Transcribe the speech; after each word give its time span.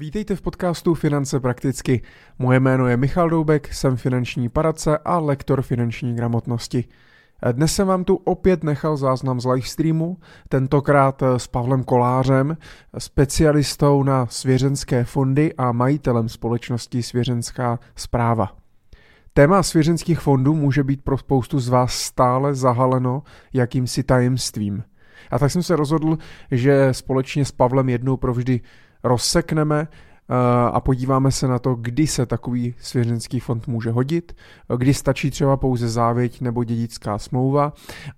Vítejte 0.00 0.36
v 0.36 0.42
podcastu 0.42 0.94
Finance 0.94 1.40
prakticky. 1.40 2.02
Moje 2.38 2.60
jméno 2.60 2.86
je 2.86 2.96
Michal 2.96 3.30
Doubek, 3.30 3.74
jsem 3.74 3.96
finanční 3.96 4.48
poradce 4.48 4.98
a 4.98 5.18
lektor 5.18 5.62
finanční 5.62 6.14
gramotnosti. 6.14 6.84
Dnes 7.52 7.74
jsem 7.74 7.86
vám 7.86 8.04
tu 8.04 8.14
opět 8.14 8.64
nechal 8.64 8.96
záznam 8.96 9.40
z 9.40 9.46
livestreamu, 9.46 10.16
tentokrát 10.48 11.22
s 11.36 11.46
Pavlem 11.46 11.84
Kolářem, 11.84 12.56
specialistou 12.98 14.02
na 14.02 14.26
svěřenské 14.26 15.04
fondy 15.04 15.54
a 15.54 15.72
majitelem 15.72 16.28
společnosti 16.28 17.02
Svěřenská 17.02 17.78
zpráva. 17.96 18.56
Téma 19.32 19.62
svěřenských 19.62 20.20
fondů 20.20 20.54
může 20.54 20.84
být 20.84 21.04
pro 21.04 21.18
spoustu 21.18 21.60
z 21.60 21.68
vás 21.68 21.94
stále 21.94 22.54
zahaleno 22.54 23.22
jakýmsi 23.52 24.02
tajemstvím. 24.02 24.82
A 25.30 25.38
tak 25.38 25.50
jsem 25.50 25.62
se 25.62 25.76
rozhodl, 25.76 26.18
že 26.50 26.88
společně 26.92 27.44
s 27.44 27.52
Pavlem 27.52 27.88
jednou 27.88 28.16
provždy 28.16 28.60
rozsekneme 29.04 29.88
eh, 29.88 30.34
a 30.72 30.80
podíváme 30.80 31.32
se 31.32 31.48
na 31.48 31.58
to, 31.58 31.74
kdy 31.74 32.06
se 32.06 32.26
takový 32.26 32.74
svěřenský 32.80 33.40
fond 33.40 33.66
může 33.66 33.90
hodit, 33.90 34.36
kdy 34.76 34.94
stačí 34.94 35.30
třeba 35.30 35.56
pouze 35.56 35.88
závěť 35.88 36.40
nebo 36.40 36.64
dědická 36.64 37.18
smlouva 37.18 37.72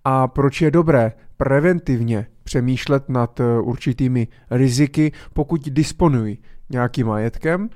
a 0.04 0.28
proč 0.28 0.60
je 0.60 0.70
dobré 0.70 1.12
preventivně 1.36 2.26
přemýšlet 2.44 3.08
nad 3.08 3.40
eh, 3.40 3.60
určitými 3.60 4.28
riziky, 4.50 5.12
pokud 5.32 5.60
disponují 5.68 6.38
nějakým 6.70 7.06
majetkem 7.06 7.70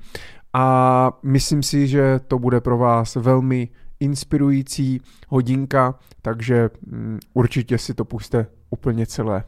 a 0.52 1.12
myslím 1.22 1.62
si, 1.62 1.86
že 1.88 2.20
to 2.28 2.38
bude 2.38 2.60
pro 2.60 2.78
vás 2.78 3.14
velmi 3.14 3.68
inspirující 4.00 5.00
hodinka, 5.28 5.98
takže 6.22 6.70
mm, 6.86 7.18
určitě 7.34 7.78
si 7.78 7.94
to 7.94 8.04
puste 8.04 8.46
úplně 8.70 9.06
celé. 9.06 9.44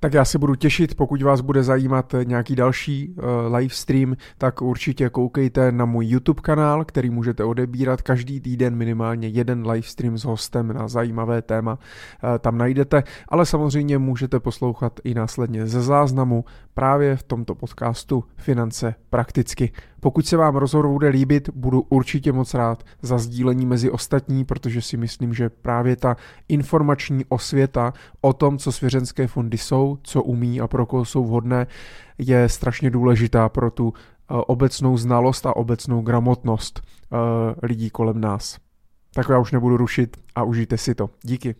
Tak 0.00 0.14
já 0.14 0.24
se 0.24 0.38
budu 0.38 0.54
těšit, 0.54 0.94
pokud 0.94 1.22
vás 1.22 1.40
bude 1.40 1.62
zajímat 1.62 2.14
nějaký 2.24 2.56
další 2.56 3.08
uh, 3.08 3.54
live 3.54 3.74
stream, 3.74 4.16
tak 4.38 4.62
určitě 4.62 5.08
koukejte 5.08 5.72
na 5.72 5.84
můj 5.84 6.06
YouTube 6.06 6.40
kanál, 6.42 6.84
který 6.84 7.10
můžete 7.10 7.44
odebírat 7.44 8.02
každý 8.02 8.40
týden 8.40 8.76
minimálně 8.76 9.28
jeden 9.28 9.70
live 9.70 9.86
stream 9.86 10.18
s 10.18 10.24
hostem 10.24 10.72
na 10.72 10.88
zajímavé 10.88 11.42
téma. 11.42 11.72
Uh, 11.72 12.38
tam 12.38 12.58
najdete, 12.58 13.02
ale 13.28 13.46
samozřejmě 13.46 13.98
můžete 13.98 14.40
poslouchat 14.40 15.00
i 15.04 15.14
následně 15.14 15.66
ze 15.66 15.82
záznamu 15.82 16.44
právě 16.78 17.16
v 17.16 17.22
tomto 17.22 17.54
podcastu 17.54 18.24
Finance 18.36 18.94
prakticky. 19.10 19.72
Pokud 20.00 20.26
se 20.26 20.36
vám 20.36 20.56
rozhovor 20.56 20.88
bude 20.88 21.08
líbit, 21.08 21.50
budu 21.54 21.80
určitě 21.80 22.32
moc 22.32 22.54
rád 22.54 22.84
za 23.02 23.18
sdílení 23.18 23.66
mezi 23.66 23.90
ostatní, 23.90 24.44
protože 24.44 24.82
si 24.82 24.96
myslím, 24.96 25.34
že 25.34 25.48
právě 25.48 25.96
ta 25.96 26.16
informační 26.48 27.24
osvěta 27.28 27.92
o 28.20 28.32
tom, 28.32 28.58
co 28.58 28.72
svěřenské 28.72 29.26
fondy 29.26 29.58
jsou, 29.58 29.98
co 30.02 30.22
umí 30.22 30.60
a 30.60 30.66
pro 30.66 30.86
koho 30.86 31.04
jsou 31.04 31.24
vhodné, 31.24 31.66
je 32.18 32.48
strašně 32.48 32.90
důležitá 32.90 33.48
pro 33.48 33.70
tu 33.70 33.92
eh, 33.96 34.34
obecnou 34.46 34.96
znalost 34.96 35.46
a 35.46 35.56
obecnou 35.56 36.02
gramotnost 36.02 36.80
eh, 36.82 37.16
lidí 37.62 37.90
kolem 37.90 38.20
nás. 38.20 38.58
Tak 39.14 39.28
já 39.28 39.38
už 39.38 39.52
nebudu 39.52 39.76
rušit 39.76 40.16
a 40.34 40.42
užijte 40.42 40.78
si 40.78 40.94
to. 40.94 41.10
Díky. 41.22 41.54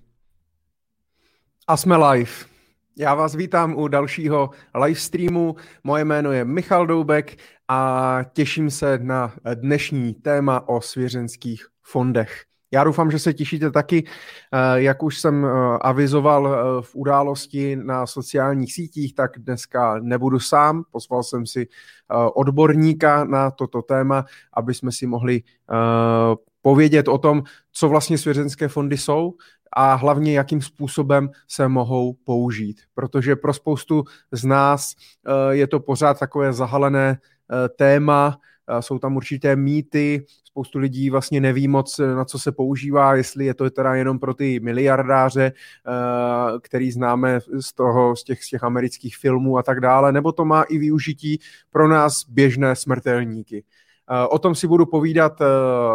A 1.68 1.76
jsme 1.76 1.96
live. 1.96 2.57
Já 3.00 3.14
vás 3.14 3.34
vítám 3.34 3.74
u 3.76 3.88
dalšího 3.88 4.50
live 4.84 5.00
streamu. 5.00 5.56
Moje 5.84 6.04
jméno 6.04 6.32
je 6.32 6.44
Michal 6.44 6.86
Doubek 6.86 7.36
a 7.68 8.20
těším 8.32 8.70
se 8.70 8.98
na 9.02 9.32
dnešní 9.54 10.14
téma 10.14 10.68
o 10.68 10.80
svěřenských 10.80 11.66
fondech. 11.82 12.44
Já 12.70 12.84
doufám, 12.84 13.10
že 13.10 13.18
se 13.18 13.34
těšíte 13.34 13.70
taky, 13.70 14.04
eh, 14.06 14.82
jak 14.82 15.02
už 15.02 15.18
jsem 15.18 15.44
eh, 15.44 15.48
avizoval 15.80 16.48
eh, 16.48 16.82
v 16.82 16.94
události 16.94 17.76
na 17.76 18.06
sociálních 18.06 18.74
sítích, 18.74 19.14
tak 19.14 19.38
dneska 19.38 19.98
nebudu 20.00 20.40
sám. 20.40 20.82
Pozval 20.90 21.22
jsem 21.22 21.46
si 21.46 21.68
odborníka 22.34 23.24
na 23.24 23.50
toto 23.50 23.82
téma, 23.82 24.24
aby 24.52 24.74
jsme 24.74 24.92
si 24.92 25.06
mohli 25.06 25.42
povědět 26.62 27.08
o 27.08 27.18
tom, 27.18 27.42
co 27.72 27.88
vlastně 27.88 28.18
svěřenské 28.18 28.68
fondy 28.68 28.96
jsou, 28.96 29.34
a 29.72 29.94
hlavně 29.94 30.32
jakým 30.32 30.62
způsobem 30.62 31.30
se 31.48 31.68
mohou 31.68 32.12
použít. 32.24 32.80
Protože 32.94 33.36
pro 33.36 33.54
spoustu 33.54 34.04
z 34.32 34.44
nás 34.44 34.94
eh, 34.94 35.54
je 35.54 35.66
to 35.66 35.80
pořád 35.80 36.18
takové 36.18 36.52
zahalené 36.52 37.18
eh, 37.18 37.68
téma, 37.68 38.38
eh, 38.68 38.82
jsou 38.82 38.98
tam 38.98 39.16
určité 39.16 39.56
mýty, 39.56 40.26
spoustu 40.44 40.78
lidí 40.78 41.10
vlastně 41.10 41.40
neví 41.40 41.68
moc, 41.68 41.98
na 41.98 42.24
co 42.24 42.38
se 42.38 42.52
používá, 42.52 43.14
jestli 43.14 43.44
je 43.44 43.54
to 43.54 43.70
teda 43.70 43.94
jenom 43.94 44.18
pro 44.18 44.34
ty 44.34 44.60
miliardáře, 44.60 45.52
který 46.62 46.90
známe 46.90 47.40
z, 47.60 47.72
toho, 47.72 48.16
z, 48.16 48.24
těch, 48.24 48.44
z 48.44 48.48
těch 48.48 48.64
amerických 48.64 49.16
filmů 49.16 49.58
a 49.58 49.62
tak 49.62 49.80
dále, 49.80 50.12
nebo 50.12 50.32
to 50.32 50.44
má 50.44 50.62
i 50.62 50.78
využití 50.78 51.40
pro 51.70 51.88
nás 51.88 52.24
běžné 52.28 52.76
smrtelníky. 52.76 53.64
Eh, 54.10 54.26
o 54.26 54.38
tom 54.38 54.54
si 54.54 54.66
budu 54.66 54.86
povídat 54.86 55.40
eh, 55.40 55.44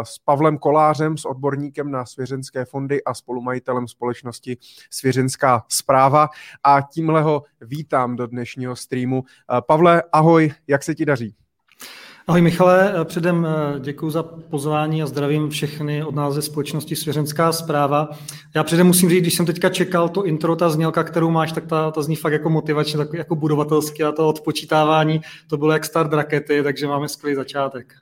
s 0.02 0.18
Pavlem 0.18 0.58
Kolářem, 0.58 1.16
s 1.16 1.24
odborníkem 1.24 1.90
na 1.90 2.06
svěřenské 2.06 2.64
fondy 2.64 3.04
a 3.04 3.14
spolumajitelem 3.14 3.88
společnosti 3.88 4.56
Svěřenská 4.90 5.64
zpráva 5.68 6.28
a 6.64 6.80
tímhle 6.92 7.22
ho 7.22 7.42
vítám 7.60 8.16
do 8.16 8.26
dnešního 8.26 8.76
streamu. 8.76 9.24
Eh, 9.24 9.60
Pavle, 9.66 10.02
ahoj, 10.12 10.52
jak 10.66 10.82
se 10.82 10.94
ti 10.94 11.04
daří? 11.04 11.34
Ahoj 12.26 12.42
Michale, 12.42 12.94
předem 13.04 13.46
děkuji 13.80 14.10
za 14.10 14.22
pozvání 14.22 15.02
a 15.02 15.06
zdravím 15.06 15.50
všechny 15.50 16.04
od 16.04 16.14
nás 16.14 16.34
ze 16.34 16.42
společnosti 16.42 16.96
Svěřenská 16.96 17.52
zpráva. 17.52 18.10
Já 18.54 18.64
předem 18.64 18.86
musím 18.86 19.10
říct, 19.10 19.20
když 19.20 19.34
jsem 19.34 19.46
teďka 19.46 19.68
čekal 19.68 20.08
to 20.08 20.24
intro, 20.24 20.56
ta 20.56 20.70
znělka, 20.70 21.04
kterou 21.04 21.30
máš, 21.30 21.52
tak 21.52 21.66
ta, 21.66 21.90
ta 21.90 22.02
zní 22.02 22.16
fakt 22.16 22.32
jako 22.32 22.50
motivačně, 22.50 22.98
tak 22.98 23.12
jako 23.12 23.36
budovatelsky 23.36 24.04
a 24.04 24.12
to 24.12 24.28
odpočítávání, 24.28 25.20
to 25.46 25.56
bylo 25.56 25.72
jak 25.72 25.84
start 25.84 26.12
rakety, 26.12 26.62
takže 26.62 26.86
máme 26.86 27.08
skvělý 27.08 27.36
začátek. 27.36 27.94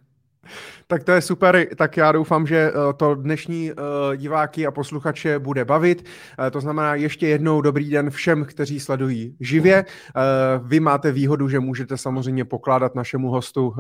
Tak 0.93 1.05
to 1.05 1.13
je 1.13 1.21
super, 1.21 1.67
tak 1.77 1.97
já 1.97 2.13
doufám, 2.13 2.47
že 2.47 2.57
eh, 2.57 2.93
to 2.97 3.15
dnešní 3.15 3.71
eh, 3.71 4.17
diváky 4.17 4.67
a 4.67 4.71
posluchače 4.71 5.39
bude 5.39 5.65
bavit. 5.65 6.05
Eh, 6.47 6.51
to 6.51 6.61
znamená 6.61 6.95
ještě 6.95 7.29
jednou 7.29 7.61
dobrý 7.61 7.91
den 7.91 8.11
všem, 8.11 8.45
kteří 8.45 8.81
sledují 8.81 9.37
živě. 9.41 9.85
Vy 10.63 10.81
máte 10.81 11.13
výhodu, 11.13 11.49
že 11.49 11.61
můžete 11.61 11.97
samozřejmě 11.97 12.45
pokládat 12.45 12.95
našemu 12.95 13.31
hostu 13.31 13.75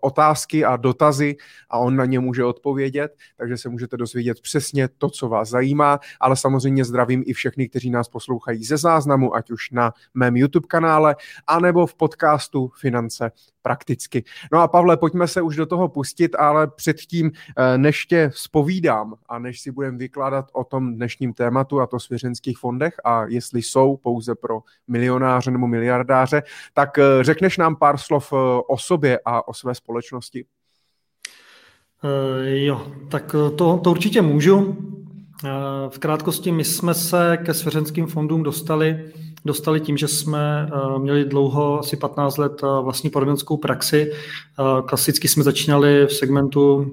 otázky 0.00 0.64
a 0.64 0.76
dotazy 0.76 1.36
a 1.70 1.78
on 1.78 1.96
na 1.96 2.04
ně 2.04 2.20
může 2.20 2.44
odpovědět, 2.44 3.14
takže 3.36 3.56
se 3.56 3.68
můžete 3.68 3.96
dozvědět 3.96 4.40
přesně 4.40 4.88
to, 4.98 5.10
co 5.10 5.28
vás 5.28 5.48
zajímá, 5.48 6.00
ale 6.20 6.36
samozřejmě 6.36 6.84
zdravím 6.84 7.22
i 7.26 7.32
všechny, 7.32 7.68
kteří 7.68 7.90
nás 7.90 8.08
poslouchají 8.08 8.64
ze 8.64 8.76
záznamu, 8.76 9.34
ať 9.34 9.50
už 9.50 9.70
na 9.70 9.92
mém 10.14 10.36
YouTube 10.36 10.66
kanále, 10.68 11.16
anebo 11.46 11.86
v 11.86 11.94
podcastu 11.94 12.70
Finance 12.80 13.30
prakticky. 13.66 14.24
No 14.52 14.60
a 14.60 14.68
Pavle, 14.68 14.96
pojďme 14.96 15.28
se 15.28 15.42
už 15.42 15.56
do 15.56 15.66
toho 15.66 15.88
pustit, 15.88 16.34
ale 16.34 16.66
předtím, 16.66 17.30
eh, 17.56 17.78
než 17.78 18.06
tě 18.06 18.30
spovídám 18.34 19.14
a 19.28 19.38
než 19.38 19.60
si 19.60 19.70
budeme 19.70 19.98
vykládat 19.98 20.44
o 20.52 20.64
tom 20.64 20.94
dnešním 20.94 21.32
tématu 21.32 21.80
a 21.80 21.86
to 21.86 22.00
svěřenských 22.00 22.58
fondech 22.58 22.94
a 23.04 23.24
jestli 23.26 23.62
jsou 23.62 23.96
pouze 23.96 24.34
pro 24.34 24.60
milionáře 24.88 25.50
nebo 25.50 25.66
miliardáře, 25.66 26.42
tak 26.74 26.98
eh, 26.98 27.02
řekneš 27.20 27.58
nám 27.58 27.76
pár 27.76 27.98
slov 27.98 28.32
eh, 28.32 28.36
o 28.68 28.78
sobě 28.78 29.20
a 29.24 29.48
o 29.48 29.54
své 29.54 29.74
společnosti? 29.74 30.44
Jo, 32.44 32.86
tak 33.10 33.34
to, 33.56 33.78
to 33.78 33.90
určitě 33.90 34.22
můžu. 34.22 34.76
V 35.88 35.98
krátkosti 35.98 36.52
my 36.52 36.64
jsme 36.64 36.94
se 36.94 37.38
ke 37.44 37.54
svěřenským 37.54 38.06
fondům 38.06 38.42
dostali 38.42 39.12
dostali 39.46 39.80
tím, 39.80 39.96
že 39.96 40.08
jsme 40.08 40.68
eh, 40.72 40.98
měli 40.98 41.24
dlouho, 41.24 41.78
asi 41.78 41.96
15 41.96 42.36
let 42.36 42.60
eh, 42.62 42.66
vlastní 42.82 43.10
poradenskou 43.10 43.56
praxi. 43.56 44.12
Eh, 44.12 44.82
klasicky 44.86 45.28
jsme 45.28 45.42
začínali 45.42 46.06
v 46.06 46.12
segmentu 46.12 46.92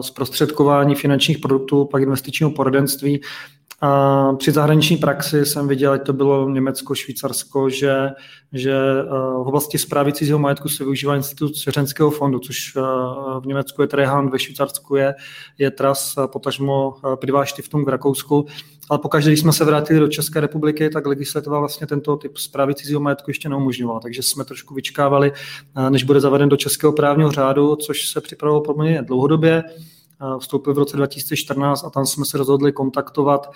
zprostředkování 0.00 0.94
finančních 0.94 1.38
produktů, 1.38 1.84
pak 1.84 2.02
investičního 2.02 2.50
poradenství 2.50 3.20
a 3.80 4.32
při 4.32 4.52
zahraniční 4.52 4.96
praxi 4.96 5.46
jsem 5.46 5.68
viděl, 5.68 5.92
ať 5.92 6.06
to 6.06 6.12
bylo 6.12 6.48
Německo, 6.48 6.94
Švýcarsko, 6.94 7.70
že, 7.70 8.10
že 8.52 8.74
v 9.10 9.46
oblasti 9.46 9.78
zprávy 9.78 10.12
cizího 10.12 10.38
majetku 10.38 10.68
se 10.68 10.84
využívá 10.84 11.16
institut 11.16 11.56
svěřenského 11.56 12.10
fondu, 12.10 12.38
což 12.38 12.74
v 13.40 13.46
Německu 13.46 13.82
je 13.82 13.88
Trehan, 13.88 14.30
ve 14.30 14.38
Švýcarsku 14.38 14.96
je, 14.96 15.14
je 15.58 15.70
Tras, 15.70 16.14
potažmo 16.26 16.94
Privá 17.20 17.46
Stiftung 17.46 17.86
v 17.86 17.90
Rakousku. 17.90 18.46
Ale 18.90 18.98
pokaždé, 18.98 19.30
když 19.30 19.40
jsme 19.40 19.52
se 19.52 19.64
vrátili 19.64 20.00
do 20.00 20.08
České 20.08 20.40
republiky, 20.40 20.90
tak 20.90 21.06
legislativa 21.06 21.58
vlastně 21.58 21.86
tento 21.86 22.16
typ 22.16 22.36
zprávy 22.36 22.74
cizího 22.74 23.00
majetku 23.00 23.30
ještě 23.30 23.48
neumožňovala. 23.48 24.00
Takže 24.00 24.22
jsme 24.22 24.44
trošku 24.44 24.74
vyčkávali, 24.74 25.32
než 25.88 26.04
bude 26.04 26.20
zaveden 26.20 26.48
do 26.48 26.56
českého 26.56 26.92
právního 26.92 27.30
řádu, 27.30 27.76
což 27.76 28.08
se 28.08 28.20
připravilo 28.20 28.60
poměrně 28.60 29.02
dlouhodobě 29.02 29.64
vstoupil 30.38 30.74
v 30.74 30.78
roce 30.78 30.96
2014 30.96 31.84
a 31.84 31.90
tam 31.90 32.06
jsme 32.06 32.24
se 32.24 32.38
rozhodli 32.38 32.72
kontaktovat 32.72 33.50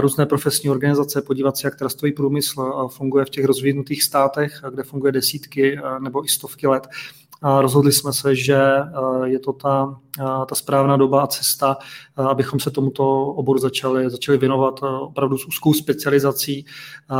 různé 0.00 0.26
profesní 0.26 0.70
organizace, 0.70 1.22
podívat 1.22 1.56
se, 1.56 1.66
jak 1.66 1.76
trastový 1.76 2.12
průmysl 2.12 2.88
funguje 2.88 3.24
v 3.24 3.30
těch 3.30 3.44
rozvinutých 3.44 4.02
státech, 4.02 4.60
kde 4.70 4.82
funguje 4.82 5.12
desítky 5.12 5.78
nebo 5.98 6.24
i 6.24 6.28
stovky 6.28 6.66
let. 6.66 6.86
A 7.42 7.60
rozhodli 7.62 7.92
jsme 7.92 8.12
se, 8.12 8.36
že 8.36 8.58
je 9.24 9.38
to 9.38 9.52
ta, 9.52 10.00
ta 10.48 10.54
správná 10.54 10.96
doba 10.96 11.22
a 11.22 11.26
cesta, 11.26 11.76
abychom 12.16 12.60
se 12.60 12.70
tomuto 12.70 13.24
oboru 13.24 13.58
začali, 13.58 14.10
začali 14.10 14.38
věnovat 14.38 14.80
opravdu 14.82 15.38
s 15.38 15.46
úzkou 15.46 15.74
specializací 15.74 16.66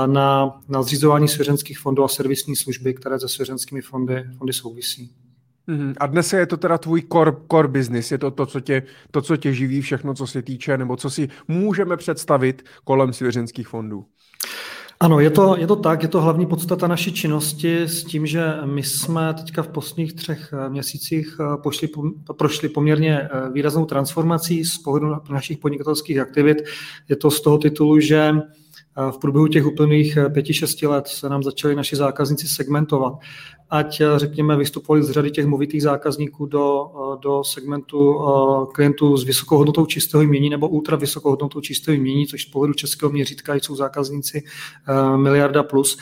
na, 0.07 0.61
na 0.69 0.83
zřizování 0.83 1.29
svěřenských 1.29 1.79
fondů 1.79 2.05
a 2.05 2.09
servisní 2.09 2.57
služby, 2.57 2.95
které 2.95 3.21
se 3.21 3.29
svěřenskými 3.29 3.83
fondy, 3.83 4.25
fondy 4.39 4.53
souvisí. 4.53 5.15
Mm-hmm. 5.69 5.95
A 6.01 6.07
dnes 6.07 6.33
je 6.33 6.47
to 6.47 6.57
teda 6.57 6.79
tvůj 6.79 7.03
core, 7.13 7.33
core 7.51 7.69
business, 7.69 8.13
je 8.13 8.19
to 8.19 8.31
to 8.31 8.47
co, 8.47 8.61
tě, 8.61 8.83
to, 9.11 9.23
co 9.23 9.37
tě 9.37 9.53
živí, 9.55 9.81
všechno, 9.81 10.15
co 10.15 10.27
se 10.27 10.43
týče, 10.43 10.79
nebo 10.79 10.97
co 10.97 11.11
si 11.11 11.29
můžeme 11.49 11.97
představit 11.97 12.63
kolem 12.85 13.13
svěřenských 13.13 13.69
fondů. 13.69 14.05
Ano, 15.03 15.21
je 15.21 15.31
to, 15.31 15.57
je 15.59 15.67
to 15.67 15.77
tak, 15.77 16.03
je 16.03 16.09
to 16.09 16.21
hlavní 16.21 16.47
podstata 16.47 16.87
naší 16.87 17.13
činnosti 17.13 17.83
s 17.83 18.05
tím, 18.05 18.27
že 18.27 18.55
my 18.65 18.83
jsme 18.83 19.35
teďka 19.35 19.63
v 19.63 19.69
posledních 19.69 20.13
třech 20.13 20.53
eh, 20.53 20.69
měsících 20.69 21.37
eh, 21.41 21.57
pošli, 21.63 21.89
prošli 22.37 22.69
poměrně 22.69 23.21
eh, 23.21 23.29
výraznou 23.53 23.85
transformací 23.85 24.65
z 24.65 24.79
pohledu 24.79 25.07
našich 25.31 25.59
podnikatelských 25.59 26.19
aktivit. 26.19 26.59
Je 27.09 27.17
to 27.17 27.31
z 27.31 27.41
toho 27.41 27.59
titulu, 27.59 28.01
že 28.01 28.35
v 29.11 29.19
průběhu 29.19 29.47
těch 29.47 29.67
úplných 29.67 30.19
pěti, 30.33 30.55
šesti 30.55 30.87
let 30.87 31.09
se 31.09 31.29
nám 31.29 31.43
začali 31.43 31.75
naši 31.75 31.97
zákazníci 31.97 32.49
segmentovat. 32.49 33.13
Ať, 33.71 34.03
řekněme, 34.17 34.57
vystupovali 34.57 35.03
z 35.03 35.11
řady 35.11 35.31
těch 35.31 35.47
movitých 35.47 35.83
zákazníků 35.83 36.47
do, 36.47 36.91
do 37.23 37.45
segmentu 37.45 38.21
klientů 38.75 39.17
s 39.17 39.25
vysokou 39.25 39.57
hodnotou 39.57 39.87
čistého 39.87 40.23
jmění 40.23 40.51
nebo 40.51 40.69
ultra 40.69 40.97
vysokou 40.97 41.31
hodnotou 41.31 41.61
čistého 41.61 41.95
jmění, 41.95 42.27
což 42.27 42.43
z 42.43 42.51
pohledu 42.51 42.75
českého 42.75 43.13
měřítka 43.13 43.55
jsou 43.55 43.77
zákazníci 43.77 44.43
miliarda 45.17 45.63
plus 45.63 45.99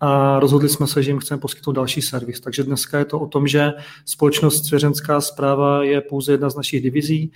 a 0.00 0.40
rozhodli 0.40 0.68
jsme 0.68 0.86
se, 0.86 1.02
že 1.02 1.10
jim 1.10 1.18
chceme 1.18 1.40
poskytnout 1.40 1.72
další 1.72 2.02
servis. 2.02 2.40
Takže 2.40 2.62
dneska 2.62 2.98
je 2.98 3.04
to 3.04 3.20
o 3.20 3.26
tom, 3.26 3.46
že 3.46 3.72
společnost 4.04 4.66
Svěřenská 4.66 5.20
zpráva 5.20 5.84
je 5.84 6.00
pouze 6.00 6.32
jedna 6.32 6.50
z 6.50 6.56
našich 6.56 6.82
divizí, 6.82 7.32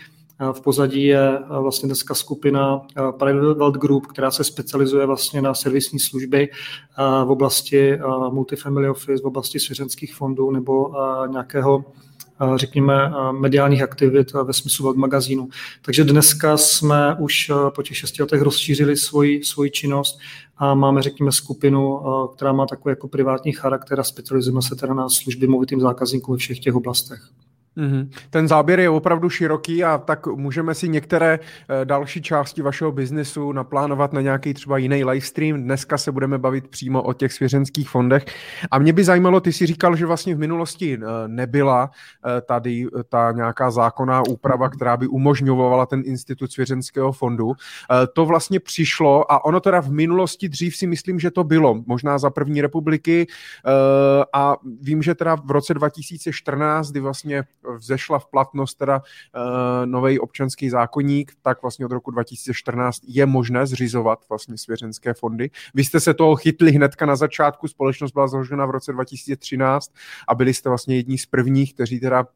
v 0.53 0.61
pozadí 0.61 1.05
je 1.05 1.39
vlastně 1.61 1.87
dneska 1.87 2.15
skupina 2.15 2.83
Private 3.19 3.55
Wealth 3.55 3.77
Group, 3.77 4.07
která 4.07 4.31
se 4.31 4.45
specializuje 4.45 5.07
vlastně 5.07 5.43
na 5.43 5.55
servisní 5.55 5.99
služby 5.99 6.49
v 7.25 7.31
oblasti 7.31 7.99
multifamily 8.31 8.91
office, 8.91 9.23
v 9.23 9.27
oblasti 9.27 9.61
svěřenských 9.61 10.15
fondů 10.15 10.51
nebo 10.51 10.93
nějakého 11.31 11.85
řekněme, 12.55 13.13
mediálních 13.33 13.83
aktivit 13.83 14.33
ve 14.33 14.53
smyslu 14.53 14.87
web 14.87 14.97
magazínu. 14.97 15.49
Takže 15.83 16.05
dneska 16.05 16.57
jsme 16.57 17.17
už 17.19 17.51
po 17.75 17.83
těch 17.83 17.97
šesti 17.97 18.23
letech 18.23 18.43
rozšířili 18.43 18.97
svoji, 18.97 19.45
svoji 19.45 19.71
činnost 19.71 20.19
a 20.57 20.75
máme, 20.75 21.03
řekněme, 21.03 21.33
skupinu, 21.33 22.01
která 22.35 22.53
má 22.53 22.67
takový 22.67 22.93
jako 22.93 23.09
privátní 23.09 23.53
charakter 23.53 24.01
a 24.01 24.05
specializujeme 24.05 24.63
se 24.63 24.77
teda 24.77 24.95
na 24.95 25.09
služby 25.09 25.47
movitým 25.47 25.81
zákazníkům 25.81 26.35
ve 26.35 26.39
všech 26.39 26.61
těch 26.61 26.75
oblastech. 26.75 27.29
Mm-hmm. 27.79 28.09
Ten 28.31 28.49
záběr 28.49 28.81
je 28.81 28.91
opravdu 28.91 29.31
široký 29.31 29.85
a 29.85 29.99
tak 29.99 30.27
můžeme 30.27 30.75
si 30.75 30.89
některé 30.89 31.39
eh, 31.39 31.85
další 31.85 32.23
části 32.23 32.63
vašeho 32.63 32.93
biznesu 32.93 33.53
naplánovat 33.53 34.13
na 34.13 34.21
nějaký 34.21 34.55
třeba 34.55 34.79
jiný 34.79 35.05
livestream. 35.05 35.63
Dneska 35.63 35.99
se 35.99 36.13
budeme 36.13 36.39
bavit 36.39 36.69
přímo 36.69 37.03
o 37.03 37.13
těch 37.13 37.33
svěřenských 37.33 37.89
fondech. 37.89 38.25
A 38.71 38.79
mě 38.79 38.93
by 38.93 39.05
zajímalo, 39.05 39.41
ty 39.41 39.53
si 39.53 39.67
říkal, 39.67 39.97
že 39.97 40.07
vlastně 40.07 40.35
v 40.35 40.39
minulosti 40.39 40.99
eh, 41.03 41.29
nebyla 41.29 41.91
eh, 41.91 42.41
tady 42.41 42.87
ta 43.09 43.33
nějaká 43.33 43.71
zákonná 43.71 44.23
úprava, 44.29 44.69
která 44.69 44.97
by 44.97 45.07
umožňovala 45.07 45.87
ten 45.87 46.03
institut 46.05 46.53
svěřenského 46.53 47.13
fondu. 47.13 47.53
To 48.13 48.27
vlastně 48.27 48.61
přišlo 48.61 49.33
a 49.33 49.45
ono 49.45 49.61
teda 49.61 49.81
v 49.81 49.91
minulosti 49.91 50.49
dřív 50.49 50.77
si 50.77 50.87
myslím, 50.87 51.19
že 51.19 51.31
to 51.31 51.45
bylo, 51.45 51.83
možná 51.87 52.19
za 52.19 52.31
první 52.31 52.61
republiky 52.61 53.27
a 54.33 54.57
vím, 54.81 55.03
že 55.03 55.15
teda 55.15 55.35
v 55.35 55.51
roce 55.51 55.75
2014, 55.75 56.91
kdy 56.91 57.01
vlastně 57.01 57.45
vzešla 57.77 58.19
v 58.19 58.27
platnost 58.27 58.75
teda 58.75 59.03
eh, 59.03 59.87
nový 59.87 60.19
občanský 60.19 60.71
zákonník, 60.71 61.33
tak 61.43 61.63
vlastně 61.63 61.87
od 61.87 61.93
roku 61.93 62.11
2014 62.11 63.01
je 63.07 63.27
možné 63.27 63.67
zřizovat 63.67 64.19
vlastně 64.29 64.59
svěřenské 64.59 65.15
fondy. 65.15 65.51
Vy 65.75 65.85
jste 65.85 66.01
se 66.01 66.15
toho 66.15 66.37
chytli 66.37 66.73
hnedka 66.73 67.07
na 67.07 67.17
začátku, 67.17 67.69
společnost 67.69 68.13
byla 68.13 68.29
založena 68.29 68.67
v 68.67 68.71
roce 68.71 68.93
2013 68.93 69.93
a 70.29 70.35
byli 70.35 70.55
jste 70.55 70.69
vlastně 70.69 70.97
jední 70.97 71.19
z 71.19 71.27
prvních, 71.27 71.75
kteří 71.75 72.01
teda 72.01 72.27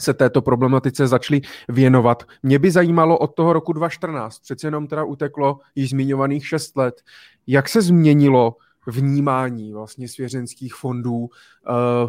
se 0.00 0.14
této 0.14 0.42
problematice 0.42 1.06
začali 1.06 1.40
věnovat. 1.68 2.22
Mě 2.42 2.58
by 2.58 2.70
zajímalo 2.70 3.18
od 3.18 3.34
toho 3.34 3.52
roku 3.52 3.72
2014, 3.72 4.38
přece 4.38 4.66
jenom 4.66 4.86
teda 4.86 5.04
uteklo 5.04 5.60
již 5.74 5.90
zmiňovaných 5.90 6.46
6 6.46 6.76
let, 6.76 7.02
jak 7.46 7.68
se 7.68 7.82
změnilo 7.82 8.56
vnímání 8.86 9.72
vlastně 9.72 10.08
svěřenských 10.08 10.74
fondů 10.74 11.18
uh, 11.18 11.28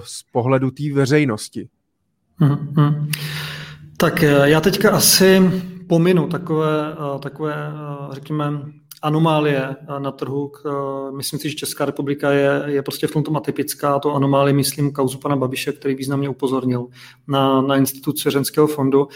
z 0.03 0.23
pohledu 0.23 0.71
té 0.71 0.93
veřejnosti. 0.93 1.69
Hmm. 2.39 3.09
Tak 3.97 4.24
eh, 4.24 4.50
já 4.50 4.62
teďka 4.62 4.91
asi 4.91 5.51
pominu 5.88 6.27
takové, 6.27 6.94
eh, 6.94 7.19
takové 7.19 7.53
eh, 7.53 8.15
řekněme, 8.15 8.62
anomálie 9.01 9.75
na 10.00 10.12
trhu. 10.12 10.51
Myslím 11.15 11.39
si, 11.39 11.50
že 11.50 11.56
Česká 11.56 11.85
republika 11.85 12.31
je, 12.31 12.63
je 12.65 12.81
prostě 12.81 13.07
v 13.07 13.12
tomto 13.12 13.35
atypická. 13.35 14.00
To 14.00 14.15
anomálie 14.15 14.53
myslím 14.53 14.91
kauzu 14.91 15.18
pana 15.18 15.35
Babiše, 15.35 15.71
který 15.71 15.95
významně 15.95 16.30
upozornil 16.30 16.88
na, 17.27 17.62
na 17.62 17.75
institut 17.75 18.19
Svěřenského 18.19 18.68
fondu. 18.68 19.07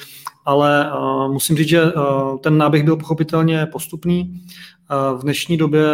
Ale 0.46 0.92
uh, 0.92 1.34
musím 1.34 1.58
říct, 1.58 1.68
že 1.68 1.84
uh, 1.84 2.38
ten 2.38 2.58
náběh 2.58 2.84
byl 2.84 2.96
pochopitelně 2.96 3.66
postupný. 3.66 4.44
Uh, 4.92 5.19
v 5.19 5.22
dnešní 5.24 5.58
době, 5.58 5.86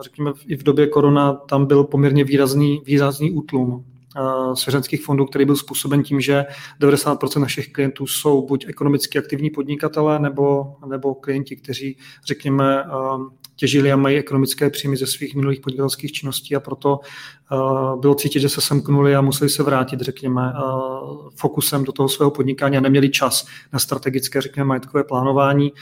řekněme 0.00 0.32
i 0.46 0.56
v 0.56 0.62
době 0.62 0.86
korona, 0.86 1.32
tam 1.32 1.66
byl 1.66 1.84
poměrně 1.84 2.24
výrazný, 2.24 2.82
výrazný 2.86 3.30
útlum 3.30 3.84
svěřenských 4.54 5.04
fondů, 5.04 5.26
který 5.26 5.44
byl 5.44 5.56
způsoben 5.56 6.02
tím, 6.02 6.20
že 6.20 6.44
90% 6.80 7.40
našich 7.40 7.72
klientů 7.72 8.06
jsou 8.06 8.46
buď 8.46 8.66
ekonomicky 8.68 9.18
aktivní 9.18 9.50
podnikatelé, 9.50 10.18
nebo, 10.18 10.74
nebo 10.86 11.14
klienti, 11.14 11.56
kteří, 11.56 11.96
řekněme, 12.24 12.84
eh, 12.84 12.88
těžili 13.56 13.92
a 13.92 13.96
mají 13.96 14.16
ekonomické 14.16 14.70
příjmy 14.70 14.96
ze 14.96 15.06
svých 15.06 15.34
minulých 15.34 15.60
podnikatelských 15.60 16.12
činností 16.12 16.56
a 16.56 16.60
proto 16.60 17.00
eh, 17.02 17.56
bylo 18.00 18.14
cítit, 18.14 18.40
že 18.40 18.48
se 18.48 18.60
semknuli 18.60 19.16
a 19.16 19.20
museli 19.20 19.50
se 19.50 19.62
vrátit, 19.62 20.00
řekněme, 20.00 20.52
fokusem 21.36 21.84
do 21.84 21.92
toho 21.92 22.08
svého 22.08 22.30
podnikání 22.30 22.76
a 22.76 22.80
neměli 22.80 23.10
čas 23.10 23.46
na 23.72 23.78
strategické, 23.78 24.40
řekněme, 24.40 24.66
majetkové 24.66 25.04
plánování. 25.04 25.72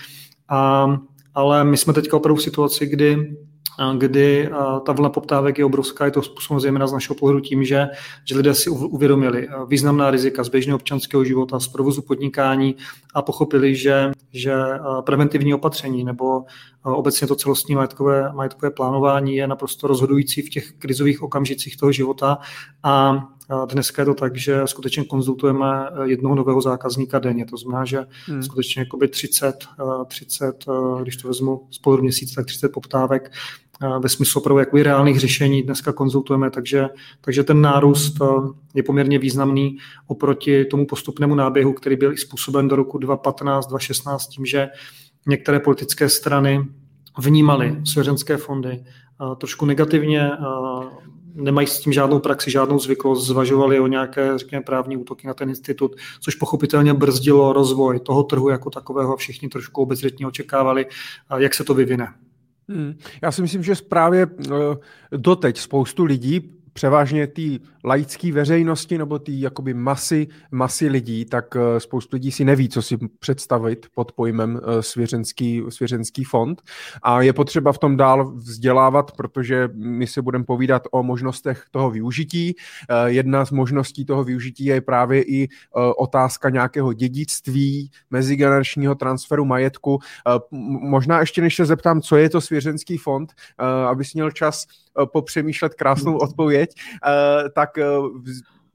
A, 0.49 0.87
ale 1.35 1.65
my 1.65 1.77
jsme 1.77 1.93
teď 1.93 2.13
opravdu 2.13 2.41
v 2.41 2.43
situaci, 2.43 2.87
kdy 2.87 3.37
kdy 3.99 4.51
ta 4.87 4.93
vlna 4.93 5.09
poptávek 5.09 5.59
je 5.59 5.65
obrovská, 5.65 6.05
je 6.05 6.11
to 6.11 6.23
způsobeno 6.23 6.61
zejména 6.61 6.87
z 6.87 6.93
našeho 6.93 7.17
pohledu 7.17 7.41
tím, 7.41 7.65
že, 7.65 7.89
že 8.25 8.37
lidé 8.37 8.55
si 8.55 8.71
uvědomili 8.71 9.49
významná 9.67 10.11
rizika 10.11 10.45
z 10.45 10.49
běžného 10.49 10.77
občanského 10.77 11.25
života, 11.25 11.61
z 11.61 11.69
provozu 11.69 12.03
podnikání 12.03 12.77
a 13.15 13.23
pochopili, 13.23 13.77
že, 13.77 14.13
že 14.33 14.55
preventivní 15.01 15.55
opatření 15.55 16.05
nebo 16.05 16.45
obecně 16.83 17.27
to 17.27 17.35
celostní 17.35 17.75
majetkové, 17.75 18.33
majetkové 18.33 18.71
plánování 18.71 19.37
je 19.37 19.47
naprosto 19.47 19.87
rozhodující 19.87 20.43
v 20.43 20.51
těch 20.51 20.73
krizových 20.73 21.23
okamžicích 21.23 21.77
toho 21.77 21.93
života 21.93 22.39
a 22.83 23.27
Dneska 23.67 24.03
je 24.03 24.07
to 24.07 24.15
tak, 24.15 24.37
že 24.37 24.63
skutečně 24.65 25.05
konzultujeme 25.05 25.67
jednoho 26.05 26.35
nového 26.35 26.61
zákazníka 26.61 27.19
denně. 27.19 27.47
To 27.47 27.57
znamená, 27.57 27.85
že 27.85 28.07
hmm. 28.27 28.43
skutečně 28.43 28.87
30, 29.11 29.67
30, 30.07 30.65
když 31.03 31.17
to 31.17 31.29
vezmu 31.29 31.67
spolu 31.71 32.03
měsíc, 32.03 32.35
tak 32.35 32.47
30 32.47 32.69
poptávek 32.69 33.33
ve 34.03 34.09
smyslu 34.09 34.41
opravdu 34.41 34.59
jakoby 34.59 34.83
reálných 34.83 35.21
řešení 35.21 35.63
dneska 35.63 35.93
konzultujeme, 35.93 36.51
takže, 36.51 36.89
takže 37.21 37.45
ten 37.45 37.61
nárůst 37.61 38.15
je 38.75 38.83
poměrně 38.83 39.19
významný 39.19 39.79
oproti 40.07 40.65
tomu 40.65 40.87
postupnému 40.87 41.35
náběhu, 41.35 41.73
který 41.73 41.97
byl 41.97 42.13
i 42.13 42.17
způsoben 42.17 42.69
do 42.69 42.77
roku 42.77 42.99
2015, 42.99 43.67
2016 43.67 44.27
tím, 44.27 44.47
že 44.47 44.69
některé 45.27 45.61
politické 45.61 46.09
strany 46.09 46.65
vnímaly 47.19 47.81
svěřenské 47.85 48.37
fondy 48.37 48.85
trošku 49.39 49.67
negativně, 49.67 50.31
nemají 51.35 51.67
s 51.67 51.81
tím 51.81 51.93
žádnou 51.93 52.19
praxi, 52.19 52.51
žádnou 52.51 52.79
zvyklost, 52.79 53.27
zvažovali 53.27 53.81
o 53.81 53.87
nějaké, 53.87 54.39
řekněme, 54.39 54.65
právní 54.65 54.97
útoky 54.97 55.27
na 55.27 55.35
ten 55.35 55.49
institut, 55.49 55.97
což 56.21 56.35
pochopitelně 56.35 56.95
brzdilo 56.95 57.53
rozvoj 57.53 58.01
toho 58.01 58.23
trhu 58.23 58.49
jako 58.49 58.71
takového 58.71 59.13
a 59.13 59.17
všichni 59.17 59.49
trošku 59.49 59.83
obezřetně 59.83 60.27
očekávali, 60.27 60.87
jak 61.39 61.55
se 61.55 61.65
to 61.65 61.75
vyvine. 61.75 62.09
Hmm. 62.69 62.95
Já 63.23 63.33
si 63.33 63.43
myslím, 63.43 63.63
že 63.63 63.75
právě 63.89 64.27
eh, 64.27 65.17
doteď 65.17 65.59
spoustu 65.59 66.05
lidí 66.05 66.60
převážně 66.81 67.27
té 67.27 67.43
laické 67.85 68.33
veřejnosti 68.33 68.99
nebo 68.99 69.19
té 69.19 69.33
jakoby 69.33 69.75
masy, 69.75 70.29
masy 70.51 70.89
lidí, 70.89 71.25
tak 71.25 71.57
eh, 71.57 71.81
spoustu 71.81 72.17
lidí 72.17 72.33
si 72.33 72.45
neví, 72.45 72.69
co 72.69 72.83
si 72.83 72.99
představit 73.19 73.87
pod 73.95 74.13
pojmem 74.13 74.61
eh, 74.61 74.83
svěřenský, 74.83 75.63
svěřenský 75.69 76.25
fond 76.25 76.63
a 77.03 77.23
je 77.23 77.33
potřeba 77.33 77.73
v 77.73 77.79
tom 77.79 77.97
dál 77.97 78.33
vzdělávat, 78.33 79.13
protože 79.13 79.69
my 79.75 80.07
se 80.07 80.23
budeme 80.23 80.45
povídat 80.45 80.83
o 80.91 81.03
možnostech 81.03 81.65
toho 81.71 81.91
využití. 81.91 82.55
Eh, 82.89 83.11
jedna 83.11 83.45
z 83.45 83.51
možností 83.51 84.05
toho 84.05 84.25
využití 84.25 84.65
je 84.65 84.81
právě 84.81 85.23
i 85.23 85.49
otázka 85.97 86.51
nějakého 86.51 86.93
dědictví, 86.93 87.91
mezigeneračního 88.11 88.95
transferu 88.95 89.45
majetku. 89.45 89.99
Možná 90.81 91.21
ještě 91.21 91.41
než 91.41 91.57
se 91.57 91.65
zeptám, 91.65 92.01
co 92.01 92.17
je 92.17 92.31
to 92.31 92.41
svěřenský 92.41 92.97
fond, 92.97 93.33
abys 93.89 94.15
měl 94.15 94.31
čas 94.31 94.67
popřemýšlet 95.13 95.75
krásnou 95.75 96.17
odpověď, 96.17 96.70
tak 97.55 97.71
tak 97.71 97.79
eh, 97.79 97.85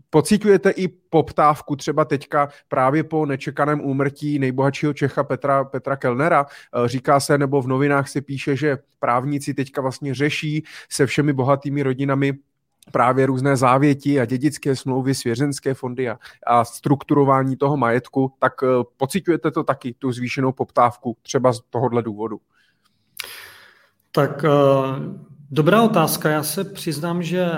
Pocítujete 0.09 0.69
i 0.69 0.87
poptávku 0.87 1.75
třeba 1.75 2.05
teďka 2.05 2.49
právě 2.67 3.03
po 3.03 3.25
nečekaném 3.25 3.81
úmrtí 3.81 4.39
nejbohatšího 4.39 4.93
Čecha 4.93 5.23
Petra, 5.23 5.63
Petra 5.63 5.95
Kellnera? 5.95 6.45
Eh, 6.45 6.87
říká 6.87 7.19
se, 7.19 7.37
nebo 7.37 7.61
v 7.61 7.67
novinách 7.67 8.09
se 8.09 8.21
píše, 8.21 8.55
že 8.55 8.77
právníci 8.99 9.53
teďka 9.53 9.81
vlastně 9.81 10.15
řeší 10.15 10.63
se 10.89 11.05
všemi 11.05 11.33
bohatými 11.33 11.83
rodinami 11.83 12.33
právě 12.91 13.25
různé 13.25 13.57
závěti 13.57 14.19
a 14.19 14.25
dědické 14.25 14.75
smlouvy, 14.75 15.15
svěřenské 15.15 15.73
fondy 15.73 16.09
a, 16.09 16.19
a 16.47 16.65
strukturování 16.65 17.57
toho 17.57 17.77
majetku, 17.77 18.31
tak 18.39 18.53
pocitujete 18.97 19.51
to 19.51 19.63
taky, 19.63 19.95
tu 19.99 20.11
zvýšenou 20.11 20.51
poptávku, 20.51 21.17
třeba 21.21 21.53
z 21.53 21.59
tohohle 21.69 22.01
důvodu? 22.01 22.39
Tak 24.11 24.45
Dobrá 25.55 25.81
otázka. 25.81 26.29
Já 26.29 26.43
se 26.43 26.63
přiznám, 26.63 27.23
že 27.23 27.49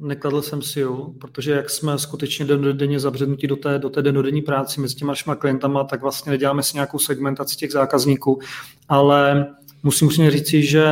nekladl 0.00 0.42
jsem 0.42 0.62
si 0.62 0.80
ju, 0.80 1.14
protože 1.20 1.52
jak 1.52 1.70
jsme 1.70 1.98
skutečně 1.98 2.44
denně 2.72 3.00
zabřednutí 3.00 3.46
do 3.46 3.56
té, 3.56 3.78
do 3.78 3.90
té 3.90 4.02
denodenní 4.02 4.42
práci 4.42 4.80
mezi 4.80 4.94
těma 4.94 5.10
našima 5.10 5.34
klientama, 5.34 5.84
tak 5.84 6.02
vlastně 6.02 6.30
neděláme 6.30 6.62
si 6.62 6.76
nějakou 6.76 6.98
segmentaci 6.98 7.56
těch 7.56 7.72
zákazníků, 7.72 8.40
ale 8.88 9.46
musím 9.82 10.06
musím 10.06 10.30
říci, 10.30 10.62
že 10.62 10.84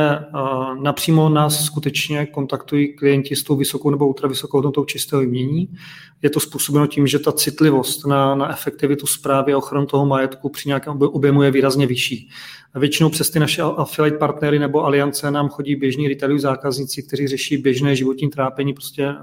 napřímo 0.81 1.29
nás 1.29 1.65
skutečně 1.65 2.25
kontaktují 2.25 2.95
klienti 2.95 3.35
s 3.35 3.43
tou 3.43 3.55
vysokou 3.55 3.89
nebo 3.89 4.07
ultravysokou 4.07 4.57
hodnotou 4.57 4.85
čistého 4.85 5.21
jmění. 5.21 5.69
Je 6.21 6.29
to 6.29 6.39
způsobeno 6.39 6.87
tím, 6.87 7.07
že 7.07 7.19
ta 7.19 7.31
citlivost 7.31 8.05
na, 8.07 8.35
na 8.35 8.51
efektivitu 8.51 9.07
zprávy 9.07 9.53
a 9.53 9.57
ochranu 9.57 9.85
toho 9.85 10.05
majetku 10.05 10.49
při 10.49 10.69
nějakém 10.69 11.01
objemu 11.01 11.43
je 11.43 11.51
výrazně 11.51 11.87
vyšší. 11.87 12.29
Většinou 12.75 13.09
přes 13.09 13.29
ty 13.29 13.39
naše 13.39 13.61
affiliate 13.61 14.17
partnery 14.17 14.59
nebo 14.59 14.85
aliance 14.85 15.31
nám 15.31 15.49
chodí 15.49 15.75
běžní 15.75 16.07
retailoví 16.07 16.41
zákazníci, 16.41 17.03
kteří 17.03 17.27
řeší 17.27 17.57
běžné 17.57 17.95
životní 17.95 18.29
trápení 18.29 18.73
prostě 18.73 19.13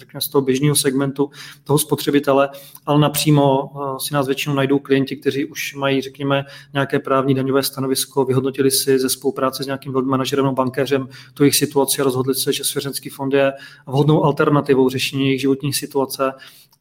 řekněme 0.00 0.20
z 0.20 0.28
toho 0.28 0.42
běžného 0.42 0.76
segmentu 0.76 1.30
toho 1.64 1.78
spotřebitele, 1.78 2.48
ale 2.86 3.00
napřímo 3.00 3.70
si 3.98 4.14
nás 4.14 4.26
většinou 4.26 4.54
najdou 4.54 4.78
klienti, 4.78 5.16
kteří 5.16 5.44
už 5.44 5.74
mají, 5.74 6.00
řekněme, 6.00 6.44
nějaké 6.72 6.98
právní 6.98 7.34
daňové 7.34 7.62
stanovisko, 7.62 8.24
vyhodnotili 8.24 8.70
si 8.70 8.98
ze 8.98 9.08
spolupráce 9.08 9.62
s 9.62 9.66
nějakým 9.66 9.92
wealth 9.92 10.08
manažerem 10.08 10.44
nebo 10.44 10.54
bankéřem 10.54 11.08
tu 11.34 11.42
jejich 11.42 11.56
situaci 11.56 12.00
a 12.00 12.04
rozhodli 12.04 12.34
se, 12.34 12.52
že 12.52 12.64
svěřenský 12.64 13.08
fond 13.08 13.34
je 13.34 13.52
vhodnou 13.86 14.24
alternativou 14.24 14.88
řešení 14.88 15.26
jejich 15.26 15.40
životní 15.40 15.72
situace 15.72 16.32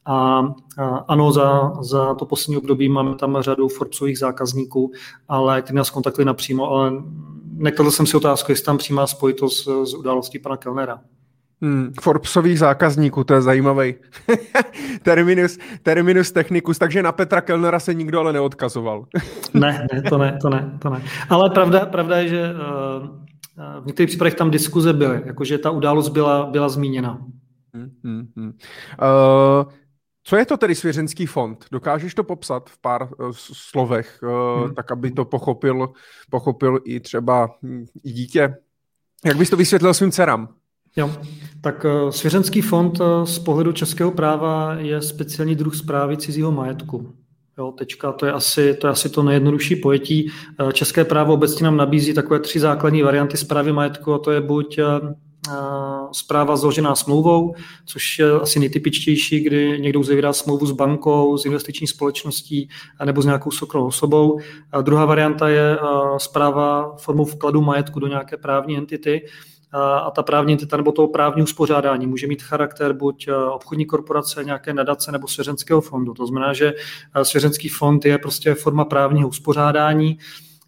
a, 0.05 0.39
a 0.77 0.97
ano, 1.07 1.31
za, 1.31 1.71
za 1.81 2.13
to 2.13 2.25
poslední 2.25 2.57
období 2.57 2.89
máme 2.89 3.15
tam 3.15 3.37
řadu 3.39 3.67
Forbesových 3.67 4.19
zákazníků, 4.19 4.91
ale 5.27 5.61
kteří 5.61 5.75
nás 5.75 5.89
kontaktují 5.89 6.25
napřímo, 6.25 6.71
ale 6.71 6.91
nekladl 7.53 7.91
jsem 7.91 8.05
si 8.05 8.17
otázku, 8.17 8.51
jestli 8.51 8.65
tam 8.65 8.77
přímá 8.77 9.07
spojitost 9.07 9.63
s, 9.63 9.83
s 9.83 9.93
událostí 9.93 10.39
pana 10.39 10.57
Kellnera. 10.57 11.01
Hmm, 11.61 11.93
Forbesových 12.01 12.59
zákazníků, 12.59 13.23
to 13.23 13.33
je 13.33 13.41
zajímavý 13.41 13.95
terminus, 15.03 15.57
terminus 15.83 16.31
technicus, 16.31 16.77
takže 16.77 17.03
na 17.03 17.11
Petra 17.11 17.41
Kellnera 17.41 17.79
se 17.79 17.93
nikdo 17.93 18.19
ale 18.19 18.33
neodkazoval. 18.33 19.05
ne, 19.53 19.87
ne, 19.93 20.01
to 20.01 20.17
ne, 20.17 20.37
to 20.41 20.49
ne, 20.49 20.77
to 20.81 20.89
ne. 20.89 21.03
Ale 21.29 21.49
pravda, 21.49 21.85
pravda 21.85 22.17
je, 22.17 22.27
že 22.27 22.53
uh, 22.53 23.83
v 23.83 23.85
některých 23.85 24.07
případech 24.07 24.33
tam 24.35 24.51
diskuze 24.51 24.93
byly, 24.93 25.21
jakože 25.25 25.57
ta 25.57 25.71
událost 25.71 26.09
byla, 26.09 26.45
byla 26.45 26.69
zmíněna. 26.69 27.19
Hmm, 27.73 27.89
hmm, 28.03 28.27
hmm. 28.35 28.47
Uh, 28.47 29.71
co 30.23 30.35
je 30.35 30.45
to 30.45 30.57
tedy 30.57 30.75
svěřenský 30.75 31.25
fond? 31.25 31.65
Dokážeš 31.71 32.15
to 32.15 32.23
popsat 32.23 32.69
v 32.69 32.81
pár 32.81 33.09
uh, 33.19 33.31
slovech, 33.33 34.19
uh, 34.23 34.65
hmm. 34.65 34.75
tak 34.75 34.91
aby 34.91 35.11
to 35.11 35.25
pochopil, 35.25 35.89
pochopil 36.29 36.79
i 36.85 36.99
třeba 36.99 37.49
hm, 37.63 37.85
i 38.03 38.11
dítě? 38.11 38.55
Jak 39.25 39.37
bys 39.37 39.49
to 39.49 39.57
vysvětlil 39.57 39.93
svým 39.93 40.11
dcerám? 40.11 40.49
Jo, 40.95 41.11
tak 41.61 41.85
uh, 41.85 42.09
svěřenský 42.09 42.61
fond 42.61 42.99
uh, 42.99 43.23
z 43.23 43.39
pohledu 43.39 43.71
českého 43.71 44.11
práva 44.11 44.73
je 44.73 45.01
speciální 45.01 45.55
druh 45.55 45.75
zprávy 45.75 46.17
cizího 46.17 46.51
majetku. 46.51 47.13
Jo, 47.57 47.71
tečka, 47.71 48.11
to 48.11 48.25
je, 48.25 48.31
asi, 48.31 48.73
to 48.73 48.87
je 48.87 48.91
asi 48.91 49.09
to 49.09 49.23
nejjednodušší 49.23 49.75
pojetí. 49.75 50.31
České 50.73 51.05
právo 51.05 51.33
obecně 51.33 51.63
nám 51.63 51.77
nabízí 51.77 52.13
takové 52.13 52.39
tři 52.39 52.59
základní 52.59 53.01
varianty 53.01 53.37
zprávy 53.37 53.73
majetku, 53.73 54.13
a 54.13 54.19
to 54.19 54.31
je 54.31 54.41
buď 54.41 54.79
zpráva 56.11 56.57
založená 56.57 56.95
smlouvou, 56.95 57.55
což 57.85 58.19
je 58.19 58.31
asi 58.31 58.59
nejtypičtější, 58.59 59.39
kdy 59.39 59.79
někdo 59.79 59.99
uzavírá 59.99 60.33
smlouvu 60.33 60.65
s 60.65 60.71
bankou, 60.71 61.37
s 61.37 61.45
investiční 61.45 61.87
společností 61.87 62.69
nebo 63.05 63.21
s 63.21 63.25
nějakou 63.25 63.51
soukromou 63.51 63.87
osobou. 63.87 64.39
A 64.71 64.81
druhá 64.81 65.05
varianta 65.05 65.49
je 65.49 65.77
zpráva 66.17 66.95
formou 66.97 67.25
vkladu 67.25 67.61
majetku 67.61 67.99
do 67.99 68.07
nějaké 68.07 68.37
právní 68.37 68.77
entity, 68.77 69.21
a 69.73 70.11
ta 70.11 70.23
právní 70.23 70.53
entita 70.53 70.77
nebo 70.77 70.91
toho 70.91 71.07
právní 71.07 71.43
uspořádání 71.43 72.07
může 72.07 72.27
mít 72.27 72.43
charakter 72.43 72.93
buď 72.93 73.29
obchodní 73.51 73.85
korporace, 73.85 74.43
nějaké 74.43 74.73
nadace 74.73 75.11
nebo 75.11 75.27
svěřenského 75.27 75.81
fondu. 75.81 76.13
To 76.13 76.27
znamená, 76.27 76.53
že 76.53 76.73
svěřenský 77.23 77.69
fond 77.69 78.05
je 78.05 78.17
prostě 78.17 78.53
forma 78.53 78.85
právního 78.85 79.29
uspořádání, 79.29 80.17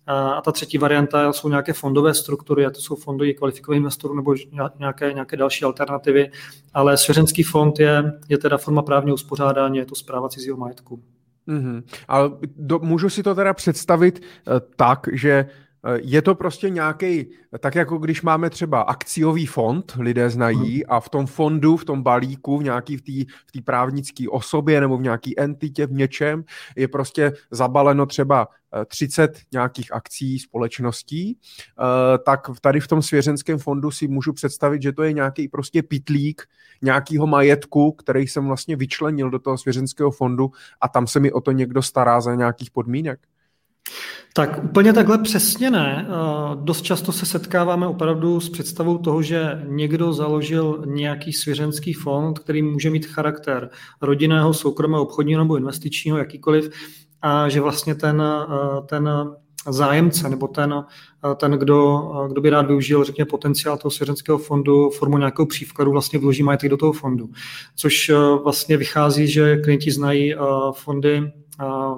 a 0.08 0.42
ta 0.42 0.52
třetí 0.52 0.78
varianta 0.78 1.34
jsou 1.34 1.50
nějaké 1.50 1.74
fondové 1.74 2.14
struktury, 2.14 2.66
a 2.66 2.70
to 2.70 2.82
jsou 2.82 2.96
fondy 2.96 3.34
kvalifikovaných 3.34 3.80
investorů 3.80 4.16
nebo 4.16 4.36
nějaké, 4.80 5.14
nějaké 5.14 5.38
další 5.38 5.66
alternativy, 5.66 6.32
ale 6.74 6.98
svěřenský 6.98 7.44
fond 7.44 7.80
je, 7.80 8.20
je 8.30 8.38
teda 8.38 8.58
forma 8.58 8.82
právního 8.82 9.14
uspořádání, 9.14 9.78
je 9.78 9.86
to 9.86 9.96
zpráva 9.96 10.30
cizího 10.30 10.58
majetku. 10.58 11.04
Mm-hmm. 11.48 11.84
Ale 12.08 12.30
do, 12.56 12.80
můžu 12.80 13.10
si 13.10 13.24
to 13.24 13.36
teda 13.36 13.54
představit 13.54 14.20
uh, 14.20 14.54
tak, 14.76 15.08
že 15.14 15.46
je 16.02 16.22
to 16.22 16.36
prostě 16.36 16.70
nějaký, 16.70 17.28
tak 17.60 17.76
jako 17.76 17.98
když 17.98 18.22
máme 18.22 18.50
třeba 18.50 18.82
akciový 18.82 19.46
fond, 19.46 19.94
lidé 20.00 20.30
znají, 20.30 20.74
hmm. 20.76 20.84
a 20.88 21.00
v 21.00 21.10
tom 21.10 21.26
fondu, 21.26 21.78
v 21.78 21.86
tom 21.86 22.04
balíku, 22.04 22.58
v 22.58 22.64
nějaký 22.64 22.98
v 22.98 23.02
té 23.02 23.60
v 23.60 23.64
právnické 23.64 24.30
osobě 24.30 24.82
nebo 24.82 24.98
v 24.98 25.02
nějaký 25.02 25.40
entitě, 25.40 25.88
v 25.88 25.92
něčem, 25.92 26.44
je 26.76 26.88
prostě 26.88 27.34
zabaleno 27.52 28.06
třeba 28.06 28.48
30 28.88 29.32
eh, 29.36 29.40
nějakých 29.52 29.94
akcí 29.94 30.40
společností, 30.40 31.38
eh, 31.38 32.18
tak 32.18 32.40
tady 32.62 32.80
v 32.80 32.88
tom 32.88 33.02
svěřenském 33.02 33.60
fondu 33.60 33.92
si 33.92 34.08
můžu 34.08 34.34
představit, 34.34 34.82
že 34.82 34.92
to 34.92 35.04
je 35.04 35.14
nějaký 35.14 35.48
prostě 35.48 35.84
pitlík 35.84 36.42
nějakého 36.82 37.28
majetku, 37.28 37.92
který 37.92 38.28
jsem 38.28 38.46
vlastně 38.46 38.76
vyčlenil 38.76 39.30
do 39.30 39.40
toho 39.40 39.58
svěřenského 39.58 40.12
fondu 40.12 40.52
a 40.82 40.88
tam 40.88 41.08
se 41.08 41.20
mi 41.20 41.32
o 41.32 41.42
to 41.42 41.52
někdo 41.52 41.82
stará 41.82 42.22
za 42.22 42.36
nějakých 42.36 42.72
podmínek. 42.72 43.20
Tak 44.34 44.64
úplně 44.64 44.94
takhle 44.94 45.18
přesně 45.18 45.72
ne. 45.72 46.08
Eh, 46.10 46.14
dost 46.56 46.82
často 46.82 47.12
se 47.12 47.26
setkáváme 47.26 47.88
opravdu 47.88 48.40
s 48.40 48.50
představou 48.50 48.98
toho, 48.98 49.22
že 49.22 49.64
někdo 49.68 50.14
založil 50.14 50.84
nějaký 50.86 51.34
svěřenský 51.34 51.94
fond, 51.94 52.40
který 52.40 52.62
může 52.62 52.90
mít 52.90 53.06
charakter 53.06 53.70
rodinného, 54.02 54.54
soukromého, 54.54 55.04
obchodního 55.04 55.44
nebo 55.44 55.58
investičního, 55.58 56.18
jakýkoliv, 56.18 56.70
a 57.22 57.50
že 57.50 57.62
vlastně 57.62 57.96
ten, 57.96 58.22
eh, 58.22 58.82
ten 58.86 59.10
zájemce 59.70 60.30
nebo 60.30 60.48
ten, 60.48 60.74
eh, 61.32 61.36
ten 61.36 61.52
kdo, 61.52 62.02
kdo 62.30 62.42
by 62.42 62.50
rád 62.50 62.68
využil, 62.68 63.04
řekněme, 63.04 63.26
potenciál 63.26 63.78
toho 63.78 63.92
svěřenského 63.92 64.38
fondu 64.38 64.90
formou 64.90 65.18
nějakého 65.18 65.46
přívkladu, 65.46 65.92
vlastně 65.92 66.20
vloží 66.20 66.44
majetek 66.44 66.70
do 66.70 66.78
toho 66.78 66.92
fondu. 66.92 67.30
Což 67.76 68.12
vlastně 68.44 68.78
vychází, 68.78 69.28
že 69.28 69.58
klienti 69.58 69.92
znají 69.92 70.36
fondy 70.72 71.32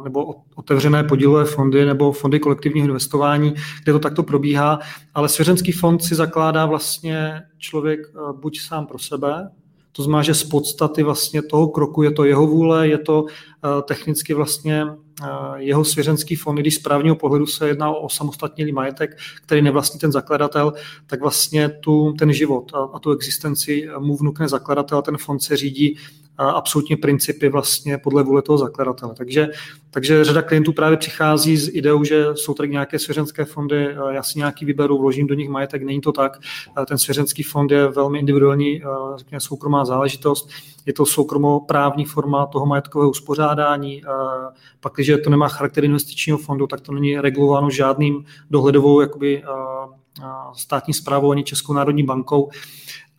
nebo 0.03 0.35
otevřené 0.55 1.03
podílové 1.03 1.45
fondy 1.45 1.85
nebo 1.85 2.11
fondy 2.11 2.39
kolektivního 2.39 2.87
investování, 2.87 3.53
kde 3.83 3.93
to 3.93 3.99
takto 3.99 4.23
probíhá, 4.23 4.79
ale 5.13 5.29
svěřenský 5.29 5.71
fond 5.71 6.03
si 6.03 6.15
zakládá 6.15 6.65
vlastně 6.65 7.41
člověk 7.57 7.99
buď 8.41 8.59
sám 8.59 8.85
pro 8.85 8.99
sebe, 8.99 9.49
to 9.95 10.03
znamená, 10.03 10.23
že 10.23 10.33
z 10.33 10.43
podstaty 10.43 11.03
vlastně 11.03 11.41
toho 11.41 11.67
kroku 11.67 12.01
je 12.03 12.11
to 12.11 12.25
jeho 12.25 12.47
vůle, 12.47 12.87
je 12.87 12.97
to 12.97 13.25
technicky 13.83 14.33
vlastně 14.33 14.85
eh, 15.23 15.27
jeho 15.55 15.85
svěřenský 15.85 16.35
fond, 16.35 16.55
když 16.55 16.75
z 16.75 16.79
právního 16.79 17.15
pohledu 17.15 17.45
se 17.45 17.67
jedná 17.67 17.91
o 17.91 18.09
samostatnělý 18.09 18.71
majetek, 18.71 19.17
který 19.45 19.61
nevlastní 19.61 19.99
ten 19.99 20.11
zakladatel, 20.11 20.73
tak 21.07 21.21
vlastně 21.21 21.69
tu, 21.69 22.13
ten 22.13 22.33
život 22.33 22.71
a, 22.73 22.89
a 22.93 22.99
tu 22.99 23.11
existenci 23.11 23.87
mu 23.99 24.17
vnukne 24.17 24.47
zakladatel 24.47 24.97
a 24.97 25.01
ten 25.01 25.17
fond 25.17 25.39
se 25.39 25.57
řídí 25.57 25.97
absolutně 26.37 26.97
principy 26.97 27.49
vlastně 27.49 27.97
podle 27.97 28.23
vůle 28.23 28.41
toho 28.41 28.57
zakladatele. 28.57 29.13
Takže, 29.17 29.49
takže 29.91 30.23
řada 30.23 30.41
klientů 30.41 30.73
právě 30.73 30.97
přichází 30.97 31.57
s 31.57 31.69
ideou, 31.73 32.03
že 32.03 32.25
jsou 32.33 32.53
tady 32.53 32.69
nějaké 32.69 32.99
svěřenské 32.99 33.45
fondy, 33.45 33.87
já 34.11 34.23
si 34.23 34.39
nějaký 34.39 34.65
vyberu, 34.65 34.97
vložím 34.97 35.27
do 35.27 35.33
nich 35.33 35.49
majetek, 35.49 35.83
není 35.83 36.01
to 36.01 36.11
tak. 36.11 36.39
Ten 36.87 36.97
svěřenský 36.97 37.43
fond 37.43 37.71
je 37.71 37.87
velmi 37.87 38.19
individuální, 38.19 38.81
řekněme, 39.15 39.39
soukromá 39.39 39.85
záležitost, 39.85 40.49
je 40.85 40.93
to 40.93 41.05
soukromoprávní 41.05 42.05
forma 42.05 42.45
toho 42.45 42.65
majetkového 42.65 43.09
uspořádání. 43.09 43.52
Pak, 44.79 44.93
když 44.95 45.11
to 45.23 45.29
nemá 45.29 45.47
charakter 45.47 45.85
investičního 45.85 46.37
fondu, 46.37 46.67
tak 46.67 46.81
to 46.81 46.91
není 46.91 47.19
regulováno 47.19 47.69
žádným 47.69 48.25
dohledovou 48.49 49.01
jakoby, 49.01 49.43
státní 50.53 50.93
zprávou 50.93 51.31
ani 51.31 51.43
Českou 51.43 51.73
národní 51.73 52.03
bankou. 52.03 52.49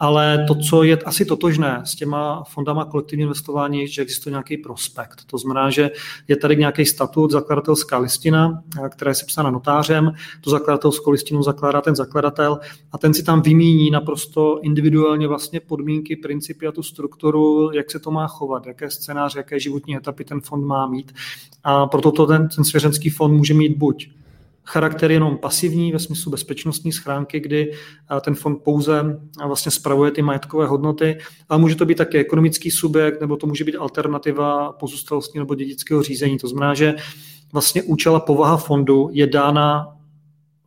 Ale 0.00 0.44
to, 0.48 0.54
co 0.54 0.82
je 0.82 0.96
asi 0.96 1.24
totožné 1.24 1.82
s 1.84 1.94
těma 1.94 2.44
fondama 2.44 2.84
kolektivního 2.84 3.28
investování, 3.28 3.80
je, 3.80 3.86
že 3.86 4.02
existuje 4.02 4.30
nějaký 4.30 4.56
prospekt. 4.56 5.24
To 5.26 5.38
znamená, 5.38 5.70
že 5.70 5.90
je 6.28 6.36
tady 6.36 6.56
nějaký 6.56 6.86
statut, 6.86 7.30
zakladatelská 7.30 7.98
listina, 7.98 8.62
která 8.90 9.08
je 9.08 9.14
sepsána 9.14 9.50
notářem, 9.50 10.12
tu 10.40 10.50
zakladatelskou 10.50 11.10
listinu 11.10 11.42
zakládá 11.42 11.80
ten 11.80 11.96
zakladatel 11.96 12.58
a 12.92 12.98
ten 12.98 13.14
si 13.14 13.22
tam 13.22 13.42
vymíní 13.42 13.90
naprosto 13.90 14.60
individuálně 14.62 15.28
vlastně 15.28 15.60
podmínky, 15.60 16.16
principy 16.16 16.66
a 16.66 16.72
tu 16.72 16.82
strukturu, 16.82 17.72
jak 17.72 17.90
se 17.90 17.98
to 17.98 18.10
má 18.10 18.26
chovat, 18.26 18.66
jaké 18.66 18.90
scénáře, 18.90 19.38
jaké 19.38 19.60
životní 19.60 19.96
etapy 19.96 20.24
ten 20.24 20.40
fond 20.40 20.64
má 20.64 20.86
mít. 20.86 21.12
A 21.64 21.86
proto 21.86 22.12
to 22.12 22.26
ten, 22.26 22.48
ten 22.48 22.64
svěřenský 22.64 23.10
fond 23.10 23.36
může 23.36 23.54
mít 23.54 23.76
buď 23.78 24.08
charakter 24.66 25.10
jenom 25.10 25.38
pasivní 25.38 25.92
ve 25.92 25.98
smyslu 25.98 26.30
bezpečnostní 26.30 26.92
schránky, 26.92 27.40
kdy 27.40 27.72
ten 28.20 28.34
fond 28.34 28.62
pouze 28.64 29.20
vlastně 29.46 29.70
spravuje 29.70 30.10
ty 30.10 30.22
majetkové 30.22 30.66
hodnoty, 30.66 31.18
ale 31.48 31.60
může 31.60 31.74
to 31.74 31.86
být 31.86 31.98
také 31.98 32.18
ekonomický 32.18 32.70
subjekt, 32.70 33.20
nebo 33.20 33.36
to 33.36 33.46
může 33.46 33.64
být 33.64 33.76
alternativa 33.76 34.72
pozůstalostní 34.72 35.38
nebo 35.38 35.54
dědického 35.54 36.02
řízení. 36.02 36.38
To 36.38 36.48
znamená, 36.48 36.74
že 36.74 36.94
vlastně 37.52 37.82
účel 37.82 38.16
a 38.16 38.20
povaha 38.20 38.56
fondu 38.56 39.08
je 39.12 39.26
dána 39.26 39.90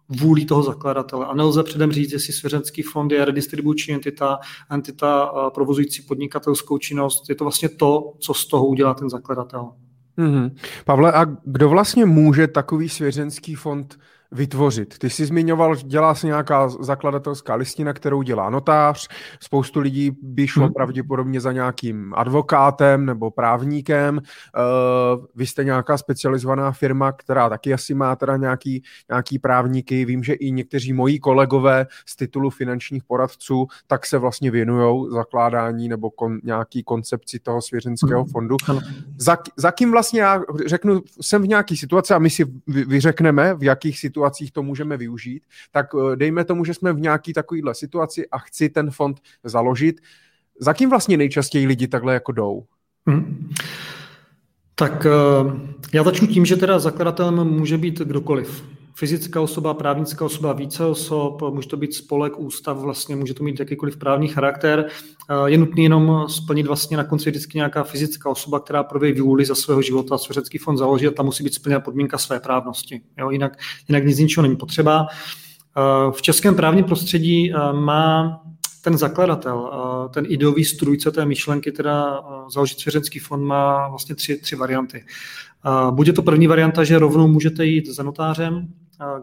vůlí 0.09 0.45
toho 0.45 0.63
zakladatele. 0.63 1.25
A 1.25 1.33
nelze 1.33 1.63
předem 1.63 1.91
říct, 1.91 2.11
jestli 2.11 2.33
svěřenský 2.33 2.81
fond 2.81 3.11
je 3.11 3.25
redistribuční 3.25 3.93
entita, 3.93 4.39
entita 4.71 5.31
provozující 5.53 6.01
podnikatelskou 6.01 6.77
činnost. 6.77 7.29
Je 7.29 7.35
to 7.35 7.43
vlastně 7.43 7.69
to, 7.69 8.13
co 8.19 8.33
z 8.33 8.47
toho 8.47 8.67
udělá 8.67 8.93
ten 8.93 9.09
zakladatel. 9.09 9.69
Mm-hmm. 10.17 10.51
Pavle, 10.85 11.11
a 11.11 11.25
kdo 11.45 11.69
vlastně 11.69 12.05
může 12.05 12.47
takový 12.47 12.89
svěřenský 12.89 13.55
fond 13.55 13.99
vytvořit. 14.31 14.97
Ty 14.97 15.09
jsi 15.09 15.25
zmiňoval, 15.25 15.75
že 15.75 15.83
dělá 15.83 16.15
se 16.15 16.27
nějaká 16.27 16.69
zakladatelská 16.69 17.55
listina, 17.55 17.93
kterou 17.93 18.21
dělá 18.21 18.49
notář. 18.49 19.07
Spoustu 19.39 19.79
lidí 19.79 20.11
by 20.21 20.47
šlo 20.47 20.63
hmm. 20.63 20.73
pravděpodobně 20.73 21.41
za 21.41 21.51
nějakým 21.51 22.13
advokátem 22.15 23.05
nebo 23.05 23.31
právníkem. 23.31 24.17
Uh, 24.17 25.25
vy 25.35 25.47
jste 25.47 25.63
nějaká 25.63 25.97
specializovaná 25.97 26.71
firma, 26.71 27.11
která 27.11 27.49
taky 27.49 27.73
asi 27.73 27.93
má 27.93 28.15
teda 28.15 28.37
nějaký, 28.37 28.83
nějaký 29.09 29.39
právníky. 29.39 30.05
Vím, 30.05 30.23
že 30.23 30.33
i 30.33 30.51
někteří 30.51 30.93
moji 30.93 31.19
kolegové 31.19 31.85
z 32.05 32.15
titulu 32.15 32.49
finančních 32.49 33.03
poradců 33.03 33.67
tak 33.87 34.05
se 34.05 34.17
vlastně 34.17 34.51
věnují 34.51 35.07
zakládání 35.11 35.89
nebo 35.89 36.09
kon, 36.09 36.39
nějaký 36.43 36.83
koncepci 36.83 37.39
toho 37.39 37.61
svěřenského 37.61 38.23
hmm. 38.23 38.31
fondu. 38.31 38.57
Za, 39.17 39.37
za 39.57 39.71
kým 39.71 39.91
vlastně 39.91 40.21
já 40.21 40.41
řeknu, 40.65 41.01
jsem 41.21 41.41
v 41.41 41.47
nějaký 41.47 41.77
situaci 41.77 42.13
a 42.13 42.19
my 42.19 42.29
si 42.29 42.45
vyřekneme, 42.67 43.53
v 43.53 43.63
jakých 43.63 43.99
situacích 43.99 44.16
situacích 44.17 44.51
to 44.51 44.63
můžeme 44.63 44.97
využít, 44.97 45.43
tak 45.71 45.87
eh, 45.93 46.15
dejme 46.15 46.43
tomu, 46.43 46.65
že 46.65 46.73
jsme 46.73 46.93
v 46.93 46.99
nějaký 46.99 47.33
takovýhle 47.33 47.75
situaci 47.75 48.27
a 48.29 48.37
chci 48.37 48.69
ten 48.69 48.91
fond 48.91 49.21
založit. 49.43 50.01
Za 50.59 50.73
kým 50.73 50.89
vlastně 50.89 51.17
nejčastěji 51.17 51.67
lidi 51.67 51.87
takhle 51.87 52.13
jako 52.13 52.31
jdou? 52.31 52.63
Hmm. 53.07 53.49
Tak 54.75 55.05
eh, 55.05 55.11
já 55.93 56.03
začnu 56.03 56.27
tím, 56.27 56.45
že 56.45 56.55
teda 56.55 56.79
zakladatelem 56.79 57.47
může 57.47 57.77
být 57.77 57.99
kdokoliv 57.99 58.63
fyzická 58.97 59.41
osoba, 59.41 59.73
právnická 59.73 60.25
osoba, 60.25 60.53
více 60.53 60.85
osob, 60.85 61.41
může 61.41 61.67
to 61.67 61.77
být 61.77 61.93
spolek, 61.93 62.39
ústav, 62.39 62.77
vlastně 62.77 63.15
může 63.15 63.33
to 63.33 63.43
mít 63.43 63.59
jakýkoliv 63.59 63.97
právní 63.97 64.27
charakter. 64.27 64.85
Eh, 65.29 65.33
je 65.45 65.57
nutný 65.57 65.83
jenom 65.83 66.25
splnit 66.29 66.67
vlastně 66.67 66.97
na 66.97 67.03
konci 67.03 67.29
vždycky 67.29 67.57
nějaká 67.57 67.83
fyzická 67.83 68.29
osoba, 68.29 68.59
která 68.59 68.83
prověří 68.83 69.21
vůli 69.21 69.45
za 69.45 69.55
svého 69.55 69.81
života 69.81 70.17
svěřecký 70.17 70.57
fond 70.57 70.77
založit, 70.77 71.15
tam 71.15 71.25
musí 71.25 71.43
být 71.43 71.53
splněna 71.53 71.79
podmínka 71.79 72.17
své 72.17 72.39
právnosti. 72.39 73.01
Jo, 73.17 73.29
jinak, 73.29 73.57
jinak 73.87 74.05
nic 74.05 74.17
ničeho 74.17 74.41
není 74.41 74.55
potřeba. 74.55 75.07
Eh, 75.07 76.11
v 76.11 76.21
českém 76.21 76.55
právním 76.55 76.85
prostředí 76.85 77.53
eh, 77.53 77.73
má 77.73 78.41
ten 78.81 78.97
zakladatel, 78.97 79.71
ten 80.13 80.25
ideový 80.29 80.65
strůjce 80.65 81.11
té 81.11 81.25
myšlenky, 81.25 81.71
teda 81.71 82.21
založit 82.53 82.79
svěřenský 82.79 83.19
fond, 83.19 83.43
má 83.43 83.87
vlastně 83.87 84.15
tři, 84.15 84.37
tři 84.37 84.55
varianty. 84.55 85.05
Bude 85.91 86.13
to 86.13 86.21
první 86.21 86.47
varianta, 86.47 86.83
že 86.83 86.99
rovnou 86.99 87.27
můžete 87.27 87.65
jít 87.65 87.87
za 87.87 88.03
notářem, 88.03 88.67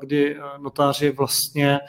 kdy 0.01 0.37
notáři 0.63 1.11
vlastně 1.11 1.81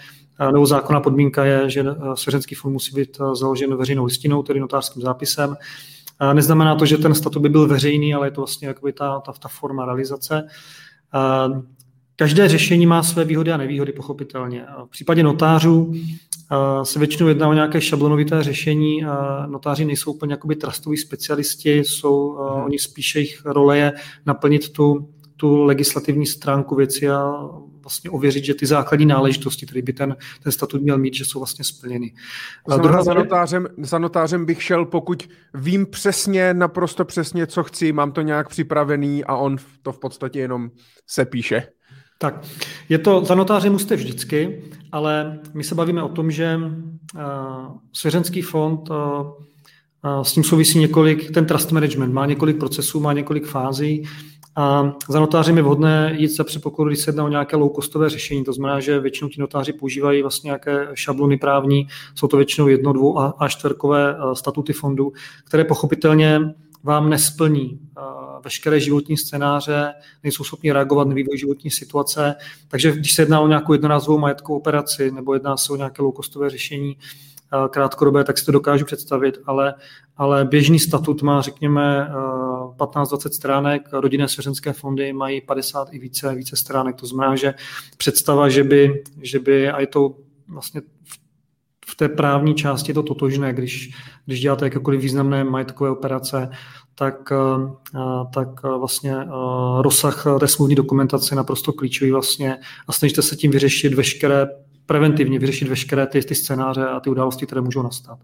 nebo 0.52 0.66
zákonná 0.66 1.00
podmínka 1.00 1.46
je, 1.46 1.70
že 1.70 1.86
svěřenský 2.14 2.56
fond 2.56 2.74
musí 2.74 2.96
být 2.96 3.18
založen 3.34 3.76
veřejnou 3.76 4.06
listinou, 4.06 4.44
tedy 4.44 4.60
notářským 4.60 5.02
zápisem. 5.02 5.56
Neznamená 6.34 6.76
to, 6.76 6.86
že 6.86 6.98
ten 6.98 7.16
statut 7.16 7.40
by 7.40 7.50
byl 7.50 7.68
veřejný, 7.68 8.14
ale 8.14 8.28
je 8.28 8.32
to 8.32 8.42
vlastně 8.42 8.68
jakoby 8.68 8.94
ta, 8.94 9.20
ta, 9.20 9.32
ta 9.32 9.48
forma 9.48 9.86
realizace. 9.86 10.48
Každé 12.16 12.48
řešení 12.48 12.86
má 12.86 13.04
své 13.04 13.26
výhody 13.26 13.52
a 13.52 13.58
nevýhody, 13.58 13.92
pochopitelně. 13.92 14.66
V 14.86 14.90
případě 14.90 15.24
notářů 15.24 15.94
se 16.84 17.00
většinou 17.00 17.30
jedná 17.30 17.48
o 17.48 17.54
nějaké 17.54 17.82
šablonovité 17.82 18.44
řešení. 18.44 19.04
Notáři 19.48 19.86
nejsou 19.86 20.12
úplně 20.12 20.34
jakoby 20.34 20.56
trustoví 20.56 20.98
specialisti, 20.98 21.78
jsou, 21.78 22.32
hmm. 22.32 22.64
oni 22.64 22.80
spíše 22.80 23.20
jejich 23.20 23.46
role 23.46 23.78
je 23.78 23.94
naplnit 24.26 24.70
tu, 24.70 25.10
tu 25.38 25.64
legislativní 25.64 26.26
stránku 26.26 26.76
věci 26.76 27.10
a 27.10 27.50
vlastně 27.86 28.10
ověřit, 28.10 28.46
že 28.46 28.54
ty 28.54 28.66
základní 28.66 29.06
náležitosti, 29.06 29.66
které 29.66 29.82
by 29.82 29.94
ten, 29.94 30.16
ten 30.44 30.52
statut 30.52 30.82
měl 30.82 30.98
mít, 30.98 31.14
že 31.14 31.26
jsou 31.26 31.40
vlastně 31.40 31.66
splněny. 31.66 32.14
A 32.70 32.78
druhá 32.78 33.04
za, 33.04 33.14
notářem, 33.14 33.68
za 33.78 34.00
notářem 34.00 34.46
bych 34.46 34.64
šel, 34.64 34.86
pokud 34.86 35.30
vím 35.54 35.86
přesně, 35.86 36.54
naprosto 36.54 37.06
přesně, 37.06 37.48
co 37.48 37.64
chci, 37.64 37.92
mám 37.92 38.12
to 38.12 38.22
nějak 38.22 38.50
připravený 38.50 39.24
a 39.24 39.36
on 39.36 39.58
to 39.82 39.92
v 39.92 40.00
podstatě 40.00 40.40
jenom 40.40 40.70
se 41.08 41.26
píše. 41.26 41.68
Tak, 42.18 42.46
je 42.90 42.98
to, 42.98 43.26
za 43.26 43.36
notářem 43.36 43.72
musíte 43.72 43.96
vždycky, 43.96 44.64
ale 44.92 45.40
my 45.54 45.64
se 45.64 45.76
bavíme 45.76 46.04
o 46.04 46.10
tom, 46.10 46.32
že 46.32 46.58
uh, 46.58 47.22
svěřenský 47.94 48.42
fond 48.42 48.90
uh, 48.90 48.96
uh, 50.06 50.24
s 50.24 50.34
tím 50.34 50.44
souvisí 50.44 50.80
několik, 50.80 51.32
ten 51.32 51.46
trust 51.46 51.72
management 51.72 52.14
má 52.14 52.26
několik 52.26 52.58
procesů, 52.58 53.00
má 53.00 53.14
několik 53.14 53.46
fází 53.46 54.04
a 54.56 54.94
za 55.10 55.20
notářem 55.20 55.58
je 55.58 55.64
vhodné 55.64 56.16
jít 56.18 56.28
za 56.28 56.44
předpokladu, 56.44 56.90
když 56.90 57.00
se 57.00 57.10
jedná 57.10 57.24
o 57.24 57.28
nějaké 57.28 57.58
low-costové 57.58 58.10
řešení. 58.10 58.44
To 58.44 58.54
znamená, 58.54 58.80
že 58.80 59.00
většinou 59.00 59.30
ti 59.30 59.42
notáři 59.42 59.74
používají 59.74 60.22
vlastně 60.22 60.48
nějaké 60.48 60.88
šablony 60.94 61.38
právní, 61.38 61.88
jsou 62.16 62.28
to 62.28 62.38
většinou 62.38 62.68
jedno, 62.68 62.94
dvou 62.94 63.20
a, 63.20 63.34
a 63.40 63.48
čtvrkové 63.48 64.18
statuty 64.34 64.74
fondu, 64.74 65.14
které 65.46 65.64
pochopitelně 65.64 66.42
vám 66.84 67.10
nesplní 67.10 67.80
veškeré 68.44 68.80
životní 68.80 69.18
scénáře, 69.18 69.94
nejsou 70.24 70.44
schopni 70.44 70.72
reagovat 70.72 71.08
na 71.08 71.14
vývoj 71.14 71.38
životní 71.38 71.72
situace. 71.72 72.36
Takže 72.68 72.92
když 72.92 73.14
se 73.14 73.22
jedná 73.22 73.40
o 73.40 73.48
nějakou 73.48 73.74
jednorázovou 73.74 74.18
majetkovou 74.18 74.58
operaci 74.60 75.12
nebo 75.12 75.34
jedná 75.34 75.58
se 75.58 75.74
o 75.74 75.76
nějaké 75.76 76.02
low 76.02 76.14
řešení, 76.48 76.98
krátkodobé, 77.70 78.24
tak 78.24 78.38
si 78.38 78.46
to 78.46 78.52
dokážu 78.52 78.86
představit, 78.86 79.38
ale, 79.46 79.74
ale 80.18 80.46
běžný 80.46 80.80
statut 80.80 81.22
má, 81.22 81.42
řekněme, 81.42 82.10
15-20 82.78 83.30
stránek, 83.30 83.90
rodinné 83.92 84.28
svěřenské 84.28 84.74
fondy 84.74 85.14
mají 85.14 85.42
50 85.42 85.88
i 85.92 86.00
více, 86.00 86.36
více 86.36 86.56
stránek. 86.56 86.96
To 86.96 87.06
znamená, 87.06 87.36
že 87.36 87.54
představa, 87.98 88.50
že 88.50 88.64
by, 88.64 89.04
že 89.22 89.40
by 89.40 89.70
a 89.70 89.80
je 89.80 89.88
to 89.88 90.16
vlastně 90.48 90.82
v 91.88 91.96
té 91.96 92.10
právní 92.10 92.56
části 92.56 92.90
je 92.90 92.94
to 92.94 93.04
totožné, 93.04 93.54
když, 93.54 93.90
když 94.26 94.42
děláte 94.42 94.66
jakékoliv 94.66 95.02
významné 95.02 95.44
majetkové 95.44 95.92
operace, 95.92 96.50
tak, 96.96 97.34
tak 98.34 98.64
vlastně 98.64 99.16
rozsah 99.82 100.26
té 100.40 100.48
smluvní 100.48 100.76
dokumentace 100.76 101.34
je 101.34 101.38
naprosto 101.38 101.74
klíčový 101.74 102.12
vlastně 102.12 102.58
a 102.88 102.92
snažíte 102.92 103.22
se 103.22 103.36
tím 103.36 103.52
vyřešit 103.52 103.94
veškeré 103.94 104.48
preventivně 104.86 105.40
vyřešit 105.40 105.68
veškeré 105.68 106.08
ty, 106.08 106.22
ty 106.22 106.36
scénáře 106.36 106.88
a 106.88 107.00
ty 107.00 107.10
události, 107.10 107.46
které 107.46 107.62
můžou 107.62 107.82
nastat. 107.82 108.20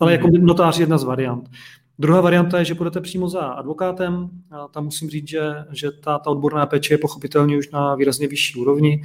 Ale 0.00 0.12
jako 0.12 0.28
notář 0.40 0.78
je 0.78 0.82
jedna 0.82 0.98
z 0.98 1.04
variant. 1.04 1.50
Druhá 1.98 2.20
varianta 2.20 2.58
je, 2.58 2.64
že 2.64 2.74
půjdete 2.74 3.00
přímo 3.00 3.28
za 3.28 3.40
advokátem. 3.40 4.30
A 4.50 4.68
tam 4.68 4.84
musím 4.84 5.10
říct, 5.10 5.28
že, 5.28 5.40
že 5.72 5.90
ta, 5.90 6.18
ta 6.18 6.30
odborná 6.30 6.66
péče 6.66 6.94
je 6.94 6.98
pochopitelně 6.98 7.58
už 7.58 7.70
na 7.70 7.94
výrazně 7.94 8.28
vyšší 8.28 8.60
úrovni. 8.60 9.02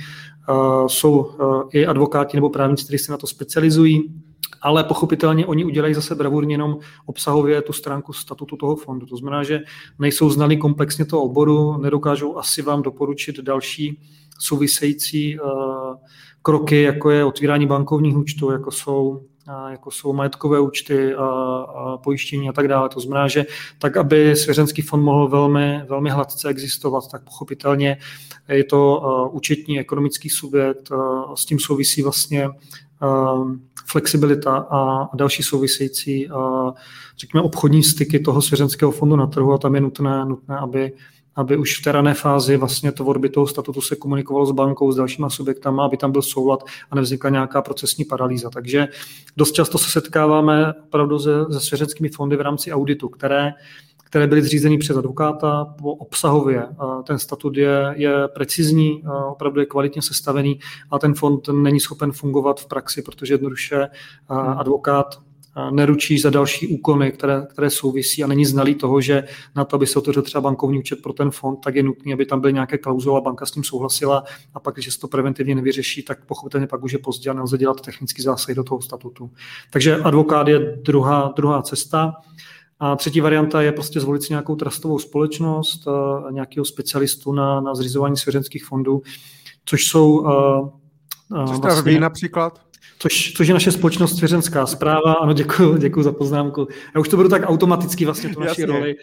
Uh, 0.49 0.87
jsou 0.87 1.19
uh, 1.19 1.63
i 1.71 1.85
advokáti 1.85 2.37
nebo 2.37 2.49
právníci, 2.49 2.83
kteří 2.83 2.97
se 2.97 3.11
na 3.11 3.17
to 3.17 3.27
specializují, 3.27 4.13
ale 4.61 4.83
pochopitelně 4.83 5.45
oni 5.45 5.65
udělají 5.65 5.93
zase 5.93 6.15
bravurně 6.15 6.53
jenom 6.53 6.77
obsahově 7.05 7.61
tu 7.61 7.73
stránku 7.73 8.13
statutu 8.13 8.57
toho 8.57 8.75
fondu. 8.75 9.05
To 9.05 9.17
znamená, 9.17 9.43
že 9.43 9.59
nejsou 9.99 10.29
znali 10.29 10.57
komplexně 10.57 11.05
toho 11.05 11.23
oboru, 11.23 11.77
nedokážou 11.77 12.37
asi 12.37 12.61
vám 12.61 12.81
doporučit 12.81 13.39
další 13.39 13.99
související 14.39 15.39
uh, 15.39 15.49
kroky, 16.41 16.81
jako 16.81 17.09
je 17.09 17.25
otvírání 17.25 17.65
bankovních 17.67 18.17
účtů, 18.17 18.51
jako 18.51 18.71
jsou 18.71 19.21
jako 19.69 19.91
jsou 19.91 20.13
majetkové 20.13 20.59
účty 20.59 21.13
a, 21.15 21.25
a 21.25 21.97
pojištění 21.97 22.49
a 22.49 22.53
tak 22.53 22.67
dále. 22.67 22.89
To 22.89 22.99
znamená, 22.99 23.27
že 23.27 23.45
tak, 23.79 23.97
aby 23.97 24.35
svěřenský 24.35 24.81
fond 24.81 25.01
mohl 25.01 25.27
velmi, 25.27 25.81
velmi 25.89 26.09
hladce 26.09 26.49
existovat, 26.49 27.11
tak 27.11 27.23
pochopitelně 27.23 27.97
je 28.49 28.63
to 28.63 29.01
účetní 29.31 29.79
ekonomický 29.79 30.29
subjekt, 30.29 30.89
s 31.35 31.45
tím 31.45 31.59
souvisí 31.59 32.01
vlastně 32.01 32.49
flexibilita 33.85 34.57
a 34.57 35.09
další 35.15 35.43
související, 35.43 36.29
řekněme, 37.17 37.43
obchodní 37.43 37.83
styky 37.83 38.19
toho 38.19 38.41
svěřenského 38.41 38.91
fondu 38.91 39.15
na 39.15 39.27
trhu 39.27 39.53
a 39.53 39.57
tam 39.57 39.75
je 39.75 39.81
nutné, 39.81 40.25
nutné, 40.25 40.57
aby 40.57 40.91
aby 41.35 41.57
už 41.57 41.79
v 41.79 41.83
té 41.83 41.91
rané 41.91 42.13
fázi 42.13 42.57
vlastně 42.57 42.91
tvorby 42.91 43.29
toho 43.29 43.47
statutu 43.47 43.81
se 43.81 43.95
komunikovalo 43.95 44.45
s 44.45 44.51
bankou, 44.51 44.91
s 44.91 44.95
dalšíma 44.95 45.29
subjektama, 45.29 45.85
aby 45.85 45.97
tam 45.97 46.11
byl 46.11 46.21
soulad 46.21 46.63
a 46.91 46.95
nevznikla 46.95 47.29
nějaká 47.29 47.61
procesní 47.61 48.05
paralýza. 48.05 48.49
Takže 48.49 48.87
dost 49.37 49.51
často 49.51 49.77
se 49.77 49.91
setkáváme 49.91 50.73
opravdu 50.83 51.19
se, 51.19 51.31
se 51.51 51.59
svěřenskými 51.59 52.09
fondy 52.09 52.35
v 52.35 52.41
rámci 52.41 52.71
auditu, 52.71 53.09
které 53.09 53.53
které 54.09 54.27
byly 54.27 54.41
zřízeny 54.41 54.77
přes 54.77 54.97
advokáta 54.97 55.75
po 55.81 55.93
obsahově. 55.93 56.67
Ten 57.07 57.19
statut 57.19 57.57
je, 57.57 57.93
je 57.95 58.27
precizní, 58.27 59.03
opravdu 59.31 59.59
je 59.59 59.65
kvalitně 59.65 60.01
sestavený 60.01 60.59
a 60.91 60.99
ten 60.99 61.13
fond 61.13 61.47
není 61.49 61.79
schopen 61.79 62.11
fungovat 62.11 62.59
v 62.59 62.67
praxi, 62.67 63.01
protože 63.01 63.33
jednoduše 63.33 63.87
advokát 64.57 65.21
neručí 65.71 66.19
za 66.19 66.29
další 66.29 66.67
úkony, 66.67 67.11
které, 67.11 67.47
které 67.49 67.69
souvisí 67.69 68.23
a 68.23 68.27
není 68.27 68.45
znalý 68.45 68.75
toho, 68.75 69.01
že 69.01 69.23
na 69.55 69.65
to, 69.65 69.75
aby 69.75 69.87
se 69.87 69.99
otevřel 69.99 70.23
třeba 70.23 70.41
bankovní 70.41 70.79
účet 70.79 71.01
pro 71.01 71.13
ten 71.13 71.31
fond, 71.31 71.57
tak 71.57 71.75
je 71.75 71.83
nutné, 71.83 72.13
aby 72.13 72.25
tam 72.25 72.41
byly 72.41 72.53
nějaké 72.53 72.77
klauzule 72.77 73.17
a 73.17 73.21
banka 73.21 73.45
s 73.45 73.51
tím 73.51 73.63
souhlasila 73.63 74.23
a 74.53 74.59
pak, 74.59 74.75
když 74.75 74.93
se 74.93 74.99
to 74.99 75.07
preventivně 75.07 75.55
nevyřeší, 75.55 76.03
tak 76.03 76.25
pochopitelně 76.25 76.67
pak 76.67 76.83
už 76.83 76.91
je 76.91 76.99
pozdě 76.99 77.29
a 77.29 77.33
nelze 77.33 77.57
dělat 77.57 77.81
technický 77.81 78.21
zásah 78.21 78.55
do 78.55 78.63
toho 78.63 78.81
statutu. 78.81 79.31
Takže 79.71 79.95
advokát 79.95 80.47
je 80.47 80.59
druhá, 80.59 81.33
druhá 81.35 81.61
cesta. 81.61 82.13
A 82.79 82.95
třetí 82.95 83.21
varianta 83.21 83.61
je 83.61 83.71
prostě 83.71 83.99
zvolit 83.99 84.23
si 84.23 84.33
nějakou 84.33 84.55
trustovou 84.55 84.99
společnost, 84.99 85.87
nějakého 86.31 86.65
specialistu 86.65 87.31
na, 87.31 87.61
na 87.61 87.75
zřizování 87.75 88.17
svěřenských 88.17 88.65
fondů, 88.65 89.01
což 89.65 89.87
jsou... 89.87 90.25
Což 91.47 91.59
vlastně, 91.59 91.99
například? 91.99 92.68
Což, 93.01 93.33
což 93.33 93.47
je 93.47 93.53
naše 93.53 93.71
společnost 93.71 94.17
svěřenská 94.17 94.65
zpráva. 94.65 95.13
Ano, 95.13 95.33
děkuji, 95.33 95.77
děkuji 95.77 96.03
za 96.03 96.11
poznámku. 96.11 96.67
Já 96.95 97.01
už 97.01 97.09
to 97.09 97.17
budu 97.17 97.29
tak 97.29 97.41
automaticky 97.45 98.05
vlastně 98.05 98.29
tu 98.29 98.39
naší 98.39 98.65
roli. 98.65 98.95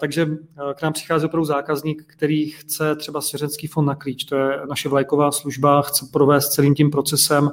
Takže 0.00 0.26
k 0.74 0.82
nám 0.82 0.92
přichází 0.92 1.26
opravdu 1.26 1.44
zákazník, 1.44 2.04
který 2.06 2.50
chce 2.50 2.96
třeba 2.96 3.20
svěřenský 3.20 3.66
fond 3.66 3.86
na 3.86 3.94
klíč. 3.94 4.24
To 4.24 4.36
je 4.36 4.60
naše 4.68 4.88
vlajková 4.88 5.32
služba, 5.32 5.82
chce 5.82 6.06
provést 6.12 6.48
celým 6.48 6.74
tím 6.74 6.90
procesem 6.90 7.50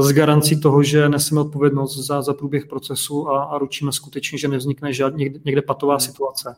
s 0.00 0.12
garancí 0.12 0.60
toho, 0.60 0.82
že 0.82 1.08
neseme 1.08 1.40
odpovědnost 1.40 1.98
za, 1.98 2.22
za 2.22 2.34
průběh 2.34 2.66
procesu 2.66 3.28
a, 3.28 3.44
a 3.44 3.58
ručíme 3.58 3.92
skutečně, 3.92 4.38
že 4.38 4.48
nevznikne 4.48 4.92
žád, 4.92 5.16
někde, 5.16 5.38
někde 5.44 5.62
patová 5.62 5.94
hmm. 5.94 6.00
situace. 6.00 6.56